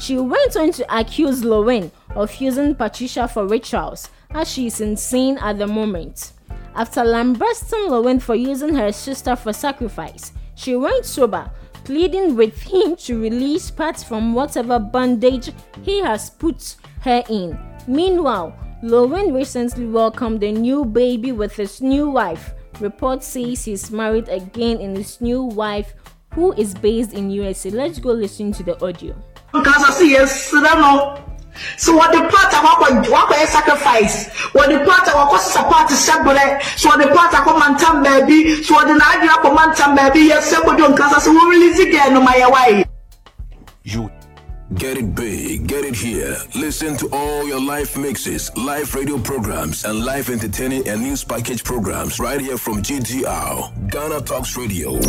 She 0.00 0.18
went 0.18 0.56
on 0.56 0.72
to 0.72 0.98
accuse 0.98 1.44
Lil 1.44 1.64
Win 1.64 1.92
of 2.16 2.34
using 2.40 2.74
Patricia 2.74 3.28
for 3.28 3.46
rituals, 3.46 4.08
as 4.34 4.50
she 4.50 4.66
is 4.66 4.80
insane 4.80 5.38
at 5.38 5.58
the 5.58 5.66
moment. 5.66 6.32
After 6.74 7.04
lambasting 7.04 7.88
Lil 7.88 8.04
Win 8.04 8.20
for 8.20 8.34
using 8.34 8.74
her 8.74 8.92
sister 8.92 9.36
for 9.36 9.52
sacrifice, 9.52 10.32
she 10.54 10.74
went 10.76 11.04
sober, 11.04 11.50
pleading 11.84 12.36
with 12.36 12.60
him 12.62 12.96
to 12.96 13.20
release 13.20 13.70
Pat 13.70 14.02
from 14.02 14.32
whatever 14.34 14.78
bondage 14.78 15.50
he 15.82 16.00
has 16.00 16.30
put 16.30 16.76
her 17.00 17.22
in. 17.28 17.58
Meanwhile, 17.86 18.56
Lil 18.82 19.08
Win 19.08 19.34
recently 19.34 19.86
welcomed 19.86 20.42
a 20.42 20.50
new 20.50 20.84
baby 20.84 21.32
with 21.32 21.54
his 21.54 21.80
new 21.82 22.08
wife. 22.08 22.54
Report 22.80 23.22
says 23.22 23.64
he's 23.64 23.90
married 23.90 24.28
again 24.28 24.80
in 24.80 24.96
his 24.96 25.20
new 25.20 25.42
wife, 25.42 25.94
who 26.34 26.52
is 26.54 26.74
based 26.74 27.12
in 27.12 27.30
USA. 27.30 27.70
Let's 27.70 27.98
go 27.98 28.12
listen 28.12 28.52
to 28.52 28.62
the 28.62 28.82
audio. 28.84 29.14
No 31.52 31.60
sɛ 31.76 31.98
wɔde 31.98 32.30
part 32.30 32.52
a 32.52 32.56
wakɔ 32.56 33.04
wakɔyɛ 33.08 33.46
sacrifice. 33.46 34.28
Wɔde 34.54 34.86
part 34.86 35.08
a 35.08 35.10
wakɔ 35.10 35.38
sisa 35.38 35.62
part 35.64 35.88
hyɛ 35.88 36.24
berɛ 36.24 36.60
sɛ 36.76 36.90
wɔde 36.90 37.14
part 37.14 37.32
akɔ 37.32 37.58
mantam 37.58 38.02
baabi 38.04 38.62
sɛ 38.62 38.72
wɔde 38.76 38.98
n'adwene 38.98 39.32
akɔ 39.36 39.54
mantam 39.56 39.96
baabi 39.96 40.28
yɛsrɛ 40.30 40.62
kɔdwo 40.64 40.94
nkasa 40.94 41.18
sɛ 41.20 41.30
wɔrelease 41.36 41.92
girl 41.92 42.10
no 42.12 42.20
ma 42.22 42.32
yɛwae 42.32 42.84
You 43.84 44.10
get 44.74 44.96
it 44.96 45.14
big, 45.14 45.66
get 45.66 45.84
it 45.84 45.94
here. 45.96 46.36
Listen 46.54 46.96
to 46.98 47.08
all 47.12 47.46
your 47.46 47.60
live 47.60 47.96
mixes, 47.96 48.50
live 48.56 48.94
radio 48.94 49.18
programs, 49.18 49.84
and 49.84 50.04
live 50.04 50.30
entertaining 50.30 50.86
and 50.88 51.02
news 51.02 51.24
package 51.24 51.64
programs 51.64 52.20
right 52.20 52.40
here 52.40 52.56
from 52.56 52.80
GTR, 52.82 53.90
Ghana 53.90 54.20
Talks 54.22 54.56
Radio. 54.56 55.00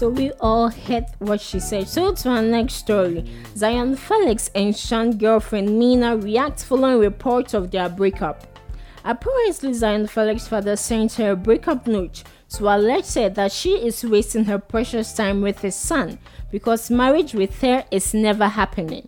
So 0.00 0.08
we 0.08 0.32
all 0.40 0.70
heard 0.70 1.04
what 1.18 1.42
she 1.42 1.60
said. 1.60 1.86
So 1.86 2.14
to 2.14 2.30
our 2.30 2.40
next 2.40 2.76
story, 2.76 3.30
Zion 3.54 3.96
Felix 3.96 4.50
and 4.54 4.74
Sean 4.74 5.18
girlfriend 5.18 5.78
Mina 5.78 6.16
react 6.16 6.64
following 6.64 7.00
reports 7.00 7.52
of 7.52 7.70
their 7.70 7.90
breakup. 7.90 8.46
Apparently, 9.04 9.74
Zion 9.74 10.06
Felix's 10.06 10.48
father 10.48 10.74
sent 10.76 11.12
her 11.16 11.32
a 11.32 11.36
breakup 11.36 11.86
note 11.86 12.22
to 12.48 12.64
her 12.64 13.28
that 13.28 13.52
she 13.52 13.72
is 13.72 14.02
wasting 14.02 14.46
her 14.46 14.58
precious 14.58 15.12
time 15.12 15.42
with 15.42 15.60
his 15.60 15.76
son 15.76 16.18
because 16.50 16.90
marriage 16.90 17.34
with 17.34 17.60
her 17.60 17.84
is 17.90 18.14
never 18.14 18.48
happening. 18.48 19.06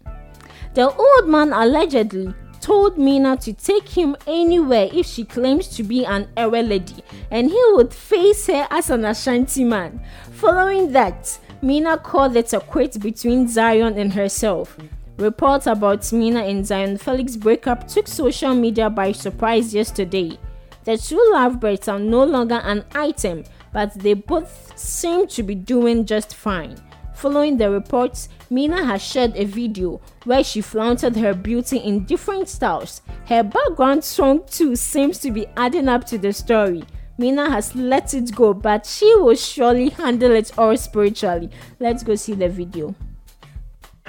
The 0.75 0.95
old 0.95 1.27
man 1.27 1.55
allegedly 1.55 2.35
told 2.63 2.97
Mina 2.97 3.37
to 3.39 3.53
take 3.53 3.89
him 3.89 4.17
anywhere 4.27 4.89
if 4.93 5.05
she 5.05 5.25
claims 5.25 5.67
to 5.69 5.83
be 5.83 6.07
an 6.07 6.29
Ewe 6.39 6.63
lady, 6.63 7.03
and 7.31 7.51
he 7.51 7.63
would 7.73 7.93
face 7.93 8.47
her 8.47 8.67
as 8.71 8.89
an 8.89 9.05
Ashanti 9.05 9.65
man. 9.65 10.01
Following 10.43 10.91
that, 10.91 11.39
Mina 11.63 11.97
called 11.97 12.35
it 12.35 12.53
a 12.53 12.59
quit 12.59 12.99
between 12.99 13.47
Zion 13.47 13.97
and 13.97 14.13
herself. 14.13 14.77
Reports 15.17 15.69
about 15.69 16.13
Mina 16.13 16.43
and 16.43 16.67
Zion 16.67 16.99
Felix 16.99 17.37
breakup 17.37 17.87
took 17.87 18.09
social 18.09 18.53
media 18.53 18.91
by 18.91 19.13
surprise 19.13 19.73
yesterday. 19.73 20.37
The 20.83 20.99
two 20.99 21.25
lovebirds 21.33 21.87
are 21.87 22.01
no 22.01 22.25
longer 22.25 22.61
an 22.65 22.85
item, 22.93 23.45
but 23.73 23.95
they 23.95 24.15
both 24.15 24.77
seem 24.77 25.29
to 25.29 25.45
be 25.45 25.55
doing 25.55 26.07
just 26.07 26.35
fine. 26.35 26.77
Following 27.15 27.57
the 27.57 27.71
reports, 27.71 28.29
Mina 28.51 28.85
has 28.85 29.01
shared 29.01 29.37
a 29.37 29.45
video 29.45 30.01
where 30.25 30.43
she 30.43 30.61
flaunted 30.61 31.15
her 31.15 31.35
beauty 31.35 31.77
in 31.77 32.05
different 32.05 32.49
styles. 32.49 33.01
Her 33.27 33.45
background 33.45 34.03
song 34.03 34.43
too 34.51 34.75
seems 34.75 35.19
to 35.19 35.31
be 35.31 35.47
adding 35.57 35.87
up 35.87 36.03
to 36.07 36.19
the 36.19 36.33
story. 36.33 36.83
Mina 37.19 37.51
has 37.51 37.75
let 37.75 38.15
it 38.15 38.35
go, 38.35 38.55
but 38.55 38.87
she 38.87 39.15
will 39.17 39.37
surely 39.37 39.91
handle 39.91 40.33
it 40.33 40.57
all 40.59 40.77
spiritually. 40.77 41.51
Let's 41.79 42.03
go 42.03 42.15
see 42.15 42.35
the 42.35 42.49
video. 42.49 42.95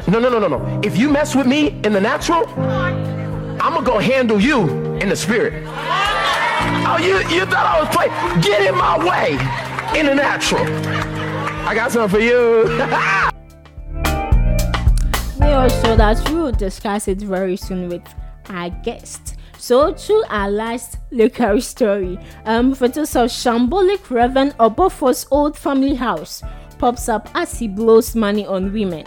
No, 0.08 0.20
no, 0.20 0.30
no, 0.30 0.40
no, 0.40 0.48
no. 0.48 0.82
If 0.84 0.98
you 0.98 1.10
mess 1.10 1.36
with 1.36 1.46
me 1.46 1.68
in 1.84 1.94
the 1.94 2.02
natural, 2.02 2.48
I'm 2.50 3.74
gonna 3.74 3.86
go 3.86 4.00
handle 4.00 4.40
you 4.40 4.68
in 4.96 5.10
the 5.10 5.16
spirit. 5.16 5.64
Oh, 5.68 6.98
you 7.00 7.18
you 7.36 7.46
thought 7.46 7.66
I 7.66 7.80
was 7.82 7.96
playing? 7.96 8.42
Get 8.42 8.62
in 8.66 8.76
my 8.76 8.98
way 8.98 9.34
in 10.00 10.06
the 10.06 10.16
natural. 10.16 10.64
I 11.68 11.76
got 11.76 11.92
something 11.92 12.10
for 12.10 12.24
you. 12.24 13.30
We 15.40 15.50
also 15.52 15.98
that 15.98 16.30
we 16.30 16.36
will 16.36 16.52
discuss 16.54 17.08
it 17.08 17.18
very 17.18 17.58
soon 17.58 17.90
with 17.90 18.02
our 18.50 18.70
guest. 18.70 19.36
So 19.64 19.94
to 19.94 20.26
our 20.28 20.52
last 20.52 20.98
local 21.10 21.62
story, 21.62 22.20
um, 22.44 22.76
photos 22.76 23.16
of 23.16 23.30
shambolic 23.30 24.10
Reverend 24.10 24.58
Obofour's 24.58 25.26
old 25.32 25.58
family 25.58 25.96
house 25.96 26.44
pops 26.80 27.08
up 27.08 27.30
as 27.34 27.60
he 27.60 27.70
blows 27.70 28.14
money 28.14 28.46
on 28.46 28.74
women. 28.74 29.06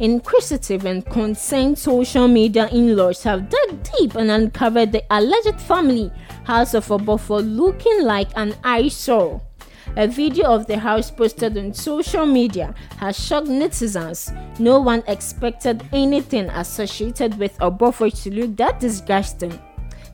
Inquisitive 0.00 0.86
and 0.86 1.06
concerned 1.06 1.78
social 1.78 2.26
media 2.26 2.68
in-laws 2.70 3.22
have 3.22 3.48
dug 3.48 3.80
deep 3.96 4.16
and 4.16 4.28
uncovered 4.28 4.90
the 4.90 5.04
alleged 5.08 5.60
family 5.60 6.10
house 6.42 6.74
of 6.74 6.88
Obofour 6.88 7.42
looking 7.42 8.02
like 8.02 8.30
an 8.34 8.56
eyesore. 8.64 9.40
A 9.94 10.08
video 10.08 10.46
of 10.46 10.66
the 10.66 10.80
house 10.80 11.12
posted 11.12 11.56
on 11.56 11.72
social 11.72 12.26
media 12.26 12.74
has 12.96 13.16
shocked 13.16 13.46
netizens. 13.46 14.34
No 14.58 14.80
one 14.80 15.04
expected 15.06 15.84
anything 15.92 16.50
associated 16.50 17.38
with 17.38 17.56
Obofour 17.58 18.10
to 18.24 18.34
look 18.34 18.56
that 18.56 18.80
disgusting. 18.80 19.56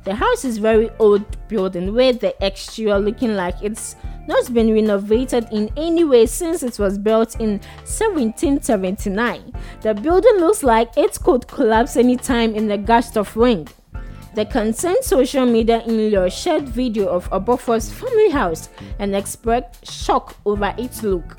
The 0.04 0.14
house 0.14 0.44
is 0.44 0.58
very 0.58 0.90
old 0.98 1.24
building 1.46 1.94
with 1.94 2.20
the 2.20 2.34
exterior 2.44 2.98
looking 2.98 3.36
like 3.36 3.54
it's 3.62 3.94
not 4.26 4.52
been 4.52 4.72
renovated 4.72 5.46
in 5.52 5.70
any 5.76 6.02
way 6.02 6.26
since 6.26 6.64
it 6.64 6.78
was 6.78 6.98
built 6.98 7.38
in 7.40 7.60
1779. 7.84 9.52
The 9.80 9.94
building 9.94 10.38
looks 10.38 10.64
like 10.64 10.96
it 10.96 11.20
could 11.20 11.46
collapse 11.46 11.96
anytime 11.96 12.54
in 12.54 12.66
the 12.66 12.78
gust 12.78 13.16
of 13.16 13.34
wind. 13.36 13.72
The 14.34 14.46
concerned 14.46 15.02
social 15.04 15.46
media 15.46 15.82
in-law 15.82 16.28
shared 16.30 16.68
video 16.68 17.06
of 17.08 17.30
Obofour's 17.30 17.92
family 17.92 18.30
house 18.30 18.70
and 18.98 19.14
expressed 19.14 19.88
shock 19.88 20.36
over 20.46 20.74
its 20.78 21.02
look. 21.02 21.38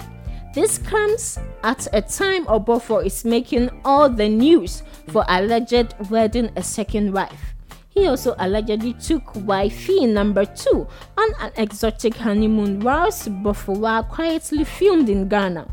This 0.53 0.77
comes 0.77 1.39
at 1.63 1.87
a 1.91 2.01
time 2.01 2.45
Obofour 2.45 3.03
is 3.03 3.25
making 3.25 3.71
all 3.83 4.07
the 4.07 4.29
news 4.29 4.83
for 5.09 5.25
alleged 5.27 5.95
wedding 6.11 6.51
a 6.55 6.61
second 6.61 7.11
wife. 7.11 7.52
He 7.93 8.07
also 8.07 8.33
allegedly 8.39 8.93
took 8.93 9.23
wifey 9.45 10.07
number 10.07 10.45
two 10.45 10.87
on 11.15 11.29
an 11.39 11.51
exotic 11.57 12.15
honeymoon 12.15 12.79
whilst 12.79 13.29
Bofua 13.43 14.09
quietly 14.09 14.63
filmed 14.63 15.09
in 15.09 15.29
Ghana. 15.29 15.67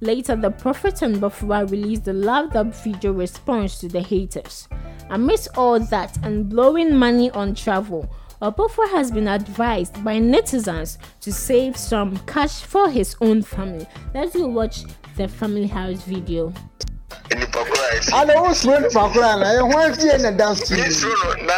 Later, 0.00 0.34
the 0.34 0.50
Prophet 0.50 1.02
and 1.02 1.16
Bafua 1.16 1.70
released 1.70 2.08
a 2.08 2.12
loved 2.12 2.56
up 2.56 2.74
video 2.74 3.12
response 3.12 3.78
to 3.78 3.88
the 3.88 4.00
haters. 4.00 4.68
Amidst 5.08 5.48
all 5.56 5.78
that 5.78 6.18
and 6.24 6.48
blowing 6.48 6.96
money 6.96 7.30
on 7.30 7.54
travel, 7.54 8.10
Obofour 8.42 8.90
has 8.90 9.10
been 9.10 9.28
advised 9.28 10.04
by 10.04 10.16
netizens 10.16 10.98
to 11.20 11.32
save 11.32 11.76
some 11.76 12.18
cash 12.26 12.60
for 12.60 12.90
his 12.90 13.16
own 13.20 13.40
family. 13.40 13.86
Let's 14.12 14.36
watch 14.36 14.82
the 15.16 15.28
family 15.28 15.68
house 15.68 16.02
video. 16.02 16.52
Nipa 17.38 17.58
koro 17.64 17.82
a 17.82 17.96
ɛsi 17.96 18.12
ana 18.12 18.42
wo 18.42 18.50
suro 18.54 18.80
nipa 18.80 19.08
koro 19.12 19.22
a 19.26 19.36
na 19.36 19.46
ɛho 19.46 19.74
afie 19.90 20.18
na 20.22 20.30
da 20.30 20.54
so 20.54 20.74
ne 20.74 20.90
suro 20.90 21.36
no 21.38 21.44
na 21.46 21.54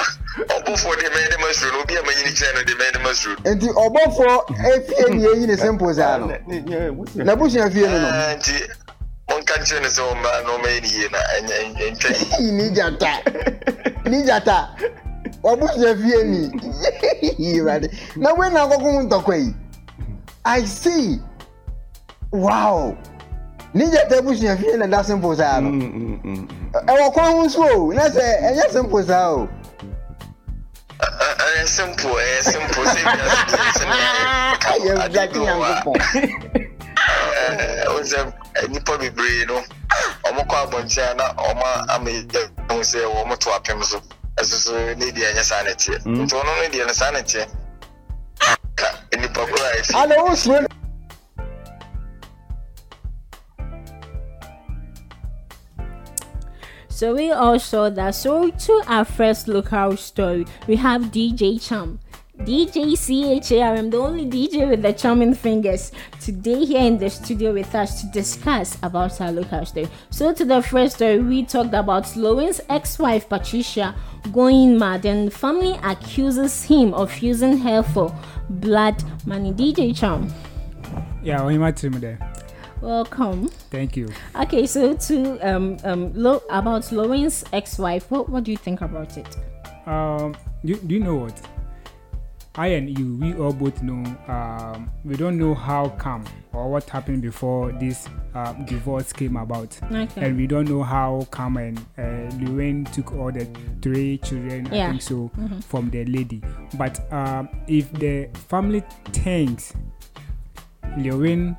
ɔbɔfoɔ 0.56 0.96
de 1.00 1.08
mɛn 1.10 1.30
de 1.30 1.38
ma 1.38 1.52
suro 1.52 1.72
no 1.72 1.80
obi 1.82 1.94
a 1.96 2.02
manyini 2.02 2.32
kyerɛ 2.38 2.54
no 2.54 2.62
de 2.64 2.74
mɛn 2.74 2.92
de 2.92 2.98
ma 2.98 3.10
suro 3.10 3.36
nti 3.44 3.68
ɔbɔfoɔ 3.68 4.34
efie 4.74 5.14
ni 5.14 5.24
eyi 5.26 5.46
ne 5.46 5.56
simple 5.56 5.94
saa 5.94 6.16
no. 6.18 6.26
Na 7.14 7.34
busua 7.36 7.70
fie 7.72 7.82
no 7.86 7.98
no. 8.00 8.08
Ah, 8.08 8.34
nti 8.36 8.54
monka 9.28 9.54
nkyerɛ 9.60 9.82
no 9.82 9.88
sɛ 9.88 10.02
ɔmba 10.12 10.30
na 10.44 10.50
ɔmayɛ 10.56 10.80
ne 10.82 10.88
yie 10.88 11.08
na 11.10 11.18
ɛnyɛ- 11.36 12.40
yi 12.40 12.46
yi 12.46 12.50
ni 12.52 12.70
gyata 12.70 13.12
ni 14.08 14.22
gyata 14.22 14.68
ɔbusua 15.42 15.94
fie 16.02 16.22
ni. 16.24 16.50
Awurade. 17.58 17.88
na 18.16 18.32
wei 18.34 18.50
na 18.50 18.66
akɔkɔ 18.66 18.82
ho 18.82 19.02
ntɔkwa 19.08 19.36
yi. 19.46 19.54
I 20.44 20.64
see. 20.64 21.20
Wow 22.30 22.96
ne 23.74 23.84
gyata 23.90 24.18
abusua 24.18 24.56
fie 24.56 24.76
na 24.76 24.86
da 24.86 25.02
simple 25.04 25.36
saa 25.36 25.60
no. 25.60 25.70
Ɛwɔ 26.86 27.12
kwan 27.12 27.32
ho 27.32 27.42
nso 27.44 27.62
o 27.76 27.92
na 27.92 28.08
sɛ 28.08 28.42
ɛnyɛ 28.42 28.70
simple 28.72 29.02
saa 29.04 29.30
o. 29.30 29.48
Ɛyɛ 31.00 31.66
simple 31.66 32.10
ɛyɛ 32.10 32.42
simple. 32.42 32.84
Sɛ 32.84 33.00
wiase 33.04 33.84
Ayɛ 34.68 34.90
Awurade 34.94 35.38
Nyankopɔn. 35.38 36.58
sɛ 38.08 38.20
nnipa 38.68 38.94
bebree 39.00 39.44
no 39.46 39.56
ɔmo 40.28 40.42
kɔ 40.50 40.56
abɔnten 40.64 41.10
a 41.10 41.14
na 41.14 41.24
ɔmo 41.48 41.66
ama 41.94 42.10
yɛ 42.10 42.50
ho 42.70 42.80
sɛ 42.80 42.98
wɔmo 43.14 43.38
to 43.38 43.50
apem 43.50 43.82
so 43.84 44.00
ɛso 44.40 44.56
so 44.64 44.72
ne 44.94 45.10
deɛ 45.12 45.32
ɛnyɛ 45.32 45.42
saa 45.44 45.62
ne 45.62 45.70
teɛ 45.74 45.98
nti 46.04 46.34
ɔno 46.34 46.44
no 46.56 46.68
deɛ 46.72 46.86
no 46.86 46.92
saa 46.92 47.10
ne 47.10 47.20
teɛ 47.22 47.46
ka 48.76 48.86
nnipa 49.12 49.46
koro 49.46 49.64
a 49.64 49.76
ɛfi 49.76 49.94
ana 49.94 50.68
So 56.98 57.14
we 57.14 57.30
all 57.30 57.60
saw 57.60 57.90
that. 57.90 58.16
So 58.16 58.50
to 58.50 58.82
our 58.88 59.04
first 59.04 59.46
local 59.46 59.96
story, 59.96 60.46
we 60.66 60.74
have 60.74 61.12
DJ 61.12 61.64
Charm. 61.64 62.00
DJ 62.38 62.96
CHARM, 63.40 63.90
the 63.90 63.98
only 63.98 64.26
DJ 64.26 64.68
with 64.68 64.82
the 64.82 64.92
charming 64.92 65.34
fingers, 65.34 65.92
today 66.20 66.64
here 66.64 66.82
in 66.82 66.98
the 66.98 67.08
studio 67.08 67.52
with 67.52 67.72
us 67.72 68.00
to 68.00 68.08
discuss 68.08 68.76
about 68.82 69.20
our 69.20 69.30
local 69.30 69.64
story. 69.64 69.86
So 70.10 70.34
to 70.34 70.44
the 70.44 70.60
first 70.60 70.96
story, 70.96 71.20
we 71.20 71.44
talked 71.44 71.72
about 71.72 72.04
Slowen's 72.04 72.60
ex-wife 72.68 73.28
Patricia 73.28 73.94
going 74.32 74.76
mad 74.76 75.04
and 75.04 75.28
the 75.28 75.30
family 75.30 75.78
accuses 75.84 76.64
him 76.64 76.94
of 76.94 77.16
using 77.18 77.58
her 77.58 77.84
for 77.84 78.12
blood 78.50 79.04
money. 79.24 79.52
DJ 79.52 79.96
Charm, 79.96 80.34
Yeah, 81.22 81.42
Ohima 81.42 81.72
Trimide. 81.72 82.47
Welcome. 82.80 83.48
Thank 83.70 83.96
you. 83.96 84.08
Okay, 84.36 84.66
so 84.66 84.94
to 84.94 85.38
um 85.40 85.76
um 85.84 86.12
lo- 86.14 86.42
about 86.50 86.84
Slowen's 86.84 87.44
ex-wife, 87.52 88.10
what 88.10 88.28
what 88.28 88.44
do 88.44 88.50
you 88.50 88.56
think 88.56 88.80
about 88.82 89.16
it? 89.16 89.36
Um, 89.86 90.36
do, 90.64 90.74
do 90.76 90.94
you 90.94 91.00
know 91.00 91.16
what? 91.16 91.40
I 92.54 92.68
and 92.68 92.98
you, 92.98 93.16
we 93.16 93.34
all 93.34 93.52
both 93.52 93.82
know. 93.82 94.02
Um, 94.26 94.90
we 95.04 95.16
don't 95.16 95.38
know 95.38 95.54
how 95.54 95.90
come 95.90 96.24
or 96.52 96.68
what 96.68 96.88
happened 96.90 97.22
before 97.22 97.70
this 97.72 98.08
uh, 98.34 98.52
divorce 98.64 99.12
came 99.12 99.36
about, 99.36 99.78
Okay. 99.92 100.26
and 100.26 100.36
we 100.36 100.46
don't 100.48 100.68
know 100.68 100.82
how 100.82 101.26
come 101.30 101.56
and 101.56 101.78
uh, 101.96 102.34
Lil 102.38 102.54
Win 102.54 102.84
took 102.86 103.12
all 103.12 103.30
the 103.30 103.46
three 103.80 104.18
children. 104.18 104.68
Yeah. 104.72 104.88
I 104.88 104.90
think 104.90 105.02
so 105.02 105.30
Mhm. 105.38 105.62
from 105.64 105.90
the 105.90 106.04
lady. 106.06 106.42
But 106.74 107.12
um, 107.12 107.48
if 107.68 107.92
the 107.92 108.28
family 108.48 108.82
thinks 109.12 109.72
Lil 110.96 111.18
Win 111.18 111.56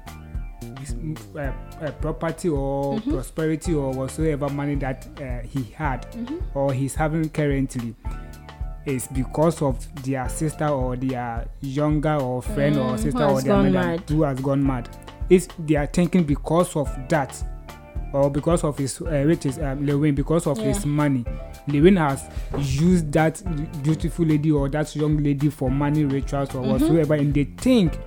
uh, 1.35 1.39
uh, 1.39 1.91
property 2.01 2.49
or 2.49 2.95
Mhm. 2.99 3.11
prosperity 3.11 3.73
or 3.73 3.91
whatsoever 3.93 4.49
money 4.49 4.75
that 4.75 5.07
uh, 5.21 5.39
he 5.47 5.63
had 5.75 6.05
Mhm. 6.13 6.41
or 6.53 6.73
he's 6.73 6.95
having 6.95 7.29
currently 7.29 7.95
is 8.85 9.07
because 9.13 9.61
of 9.61 9.75
their 10.03 10.27
sister 10.29 10.67
or 10.67 10.95
their 10.95 11.45
younger 11.61 12.15
or 12.15 12.41
friend 12.41 12.75
Mm, 12.75 12.85
or 12.93 12.97
sister 12.97 13.23
or 13.23 13.41
their 13.41 13.55
mother 13.57 13.71
mad. 13.71 14.03
who 14.09 14.23
has 14.23 14.39
gone 14.41 14.63
mad. 14.65 14.89
If 15.29 15.47
they 15.67 15.75
are 15.75 15.85
thinking 15.87 16.23
because 16.23 16.75
of 16.75 16.89
that 17.09 17.43
or 18.13 18.31
because 18.31 18.63
of 18.63 18.77
his 18.77 18.99
uh, 19.01 19.23
which 19.27 19.45
is 19.45 19.59
um, 19.59 19.85
Lil 19.85 19.99
Win 19.99 20.15
because 20.15 20.47
of 20.47 20.57
his 20.57 20.85
money, 20.85 21.23
Lil 21.67 21.83
Win 21.83 21.97
has 21.97 22.23
used 22.57 23.11
that 23.11 23.43
beautiful 23.83 24.25
lady 24.25 24.51
or 24.51 24.67
that 24.69 24.95
young 24.95 25.17
lady 25.17 25.49
for 25.49 25.69
money 25.69 26.05
rituals 26.05 26.55
or 26.55 26.63
Mhm. 26.63 26.71
whatsoever, 26.71 27.13
and 27.13 27.33
they 27.33 27.43
think 27.43 27.99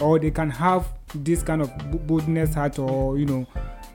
or 0.00 0.18
they 0.18 0.30
can 0.32 0.50
have 0.50 0.88
this 1.14 1.42
kind 1.42 1.62
of 1.62 1.70
bo- 1.90 1.98
boldness 1.98 2.54
heart 2.54 2.78
or 2.78 3.18
you 3.18 3.26
know 3.26 3.46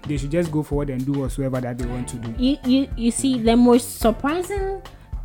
they 0.07 0.17
should 0.17 0.31
just 0.31 0.51
go 0.51 0.63
forward 0.63 0.89
and 0.89 1.05
do 1.05 1.13
whatsoever 1.13 1.61
that 1.61 1.77
they 1.77 1.85
want 1.85 2.07
to 2.09 2.17
do. 2.17 2.33
you 2.43 2.57
you 2.65 2.89
you 2.97 3.11
see 3.11 3.37
the 3.41 3.55
most 3.55 3.99
surprising 3.99 4.81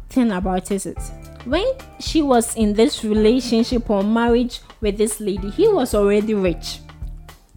thing 0.09 0.31
about 0.33 0.71
it 0.71 0.87
is 0.87 1.11
when 1.45 1.65
she 2.01 2.23
was 2.23 2.55
in 2.57 2.73
this 2.75 3.05
relationship 3.05 3.89
or 3.91 4.03
marriage 4.05 4.61
with 4.81 4.97
this 4.97 5.21
lady 5.21 5.51
he 5.51 5.67
was 5.69 5.95
already 5.95 6.35
rich 6.35 6.81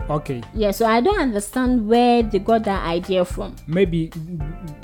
Okay. 0.10 0.42
yeah 0.56 0.72
so 0.72 0.86
i 0.88 1.00
don't 1.00 1.20
understand 1.20 1.88
where 1.88 2.24
they 2.24 2.40
got 2.40 2.64
that 2.64 2.84
idea 2.86 3.24
from 3.24 3.56
maybe 3.68 4.12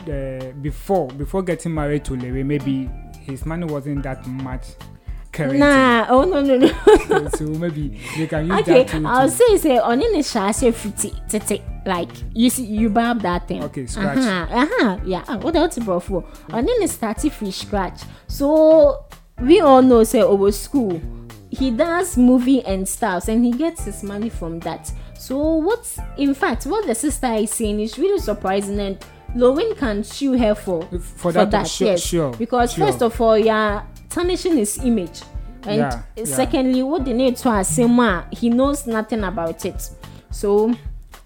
uh, 0.09 0.51
before 0.61 1.07
before 1.09 1.41
getting 1.43 1.73
married 1.73 2.05
to 2.05 2.13
Lewe, 2.13 2.45
maybe 2.45 2.89
his 3.19 3.45
money 3.45 3.65
wasn't 3.65 4.03
that 4.03 4.25
much 4.27 4.67
currently. 5.37 5.59
nah 5.59 6.05
oh 6.09 6.23
no 6.25 6.41
no 6.41 6.57
no. 6.57 6.67
So, 7.07 7.27
so 7.37 7.45
maybe 7.45 7.99
you 8.17 8.27
can 8.27 8.47
use 8.47 8.59
okay 8.61 8.83
that 8.83 8.87
to, 8.89 9.07
i'll 9.07 9.29
say 9.29 9.57
say 9.57 9.77
on 9.77 10.01
in 10.01 10.21
shase 10.23 10.73
fiti 10.75 11.13
tete. 11.29 11.61
Like 11.85 12.09
you 12.33 12.49
see 12.49 12.65
you 12.65 12.89
barb 12.89 13.21
that 13.21 13.47
thing. 13.47 13.63
Okay, 13.63 13.85
scratch. 13.85 14.17
uh-huh, 14.17 14.47
uh-huh 14.51 14.99
yeah. 15.05 15.23
Ah, 15.29 15.37
what 15.37 15.55
else 15.55 15.77
bro 15.79 16.01
for? 16.01 16.25
On 16.51 16.67
in 16.67 16.87
starting 16.89 17.31
free 17.31 17.51
scratch. 17.51 18.01
So 18.27 19.05
we 19.39 19.61
all 19.61 19.81
know 19.81 20.03
say 20.03 20.21
over 20.21 20.51
school 20.51 20.99
he 21.49 21.71
does 21.71 22.17
movie 22.17 22.61
and 22.65 22.87
stuff 22.87 23.29
and 23.29 23.45
he 23.45 23.51
gets 23.53 23.85
his 23.85 24.03
money 24.03 24.27
from 24.29 24.59
that. 24.59 24.91
So 25.17 25.37
what's 25.37 25.97
in 26.17 26.33
fact 26.33 26.65
what 26.65 26.85
the 26.85 26.93
sister 26.95 27.31
is 27.33 27.51
saying 27.51 27.79
is 27.79 27.97
really 27.97 28.19
surprising 28.19 28.79
and 28.81 28.97
Lil 29.35 29.55
Win 29.55 29.75
can 29.75 30.03
sue 30.03 30.37
her 30.37 30.55
for 30.55 30.83
For 31.15 31.31
that, 31.31 31.67
sure- 31.67 31.87
yes. 31.87 32.01
sure, 32.01 32.33
because 32.37 32.73
sure. 32.73 32.87
first 32.87 33.01
of 33.01 33.19
all 33.21 33.37
you're 33.37 33.83
tarnishing 34.17 34.57
his 34.57 34.77
image 34.83 35.21
and 35.63 35.77
Yeah, 35.77 36.01
yeah. 36.15 36.25
secondly 36.25 36.81
what 36.83 37.05
they 37.05 37.13
need 37.13 37.37
to 37.37 37.49
assume 37.51 37.99
ah, 37.99 38.25
he 38.31 38.49
knows 38.49 38.87
nothing 38.87 39.23
about 39.23 39.65
it 39.65 39.89
so 40.31 40.73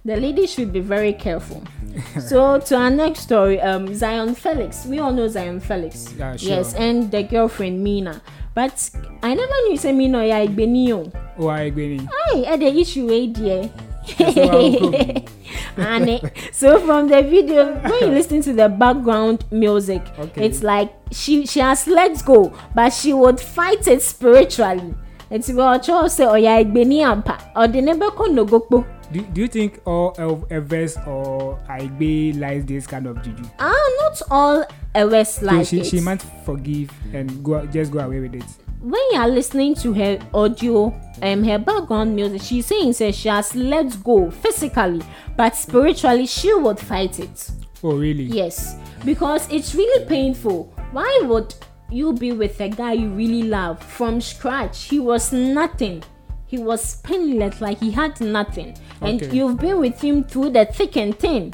the 0.03 0.15
lady 0.17 0.47
should 0.47 0.73
be 0.73 0.79
very 0.81 1.13
careful 1.13 1.63
so 2.19 2.59
to 2.59 2.75
our 2.75 2.89
next 2.89 3.19
story 3.21 3.59
um 3.61 3.93
zion 3.93 4.35
felix 4.35 4.85
we 4.85 4.99
all 4.99 5.13
know 5.13 5.27
zion 5.27 5.59
felix 5.59 6.13
Yeah, 6.17 6.35
sure. 6.35 6.49
yes 6.49 6.73
and 6.73 7.11
the 7.11 7.23
girlfriend 7.23 7.83
mina 7.83 8.21
but 8.55 8.89
i 9.23 9.33
never 9.33 9.57
knew 9.67 9.77
say 9.77 9.91
mina 9.93 10.25
ya 10.25 10.43
igbeni 10.43 10.91
o 10.93 11.11
oh 11.39 11.47
I 11.47 11.61
agree. 11.71 11.99
Aye, 12.27 12.43
eh, 12.45 12.57
the 12.57 12.67
issue 12.81 13.07
wey 13.07 13.27
there. 13.27 13.69
So 14.05 14.93
and 15.77 16.09
eh, 16.09 16.19
so 16.51 16.79
from 16.85 17.07
the 17.07 17.21
video 17.21 17.73
when 17.75 17.93
you 18.01 18.07
listen 18.07 18.41
to 18.41 18.53
the 18.53 18.67
background 18.69 19.45
music 19.51 20.01
Okay. 20.19 20.45
it's 20.45 20.63
like 20.63 20.91
she 21.11 21.45
she 21.45 21.59
has 21.59 21.87
let 21.87 22.23
go 22.25 22.51
but 22.75 22.89
she 22.91 23.13
would 23.13 23.39
fight 23.39 23.87
it 23.87 24.01
spiritually 24.01 24.93
nti 25.31 25.53
bɛ 25.55 25.63
ɔkyerɛw 25.79 26.07
sɛ 26.11 26.25
ɔyɛ 26.35 26.51
agbeni 26.65 27.01
ampa 27.03 27.37
ɔde 27.55 27.83
ne 27.83 27.93
bɛkɔ 27.93 28.25
nogokpo 28.35 28.83
Do, 29.11 29.19
do 29.33 29.41
you 29.41 29.47
think 29.49 29.81
all 29.85 30.13
Elvis 30.49 30.95
or 31.05 31.59
Aigbe 31.69 32.39
likes 32.39 32.63
this 32.63 32.87
kind 32.87 33.07
of 33.07 33.21
juju? 33.21 33.43
ah 33.59 33.75
not 33.99 34.21
all 34.31 34.63
ewes 34.95 35.35
So 35.35 35.45
like 35.45 35.67
she, 35.67 35.79
it 35.81 35.85
she 35.85 35.99
might 35.99 36.21
forgive 36.45 36.89
and 37.13 37.43
go 37.43 37.65
just 37.67 37.91
go 37.91 37.99
away 37.99 38.21
with 38.21 38.35
it. 38.35 38.43
When 38.81 39.01
you 39.11 39.19
are 39.19 39.27
listening 39.29 39.75
to 39.75 39.93
her 39.93 40.19
audio 40.33 40.87
um 41.21 41.43
her 41.43 41.59
background 41.59 42.15
music 42.15 42.41
she's 42.41 42.65
saying 42.65 42.93
say 42.93 43.11
she 43.11 43.29
has 43.29 43.53
let 43.55 44.03
go 44.03 44.31
physically 44.31 45.01
but 45.37 45.55
spiritually 45.55 46.25
she 46.25 46.53
would 46.53 46.79
fight 46.79 47.19
it. 47.19 47.49
Oh 47.83 47.95
really? 47.97 48.23
yes. 48.23 48.75
Because 49.05 49.51
it's 49.51 49.73
really 49.73 50.05
painful. 50.05 50.71
Why 50.91 51.21
would 51.23 51.53
you 51.89 52.13
be 52.13 52.31
with 52.31 52.59
a 52.61 52.69
guy 52.69 52.93
you 52.93 53.09
really 53.09 53.43
love 53.43 53.81
from 53.81 54.21
scratch? 54.21 54.83
He 54.83 54.99
was 54.99 55.33
nothing. 55.33 56.03
He 56.45 56.59
was 56.59 56.97
penniless 57.01 57.59
like 57.61 57.79
he 57.79 57.89
had 57.89 58.19
nothing. 58.21 58.75
And 59.01 59.21
Okay. 59.23 59.35
you've 59.35 59.57
been 59.57 59.79
with 59.79 59.99
him 59.99 60.23
through 60.25 60.51
the 60.51 60.65
thick 60.65 60.95
and 60.97 61.17
thin. 61.17 61.53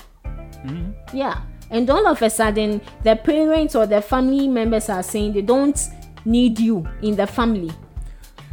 Mhm. 0.65 0.93
yeah. 1.13 1.37
And 1.69 1.89
all 1.89 2.05
of 2.07 2.21
a 2.21 2.29
sudden 2.29 2.81
the 3.03 3.15
parents 3.15 3.73
or 3.75 3.85
the 3.85 4.01
family 4.01 4.47
members 4.49 4.89
are 4.89 5.03
saying 5.03 5.31
they 5.33 5.41
don't 5.41 5.79
need 6.27 6.59
you 6.59 6.87
in 7.01 7.15
the 7.15 7.25
family 7.25 7.71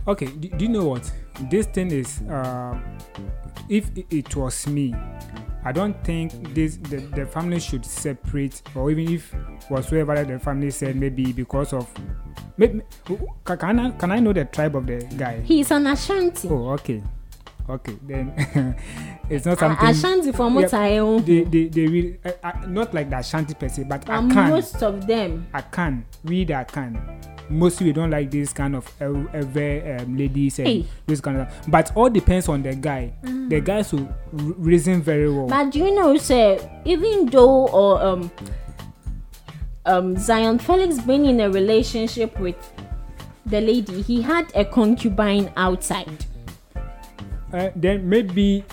Okay, 0.07 0.27
do, 0.27 0.49
do 0.49 0.65
you 0.67 0.71
know 0.71 0.85
what? 0.85 1.11
This 1.51 1.67
thing 1.67 1.91
is, 1.91 2.21
uh, 2.23 2.79
if 3.71 3.91
it, 4.11 4.37
was 4.37 4.67
me, 4.67 4.95
I 5.65 5.73
don't 5.73 5.97
think 6.05 6.55
this 6.55 6.77
the, 6.77 6.99
the 6.99 7.25
family 7.25 7.59
should 7.59 7.87
separate, 7.87 8.61
or 8.75 8.91
even 8.91 9.15
if 9.15 9.35
whatsoever 9.69 10.23
the 10.23 10.39
family 10.39 10.71
said, 10.71 10.97
maybe 10.97 11.33
because 11.33 11.73
of. 11.73 11.91
Maybe, 12.59 12.83
can, 13.45 13.79
I, 13.81 13.91
can 13.93 14.11
I 14.13 14.21
know 14.21 14.33
the 14.35 14.45
tribe 14.45 14.77
of 14.77 14.87
the 14.87 14.99
guy? 15.17 15.41
he's 15.41 15.71
an 15.71 15.87
ashanti 15.87 16.49
Oh, 16.49 16.71
okay. 16.73 17.03
Okay, 17.67 17.97
then 18.07 18.35
it's 19.31 19.47
not 19.47 19.59
something. 19.59 19.89
Ashanti 19.89 20.31
I 20.77 20.99
own. 20.99 21.25
They, 21.25 21.45
they, 21.45 21.69
they 21.69 21.87
really, 21.87 22.19
uh, 22.23 22.33
uh, 22.43 22.67
not 22.67 22.93
like 22.93 23.09
the 23.09 23.19
Ashanti 23.19 23.55
per 23.55 23.71
se, 23.71 23.85
but 23.85 24.09
I 24.09 24.19
can. 24.19 24.51
most 24.51 24.83
of 24.83 25.07
them 25.07 25.47
I 25.55 25.63
can 25.63 26.05
read. 26.25 26.51
I 26.51 26.65
can. 26.65 27.34
Mostly 27.51 27.87
we 27.89 27.93
don't 27.93 28.11
like 28.11 28.31
this 28.31 28.53
kind 28.53 28.75
of 28.75 28.91
ever 29.01 29.99
um, 30.01 30.17
ladies 30.17 30.59
and 30.59 30.69
Hey. 30.69 30.85
this 31.07 31.21
kind 31.21 31.39
of. 31.39 31.49
But 31.69 31.95
all 31.95 32.09
depends 32.09 32.49
on 32.49 32.63
the 32.63 32.75
guy. 32.75 33.13
Mm. 33.23 33.51
The 33.51 33.61
guys 33.61 33.91
who 33.91 34.09
reason 34.33 35.03
very 35.03 35.29
well. 35.33 35.47
But 35.49 35.71
do 35.71 35.79
you 35.81 35.95
know, 35.95 36.17
say, 36.17 36.59
even 36.85 37.27
though 37.27 37.69
or 37.69 38.03
um 38.03 38.31
um 39.87 40.17
Zion 40.17 40.59
Felix 40.59 40.99
being 41.01 41.27
in 41.27 41.41
a 41.41 41.51
relationship 41.51 42.39
with 42.41 42.57
the 43.47 43.61
lady, 43.61 44.01
he 44.03 44.23
had 44.23 44.51
a 44.55 44.65
concubine 44.65 45.53
outside. 45.57 46.25
uh, 47.53 47.71
then 47.77 48.09
maybe 48.09 48.65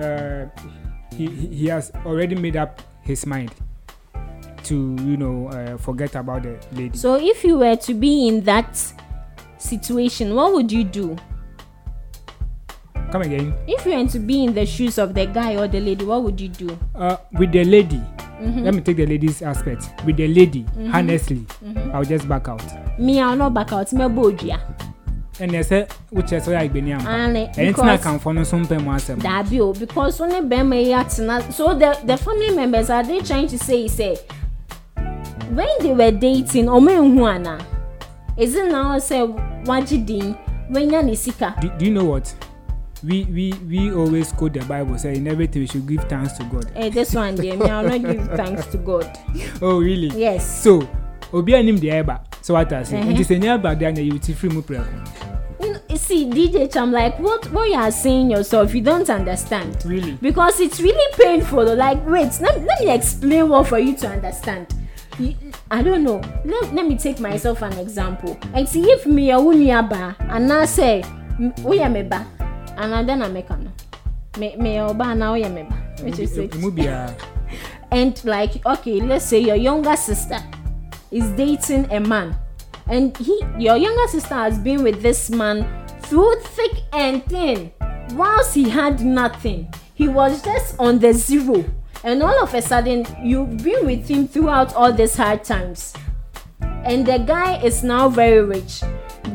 uh, 0.00 0.46
he 1.16 1.26
he 1.26 1.66
has 1.66 1.90
already 2.06 2.34
made 2.34 2.56
up 2.56 2.80
his 3.02 3.26
mind 3.26 3.50
to 4.64 4.74
you 5.00 5.16
know 5.16 5.48
uh, 5.48 5.76
forget 5.78 6.14
about 6.14 6.42
the 6.44 6.58
lady. 6.72 6.96
So 6.96 7.16
if 7.20 7.44
you 7.44 7.58
were 7.58 7.76
to 7.76 7.94
be 7.94 8.28
in 8.28 8.42
that 8.44 8.76
situation, 9.58 10.34
what 10.34 10.52
would 10.52 10.70
you 10.72 10.84
do? 10.84 11.16
Come 13.10 13.22
again. 13.22 13.54
If 13.66 13.84
you 13.84 13.96
were 13.96 14.08
to 14.08 14.18
be 14.18 14.44
in 14.44 14.54
the 14.54 14.64
shoes 14.64 14.96
of 14.98 15.12
the 15.14 15.26
guy 15.26 15.56
or 15.56 15.68
the 15.68 15.80
lady, 15.80 16.04
what 16.04 16.22
would 16.22 16.40
you 16.40 16.48
do? 16.48 16.78
Uh, 16.94 17.16
with 17.38 17.52
the 17.52 17.62
lady, 17.64 18.00
Mhm. 18.40 18.62
let 18.64 18.74
me 18.74 18.80
take 18.80 18.96
the 18.96 19.06
lady's 19.06 19.42
aspect. 19.42 19.90
With 20.06 20.16
the 20.16 20.28
lady, 20.28 20.64
Mhm. 20.78 20.94
honestly, 20.94 21.44
Mhm. 21.64 21.94
I'll 21.94 22.04
just 22.04 22.26
back 22.26 22.48
out. 22.48 22.62
Me, 22.98 23.20
I'll 23.20 23.36
not 23.36 23.52
back 23.52 23.72
out. 23.72 23.92
Me, 23.92 24.00
bodria. 24.08 24.58
And 25.40 25.50
they 25.50 25.62
say, 25.62 25.86
which 26.10 26.32
is 26.32 26.46
why 26.46 26.56
I 26.58 26.68
been 26.68 26.86
here. 26.86 26.96
And, 26.96 27.36
Anything 27.36 27.64
I 27.64 27.96
because- 27.96 28.02
can 28.02 28.18
find 28.18 28.46
some 28.46 28.66
pay 28.66 28.78
more 28.78 28.98
some. 28.98 29.18
Dabi 29.20 29.60
o 29.60 29.72
because 29.72 30.20
only 30.20 30.40
bema 30.46 30.76
yatina. 30.76 31.52
So 31.52 31.74
the 31.74 31.98
the 32.04 32.16
family 32.16 32.50
members 32.54 32.88
are 32.90 33.02
they 33.02 33.20
trying 33.20 33.48
to 33.48 33.58
say 33.58 33.88
say 33.88 34.16
when 35.54 35.68
they 35.80 35.92
were 35.92 36.10
dating 36.10 36.66
omo 36.66 36.90
ehu 36.90 37.26
ana. 37.26 37.64
Is 38.36 38.54
it 38.54 38.70
now 38.70 38.98
say 38.98 39.20
wajidin 39.64 40.36
when 40.70 40.90
ya 40.90 41.02
ni 41.02 41.14
sika? 41.14 41.54
Do, 41.60 41.68
do 41.78 41.84
you 41.84 41.90
know 41.92 42.04
what? 42.04 42.34
We 43.04 43.24
we 43.24 43.52
we 43.68 43.92
always 43.92 44.32
quote 44.32 44.54
the 44.54 44.64
Bible 44.64 44.96
say 44.98 45.14
in 45.16 45.26
everything 45.26 45.62
we 45.62 45.66
should 45.66 45.86
give 45.86 46.04
thanks 46.08 46.32
to 46.38 46.44
God. 46.44 46.70
Eh, 46.74 46.88
this 46.88 47.14
one 47.14 47.34
there, 47.34 47.56
me 47.56 47.66
I'll 47.68 47.82
not 47.88 48.00
give 48.00 48.26
thanks 48.36 48.66
to 48.66 48.78
God. 48.78 49.06
oh 49.60 49.80
really? 49.80 50.08
Yes. 50.18 50.62
So 50.62 50.88
obi 51.32 51.54
anim 51.54 51.76
the 51.78 51.88
eba. 51.88 52.24
So 52.40 52.54
what 52.54 52.72
I 52.72 52.82
say? 52.84 53.00
Mhm. 53.00 53.12
It 53.12 53.20
is 53.20 53.30
a 53.30 53.38
nearby 53.38 53.74
there 53.74 53.90
you 54.00 54.12
will 54.14 54.34
free 54.34 54.48
mu 54.50 54.62
you 55.92 55.98
see, 55.98 56.24
DJ 56.28 56.72
Cham, 56.72 56.90
like 56.90 57.18
what 57.18 57.50
what 57.52 57.68
you 57.68 57.74
are 57.76 57.90
saying 57.90 58.30
yourself, 58.30 58.74
you 58.74 58.80
don't 58.80 59.08
understand. 59.10 59.84
Really? 59.84 60.12
Because 60.12 60.58
it's 60.60 60.80
really 60.80 61.16
painful. 61.16 61.76
Like, 61.76 62.04
wait, 62.06 62.32
let, 62.40 62.62
let 62.64 62.80
me 62.80 62.90
explain 62.90 63.48
what 63.48 63.68
for 63.68 63.78
you 63.78 63.94
to 63.98 64.08
understand. 64.08 64.66
I 65.70 65.82
don't 65.82 66.04
know. 66.04 66.20
Let, 66.44 66.74
let 66.74 66.86
me 66.86 66.96
take 66.96 67.20
myself 67.20 67.62
an 67.62 67.72
example. 67.78 68.38
See 68.66 68.90
if 68.90 69.06
me 69.06 69.30
a 69.30 69.36
unyaba 69.36 70.16
and 70.20 70.52
I 70.52 70.64
say, 70.64 71.02
we 71.62 71.80
are 71.80 71.90
meba, 71.90 72.26
and 72.76 72.94
I 72.94 73.02
then 73.02 73.22
I 73.22 73.28
make 73.28 73.50
no. 73.50 73.70
Me 74.38 74.56
me 74.56 74.80
oba 74.80 75.14
na 75.14 75.32
we 75.34 75.42
meba. 75.42 76.02
Which 76.02 76.18
is 76.18 76.36
it. 76.38 76.54
And 77.92 78.24
like 78.24 78.64
okay 78.64 79.00
let's 79.00 79.26
say 79.26 79.40
your 79.40 79.56
younger 79.56 79.96
sister 79.96 80.38
is 81.10 81.28
dating 81.32 81.92
a 81.92 82.00
man 82.00 82.34
and 82.88 83.16
he 83.18 83.38
your 83.58 83.76
younger 83.76 84.08
sister 84.08 84.34
has 84.34 84.58
been 84.58 84.82
with 84.82 85.02
this 85.02 85.30
man 85.30 85.66
through 86.00 86.34
thick 86.40 86.72
and 86.92 87.24
thin 87.26 87.70
whilst 88.12 88.54
he 88.54 88.68
had 88.68 89.04
nothing 89.04 89.72
he 89.94 90.08
was 90.08 90.42
just 90.42 90.74
on 90.78 90.98
the 90.98 91.12
zero 91.12 91.64
and 92.04 92.22
all 92.22 92.42
of 92.42 92.52
a 92.54 92.62
sudden 92.62 93.04
you've 93.22 93.58
been 93.62 93.86
with 93.86 94.08
him 94.08 94.26
throughout 94.28 94.74
all 94.74 94.92
these 94.92 95.16
hard 95.16 95.44
times 95.44 95.94
and 96.84 97.06
the 97.06 97.18
guy 97.18 97.60
is 97.62 97.82
now 97.84 98.08
very 98.08 98.42
rich 98.42 98.80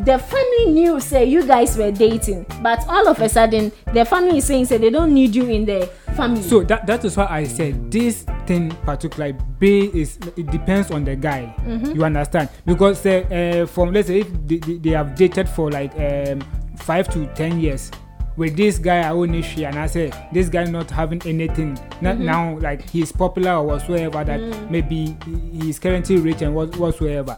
the 0.04 0.18
family 0.20 0.72
knew 0.72 1.00
say 1.00 1.24
you 1.26 1.46
guys 1.46 1.78
were 1.78 1.92
dating 1.92 2.46
but 2.62 2.84
all 2.88 3.08
of 3.08 3.20
a 3.22 3.30
sudden 3.30 3.72
the 3.94 4.04
family 4.06 4.38
is 4.38 4.46
saying 4.46 4.66
say 4.66 4.78
they 4.78 4.90
don't 4.90 5.14
need 5.14 5.34
you 5.34 5.46
in 5.48 5.66
the 5.66 5.86
family 6.16 6.42
so 6.42 6.62
that 6.64 6.86
that 6.86 7.04
is 7.06 7.16
why 7.16 7.28
I 7.30 7.44
said 7.46 7.90
this 7.92 8.26
thing 8.46 8.70
particular 8.84 9.34
bay 9.60 9.82
is 9.94 10.18
it 10.36 10.48
depends 10.50 10.90
on 10.92 11.04
the 11.04 11.16
guy. 11.16 11.54
Mhm. 11.60 11.96
You 11.96 12.04
understand? 12.06 12.50
Because 12.66 13.06
uh, 13.06 13.10
uh, 13.30 13.66
from 13.68 13.92
let's 13.94 14.08
say 14.08 14.22
if 14.22 14.28
they, 14.48 14.58
they, 14.58 14.78
they 14.78 14.90
have 14.92 15.16
dated 15.16 15.48
for 15.50 15.70
like 15.70 15.94
um, 16.00 16.42
five 16.78 17.08
to 17.10 17.28
ten 17.36 17.60
years. 17.60 17.92
With 18.38 18.56
this 18.56 18.78
guy, 18.78 19.00
I 19.00 19.10
own 19.10 19.34
issue, 19.34 19.64
and 19.66 19.78
I 19.80 19.88
say 19.88 20.12
this 20.32 20.48
guy 20.48 20.64
not 20.66 20.92
having 20.92 21.20
anything. 21.26 21.76
Not 22.02 22.18
Mhm. 22.18 22.20
now, 22.20 22.58
like 22.60 22.88
he's 22.88 23.12
popular 23.12 23.54
or 23.54 23.66
whatsoever. 23.66 24.24
That 24.24 24.40
Mm. 24.40 24.70
maybe 24.70 25.18
he- 25.26 25.60
he's 25.66 25.80
currently 25.80 26.18
rich 26.18 26.44
and 26.44 26.54
what 26.54 26.78
whatsoever. 26.78 27.36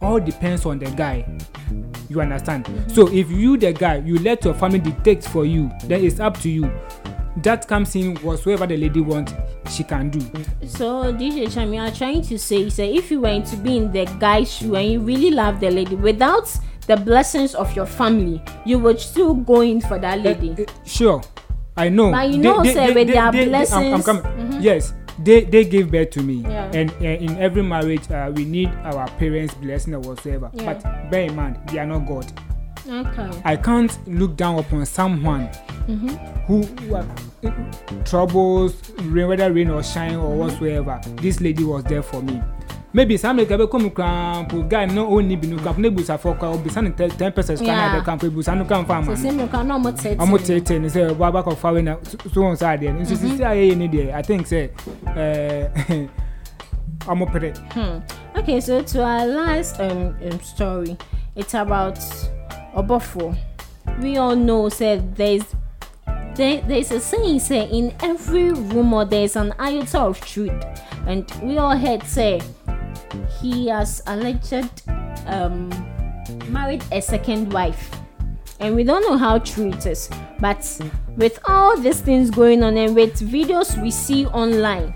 All 0.00 0.20
depends 0.20 0.64
on 0.64 0.78
the 0.78 0.86
guy. 0.92 1.26
You 2.08 2.20
understand? 2.20 2.66
So 2.86 3.08
if 3.08 3.30
you 3.30 3.56
the 3.56 3.72
guy, 3.72 4.02
you 4.06 4.18
let 4.20 4.44
your 4.44 4.54
family 4.54 4.78
dictate 4.78 5.24
for 5.24 5.44
you, 5.44 5.68
then 5.86 6.04
it's 6.04 6.20
up 6.20 6.38
to 6.42 6.48
you. 6.48 6.70
That 7.42 7.66
comes 7.68 7.94
in 7.96 8.16
whatsoever 8.16 8.66
the 8.66 8.76
lady 8.76 9.00
want, 9.00 9.34
she 9.68 9.82
can 9.84 10.10
do. 10.10 10.20
So 10.66 11.12
DJ 11.12 11.46
Charm, 11.48 11.74
you 11.74 11.80
are 11.80 11.90
trying 11.90 12.22
to 12.22 12.38
say, 12.38 12.68
say 12.70 12.94
if 12.94 13.10
you 13.10 13.20
were 13.20 13.40
to 13.40 13.56
be 13.56 13.76
in 13.76 13.92
the 13.92 14.04
guy's 14.20 14.52
shoe 14.52 14.74
and 14.76 14.92
you 14.92 15.00
really 15.00 15.30
love 15.30 15.58
the 15.60 15.70
lady 15.70 15.96
without 15.96 16.48
the 16.86 16.96
blessings 16.96 17.54
of 17.54 17.74
your 17.76 17.86
family, 17.86 18.42
you 18.64 18.78
would 18.78 18.98
still 19.00 19.34
go 19.34 19.60
in 19.60 19.80
for 19.80 19.98
that 19.98 20.20
lady. 20.20 20.66
Sure, 20.84 21.20
I 21.76 21.88
know. 21.88 22.10
But 22.10 22.30
you 22.30 22.38
know, 22.38 22.62
say, 22.64 22.92
with 22.92 23.08
their 23.08 23.22
I'm- 23.22 23.34
I'm 23.36 23.48
blessings- 23.48 24.04
coming. 24.04 24.22
Mhm. 24.22 24.62
Yes, 24.62 24.92
they 25.22 25.44
they 25.44 25.64
gave 25.64 25.90
birth 25.90 26.10
to 26.10 26.22
me, 26.22 26.42
Yeah. 26.48 26.70
and 26.74 26.90
uh, 27.00 27.04
in 27.04 27.38
every 27.38 27.62
marriage, 27.62 28.10
uh, 28.10 28.30
we 28.34 28.44
need 28.44 28.70
our 28.84 29.06
parents' 29.18 29.54
blessing 29.54 29.94
or 29.94 30.00
whatsoever. 30.00 30.50
Yeah. 30.54 30.74
But 30.74 31.10
bear 31.10 31.24
in 31.24 31.36
mind, 31.36 31.58
they 31.70 31.78
are 31.78 31.86
not 31.86 32.06
God. 32.08 32.26
Okay. 32.90 33.30
I 33.44 33.56
can't 33.56 33.92
look 34.08 34.36
down 34.36 34.58
upon 34.58 34.84
someone 34.86 35.48
Mhm. 35.86 36.16
who, 36.46 36.62
who 36.62 36.94
are, 36.96 37.04
troubles, 38.04 38.74
rain, 39.02 39.28
whether 39.28 39.52
rain 39.52 39.70
or 39.70 39.82
shine 39.82 40.16
or 40.16 40.34
whatsoever. 40.34 41.00
This 41.16 41.40
lady 41.40 41.62
was 41.64 41.84
there 41.84 42.02
for 42.02 42.22
me. 42.22 42.40
Maybe 42.92 43.16
some 43.16 43.36
like 43.36 43.50
ebe 43.50 43.70
come 43.70 43.88
krampo 43.90 44.68
guy 44.68 44.84
no 44.86 45.06
only 45.06 45.36
be 45.36 45.46
no 45.46 45.58
kamp 45.62 45.78
ne 45.78 45.90
busa 45.90 46.18
for 46.18 46.34
kwa 46.34 46.48
obisa 46.48 46.82
ne 46.82 46.90
ten 46.90 47.30
percent 47.32 47.58
kana 47.60 47.70
Yeah. 47.72 47.98
de 47.98 48.04
kamp 48.04 48.20
busa 48.22 48.56
no 48.58 48.64
kam 48.64 48.84
fa 48.84 49.00
So 49.04 49.10
man. 49.10 49.16
say 49.16 49.30
me 49.30 49.46
can 49.46 49.68
not 49.68 49.96
tete. 49.96 50.18
ɔmo 50.18 50.38
tete 50.38 50.80
ne 50.80 50.88
sɛ 50.88 51.14
waba 51.16 51.42
kɔfa 51.44 51.72
wei 51.74 51.82
na 51.82 51.96
so 52.02 52.40
wɔn 52.40 52.56
sa 52.56 52.74
adeɛ 52.76 52.92
no 52.94 53.00
nso 53.00 53.14
Mhm. 53.14 53.28
sisi 53.30 53.40
a 53.42 53.54
yɛyɛ 53.54 53.76
ne 53.76 53.88
deɛ 53.88 54.14
i 54.14 54.22
think 54.22 54.46
sɛ 54.46 54.70
ɛɛ 55.06 56.08
ɔmo 57.06 57.30
pere. 57.32 57.52
Hmm. 57.72 58.00
Okay, 58.38 58.60
so 58.60 58.82
to 58.82 59.02
our 59.04 59.26
last 59.26 59.78
um, 59.80 60.14
um 60.22 60.40
story, 60.40 60.96
it's 61.36 61.54
about 61.54 61.98
Obofour. 62.74 63.36
We 64.02 64.16
all 64.18 64.34
know 64.36 64.68
said 64.68 65.14
there's 65.16 65.44
there, 66.34 66.60
there's 66.66 66.90
a 66.92 67.00
saying 67.00 67.40
say 67.40 67.68
in 67.70 67.92
every 68.02 68.52
rumor 68.52 69.04
there's 69.04 69.36
an 69.36 69.52
iota 69.58 69.98
of 70.00 70.20
truth, 70.20 70.52
and 71.06 71.24
we 71.42 71.58
all 71.58 71.76
heard 71.76 72.02
say 72.04 72.40
he 73.40 73.68
has 73.68 74.02
alleged 74.06 74.82
um 75.26 75.68
married 76.48 76.82
a 76.92 77.00
second 77.00 77.52
wife. 77.52 77.90
And 78.60 78.76
we 78.76 78.84
don't 78.84 79.02
know 79.02 79.16
how 79.16 79.38
true 79.38 79.68
it 79.70 79.86
is, 79.86 80.10
but 80.38 80.62
with 81.16 81.38
all 81.46 81.78
these 81.78 82.00
things 82.00 82.30
going 82.30 82.62
on 82.62 82.76
and 82.76 82.94
with 82.94 83.18
videos 83.20 83.80
we 83.82 83.90
see 83.90 84.26
online, 84.26 84.92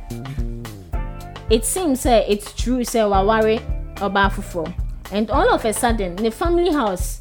it 1.50 1.64
seems 1.64 2.00
say 2.00 2.26
it's 2.28 2.52
true 2.54 2.84
say 2.84 3.00
waware 3.00 3.60
ọba 3.96 4.30
foforọ 4.30 4.72
and 5.12 5.30
all 5.30 5.48
of 5.54 5.64
a 5.64 5.72
sudden 5.72 6.16
the 6.16 6.30
family 6.30 6.72
house 6.72 7.20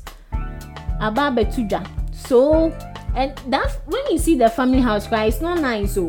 aba 0.99 1.21
abẹtu 1.31 1.67
dwa 1.69 1.85
so 2.13 2.71
and 3.15 3.37
that 3.49 3.69
when 3.85 4.01
you 4.11 4.17
see 4.17 4.35
the 4.35 4.49
family 4.49 4.79
house 4.81 5.07
cry 5.07 5.25
it's 5.25 5.41
not 5.41 5.59
nice 5.59 5.97
o 5.97 6.07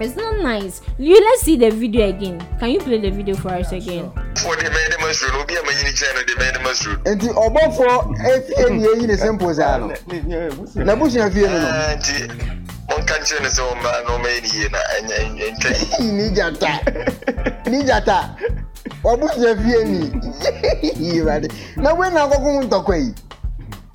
it's 0.00 0.16
not 0.16 0.38
nice. 0.42 0.80
You 0.98 1.14
let's 1.20 1.42
see 1.42 1.56
the 1.56 1.70
video 1.70 2.08
again. 2.08 2.40
Can 2.58 2.70
you 2.70 2.80
play 2.80 2.98
the 3.00 3.10
video 3.10 3.34
for 3.36 3.50
us 3.50 3.72
again. 3.72 4.10
for 4.36 4.54
the 4.56 4.68
man 4.70 4.90
dem 4.90 5.00
asuro 5.08 5.32
no 5.32 5.40
obi 5.42 5.54
a 5.56 5.62
manyi 5.62 5.82
ne 5.84 5.92
kyerɛ 5.96 6.14
no 6.14 6.22
de 6.28 6.34
man 6.38 6.52
dem 6.54 6.66
asuro 6.70 6.96
nti 7.04 7.28
ɔbɔfoɔ 7.44 7.96
efie 8.30 8.70
ni 8.70 8.84
eyi 8.86 9.06
ne 9.06 9.16
simple 9.16 9.54
saa 9.54 9.78
no? 9.78 9.86
Na 10.84 10.94
busua 10.94 11.30
fie 11.32 11.46
no 11.48 11.58
no 11.58 11.68
nti 11.96 12.16
monka 12.88 13.14
nkyerɛ 13.20 13.40
no 13.42 13.48
sɛ 13.48 13.62
ɔmma 13.72 13.90
na 14.04 14.10
ɔma 14.16 14.28
yɛ 14.28 14.40
ne 14.42 14.48
yie 14.58 14.68
na 14.68 14.78
ɛnyɛ 14.96 15.16
ɛntwa 15.48 15.70
yi 16.00 16.12
ni 16.12 16.30
jata 16.36 16.72
ni 17.70 17.82
jata 17.82 18.36
ɔbusua 19.02 19.56
fie 19.62 19.84
ni. 19.84 20.10
Yirade 21.00 21.48
na 21.76 21.94
wei 21.94 22.10
na 22.10 22.26
akɔkɔ 22.28 22.52
mu 22.54 22.62
ntɔkwa 22.68 22.96
yi 23.00 23.14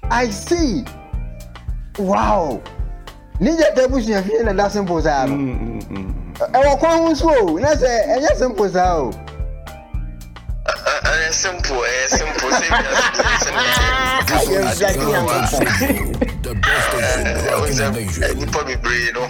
i 0.09 0.29
see 0.29 0.83
wow 1.99 2.59
ni 3.41 3.55
jata 3.57 3.87
busua 3.87 4.21
fie 4.23 4.43
na 4.43 4.53
da 4.53 4.69
simple 4.69 5.01
saa 5.01 5.25
no 5.25 5.35
ɛwɔ 6.53 6.79
kwan 6.79 6.97
ho 7.01 7.09
nso 7.11 7.27
o 7.41 7.59
na 7.59 7.69
sɛ 7.73 7.89
ɛnyɛ 8.13 8.35
simple 8.37 8.69
saa 8.69 8.95
o. 8.97 9.11
ɛyɛ 11.09 11.31
simple 11.33 11.81
ɛyɛ 11.81 12.07
simple 12.09 12.51
sɛ 12.51 12.69
nipa 18.37 18.63
bebree 18.63 19.11
no 19.13 19.21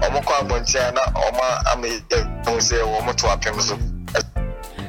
ɔmo 0.00 0.20
kɔ 0.24 0.32
abɔnten 0.40 0.94
na 0.94 1.02
ɔmo 1.12 1.44
ama 1.72 1.86
yɛ 1.86 2.46
ho 2.46 2.56
sɛ 2.56 2.76
wɔmo 2.80 3.14
to 3.16 3.26
apem 3.26 3.60
so 3.60 3.76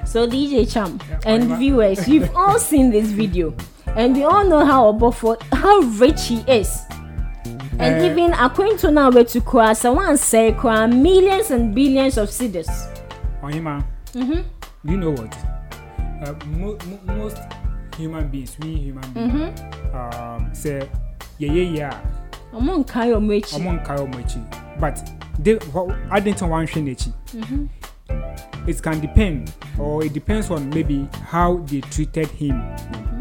So 0.06 0.28
DJ 0.28 0.72
Cham 0.72 1.00
and 1.26 1.58
viewers, 1.58 2.08
you've 2.08 2.30
all 2.36 2.60
seen 2.60 2.92
this 2.92 3.08
video, 3.10 3.52
and 3.96 4.16
we 4.16 4.24
all 4.24 4.46
know 4.46 4.64
how 4.64 4.94
Obofo, 4.94 5.42
how 5.52 5.80
rich 5.98 6.28
he 6.28 6.44
is. 6.48 6.84
And 7.80 7.96
Eh. 8.02 8.12
even 8.12 8.34
according 8.34 8.78
to 8.78 8.92
now, 8.92 9.10
we 9.10 9.24
to 9.26 9.42
Kwasa 9.42 9.94
one 9.94 10.18
say 10.18 10.52
kwa 10.54 10.88
millions 10.88 11.52
and 11.52 11.74
billions 11.76 12.18
of 12.18 12.30
cedars. 12.30 12.70
ɔhema 13.44 13.84
Mm-hmm. 14.14 14.42
do 14.86 14.92
you 14.92 14.98
know 14.98 15.12
what 15.12 15.36
uh, 16.24 16.34
mo 16.48 16.78
mo 16.86 17.16
most 17.18 17.38
human 17.98 18.28
beings 18.30 18.56
we 18.62 18.76
human 18.76 19.04
beings 19.14 19.60
Mhm. 19.60 19.94
um, 19.94 20.52
sɛ 20.54 20.88
yɛyɛ 21.40 21.76
yɛ 21.78 21.90
a 21.90 22.56
ɔmo 22.56 22.84
nkae 22.86 23.12
ɔmo 23.18 23.32
akyi 23.42 23.58
ɔmo 23.60 23.84
nkae 23.84 23.98
ɔmo 23.98 24.16
akyi 24.24 24.42
but 24.80 24.96
de 25.42 25.58
adi 26.12 26.32
nti 26.32 26.46
wɔn 26.46 26.64
ahwɛ 26.64 26.84
n'akyi 26.84 27.70
it 28.68 28.82
can 28.84 29.00
depend 29.02 29.52
or 29.80 30.04
it 30.06 30.14
depends 30.14 30.50
on 30.52 30.70
maybe 30.70 31.08
how 31.28 31.58
they 31.66 31.82
treated 31.82 32.28
him 32.28 32.56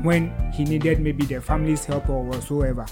when 0.04 0.30
he 0.52 0.64
needed 0.64 1.00
maybe 1.00 1.24
the 1.24 1.40
family's 1.40 1.84
help 1.84 2.08
or 2.08 2.22
whatsoever 2.22 2.84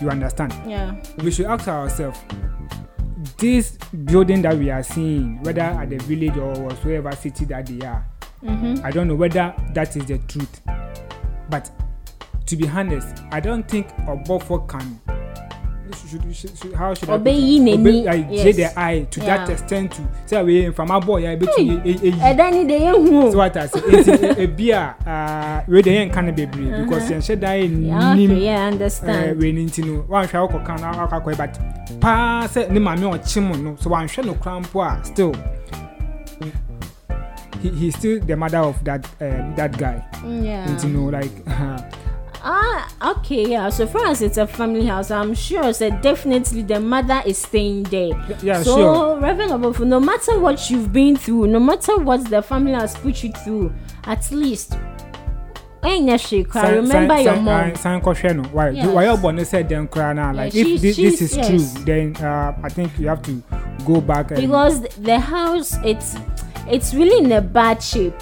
you 0.00 0.08
understand 0.10 0.52
Yeah. 0.66 0.94
we 1.22 1.30
should 1.30 1.46
ask 1.46 1.68
ourselves 1.68 2.18
this 3.38 3.76
building 4.04 4.42
that 4.42 4.56
we 4.56 4.70
are 4.70 4.82
seeing 4.82 5.42
whether 5.42 5.60
at 5.62 5.90
the 5.90 5.98
village 5.98 6.36
or 6.36 6.52
whatsoever 6.64 7.12
city 7.12 7.44
that 7.46 7.66
they 7.66 7.86
are 7.86 8.04
Mhm. 8.42 8.82
i 8.84 8.90
don't 8.90 9.08
know 9.08 9.14
whether 9.14 9.54
that 9.74 9.94
is 9.96 10.04
the 10.06 10.18
truth 10.18 10.60
but 11.50 11.70
to 12.46 12.56
be 12.56 12.66
honest 12.68 13.22
i 13.32 13.40
don't 13.40 13.68
think 13.68 13.88
obofo 14.06 14.66
can 14.66 14.98
should, 15.94 16.34
should, 16.36 16.58
should, 16.58 16.72
how 16.74 16.94
should 16.94 17.08
Obey 17.10 17.30
I 17.30 17.34
put 17.34 17.40
it? 17.40 17.44
ye 17.44 17.58
neni, 17.60 17.80
Obey, 17.80 18.02
like, 18.04 18.26
yes. 18.30 18.42
jay 18.44 18.52
the 18.52 18.78
eye 18.80 19.06
to 19.10 19.20
that 19.20 19.48
Yeah. 19.48 19.52
extent 19.54 19.92
to 19.92 20.02
say 20.26 20.42
we 20.42 20.70
from 20.70 20.88
my 20.88 20.98
boy 21.00 21.28
I 21.30 21.36
bet 21.36 21.58
you 21.58 21.78
eh, 21.84 21.96
eh, 22.02 22.34
ɛda 22.34 22.50
ni 22.52 22.64
de 22.64 22.78
yɛ 22.78 22.92
hu 22.96 23.26
o 23.26 23.30
so 23.32 23.38
what 23.38 23.56
I 23.56 23.66
say 23.66 23.80
nti 23.80 24.36
ebi 24.44 24.70
a 24.72 24.94
ah, 25.06 25.62
wei 25.68 25.82
de 25.82 25.90
yɛn 25.90 26.10
nka 26.10 26.24
no 26.24 26.32
bebree 26.32 26.70
because 26.82 27.02
Uh-huh. 27.10 27.14
yɛn 27.14 27.22
hyɛ 27.26 27.40
dan 27.40 27.82
Yeah, 27.84 27.94
yɛ 27.94 28.12
okay, 28.12 28.26
nim 28.26 28.36
yeah, 28.38 28.64
I 28.64 28.66
understand. 28.72 29.40
wei 29.40 29.52
ni 29.52 29.66
nti 29.66 29.84
no 29.86 30.02
wanhwɛ 30.08 30.48
akɔ 30.48 30.64
kan 30.66 30.80
na 30.80 31.06
akɔ 31.06 31.22
akɔ 31.22 31.36
but 31.36 31.58
paa 32.00 32.46
sɛ 32.46 32.70
ne 32.70 32.80
maame 32.80 33.04
ɔkye 33.18 33.42
mu 33.42 33.56
no 33.62 33.76
so 33.80 33.90
wanhwɛ 33.90 34.24
no 34.26 34.34
kora 34.34 34.60
mpo 34.60 34.80
a 34.82 35.04
still 35.04 35.34
he 37.62 37.68
he 37.68 37.90
still 37.90 38.18
the 38.20 38.34
mother 38.36 38.58
of 38.58 38.82
that 38.84 39.04
um, 39.20 39.54
that 39.54 39.76
guy 39.76 40.02
Yeah. 40.24 40.66
nti 40.66 40.88
no 40.92 41.08
like 41.10 41.32
Ah, 42.42 42.88
okay, 43.18 43.50
yeah. 43.50 43.68
So 43.68 43.86
far 43.86 44.06
as 44.06 44.22
it's 44.22 44.38
a 44.38 44.46
family 44.46 44.86
house, 44.86 45.10
I'm 45.10 45.34
sure 45.34 45.72
that 45.72 46.00
definitely 46.02 46.62
the 46.62 46.80
mother 46.80 47.22
is 47.26 47.38
staying 47.38 47.82
there. 47.84 48.10
yeah, 48.42 48.62
so, 48.62 48.76
sure. 48.76 49.20
Reverend 49.20 49.52
Obofour, 49.52 49.86
no 49.86 50.00
matter 50.00 50.38
what 50.38 50.70
you've 50.70 50.90
been 50.92 51.16
through, 51.16 51.48
no 51.48 51.60
matter 51.60 51.96
what 51.98 52.28
the 52.30 52.40
family 52.42 52.72
has 52.72 52.94
put 52.96 53.22
you 53.22 53.32
through, 53.32 53.72
at 54.04 54.30
least. 54.30 54.74
San- 55.82 56.74
remember 56.74 57.16
san- 57.16 57.24
your 57.24 57.34
san- 57.36 57.44
mom. 57.44 57.74
san 57.74 58.00
kɔhwɛ 58.02 58.36
no 58.36 58.42
why 58.52 58.68
Yes. 58.68 58.86
wayɛ 58.86 59.16
ɔbɔ 59.16 59.34
ne 59.34 59.42
sɛ 59.42 59.66
dɛm 59.66 59.88
koraa 59.88 60.14
na 60.14 60.30
like 60.30 60.52
Yeah, 60.52 60.64
if 60.66 60.80
this, 60.82 60.96
this 60.96 61.22
is 61.22 61.36
yes. 61.36 61.48
true 61.48 61.84
then 61.86 62.14
uh, 62.22 62.52
i 62.62 62.68
think 62.68 62.90
you 62.98 63.08
have 63.08 63.22
to 63.22 63.42
go 63.86 63.98
back 64.02 64.28
because 64.28 64.82
the 65.00 65.18
house 65.18 65.78
it's 65.82 66.16
it's 66.68 66.92
really 66.92 67.24
in 67.24 67.32
a 67.32 67.40
bad 67.40 67.82
shape 67.82 68.12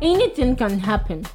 anything 0.00 0.54
can 0.54 0.78
happen 0.78 1.26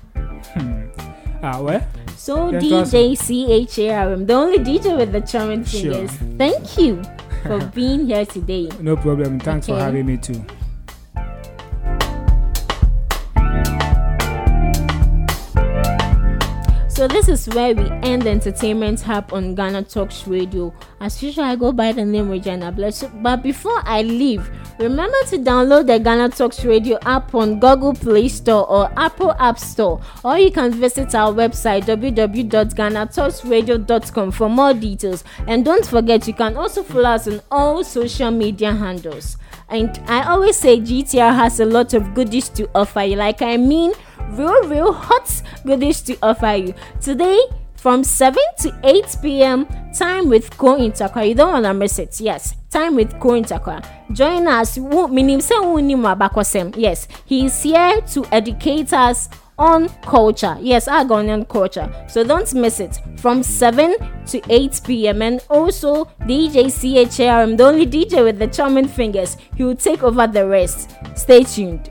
ah 1.43 1.59
well 1.61 1.81
so 2.23 2.51
Then 2.51 2.61
to 2.61 2.75
us- 2.77 2.93
dj 2.93 3.49
charm 3.75 4.25
the 4.27 4.33
only 4.33 4.59
dj 4.67 4.85
with 4.97 5.11
the 5.11 5.21
charming 5.21 5.63
Sure. 5.65 5.81
fingers 5.81 6.11
thank 6.37 6.77
you 6.77 7.01
for 7.43 7.59
being 7.79 8.05
here 8.07 8.25
today 8.25 8.69
no 8.79 8.95
problem 8.95 9.39
thanks 9.39 9.67
for 9.67 9.77
having 9.77 10.05
me 10.05 10.15
too 10.17 10.39
So 16.89 17.07
this 17.07 17.27
is 17.27 17.47
where 17.55 17.73
we 17.73 17.89
end 18.07 18.21
the 18.21 18.29
entertainment 18.29 19.01
hub 19.01 19.33
on 19.33 19.55
Ghana 19.55 19.81
Talks 19.83 20.27
Radio. 20.27 20.71
As 21.01 21.23
usual, 21.23 21.43
I 21.45 21.55
go 21.55 21.71
by 21.71 21.91
the 21.91 22.05
name 22.05 22.29
Regina 22.29 22.71
Bless. 22.71 23.03
But 23.15 23.41
before 23.41 23.81
I 23.83 24.03
leave, 24.03 24.47
remember 24.79 25.17
to 25.29 25.37
download 25.37 25.85
the 25.87 25.99
Ghana 25.99 26.29
Talks 26.29 26.63
Radio 26.65 26.97
app 27.03 27.33
on 27.35 27.59
Google 27.59 27.93
Play 27.93 28.27
Store 28.27 28.67
or 28.69 28.91
Apple 28.97 29.33
App 29.39 29.57
Store. 29.59 30.01
Or 30.23 30.37
you 30.37 30.51
can 30.51 30.71
visit 30.71 31.13
our 31.15 31.33
website 31.33 31.83
www.ghanatalksradio.com 31.83 34.31
for 34.31 34.49
more 34.49 34.73
details. 34.73 35.23
And 35.47 35.65
don't 35.65 35.85
forget, 35.85 36.27
you 36.27 36.33
can 36.33 36.57
also 36.57 36.83
follow 36.83 37.09
us 37.09 37.27
on 37.27 37.41
all 37.51 37.83
social 37.83 38.31
media 38.31 38.73
handles. 38.73 39.37
And 39.69 39.99
I 40.07 40.23
always 40.23 40.57
say 40.57 40.79
GTR 40.79 41.35
has 41.35 41.59
a 41.59 41.65
lot 41.65 41.93
of 41.93 42.13
goodies 42.13 42.49
to 42.49 42.69
offer 42.75 43.01
you. 43.03 43.15
Like 43.15 43.41
I 43.41 43.57
mean, 43.57 43.93
real, 44.29 44.67
real 44.67 44.93
hot 44.93 45.41
goodies 45.65 46.01
to 46.03 46.15
offer 46.21 46.53
you. 46.55 46.73
Today, 47.01 47.39
from 47.75 48.03
7 48.03 48.39
to 48.59 48.79
8 48.83 49.17
p.m., 49.21 49.65
time 49.93 50.29
with 50.29 50.55
Ko 50.57 50.77
Intakwa. 50.77 51.27
You 51.27 51.35
don't 51.35 51.51
want 51.51 51.65
to 51.65 51.73
miss 51.73 51.99
it. 51.99 52.21
Yes, 52.21 52.55
time 52.73 52.95
with 52.95 53.17
Ko 53.19 53.29
Intakwa. 53.39 53.85
Join 54.11 54.47
us. 54.47 54.77
Yes, 56.77 57.07
he 57.25 57.45
is 57.45 57.61
here 57.61 58.01
to 58.01 58.25
educate 58.31 58.91
us 58.91 59.29
on 59.57 59.87
culture. 60.01 60.57
Yes, 60.59 60.87
our 60.87 61.05
Ghanaian 61.05 61.47
culture. 61.47 61.87
So 62.09 62.23
don't 62.23 62.51
miss 62.55 62.79
it. 62.79 62.99
From 63.17 63.43
7 63.43 63.95
to 64.27 64.41
8 64.49 64.81
p.m. 64.85 65.21
And 65.21 65.45
also 65.49 66.05
DJ 66.21 66.71
CHARM, 67.15 67.57
the 67.57 67.65
only 67.65 67.85
DJ 67.85 68.23
with 68.23 68.39
the 68.39 68.47
charming 68.47 68.87
fingers. 68.87 69.37
He 69.55 69.63
will 69.63 69.75
take 69.75 70.03
over 70.03 70.27
the 70.27 70.47
rest. 70.47 70.91
Stay 71.15 71.43
tuned. 71.43 71.89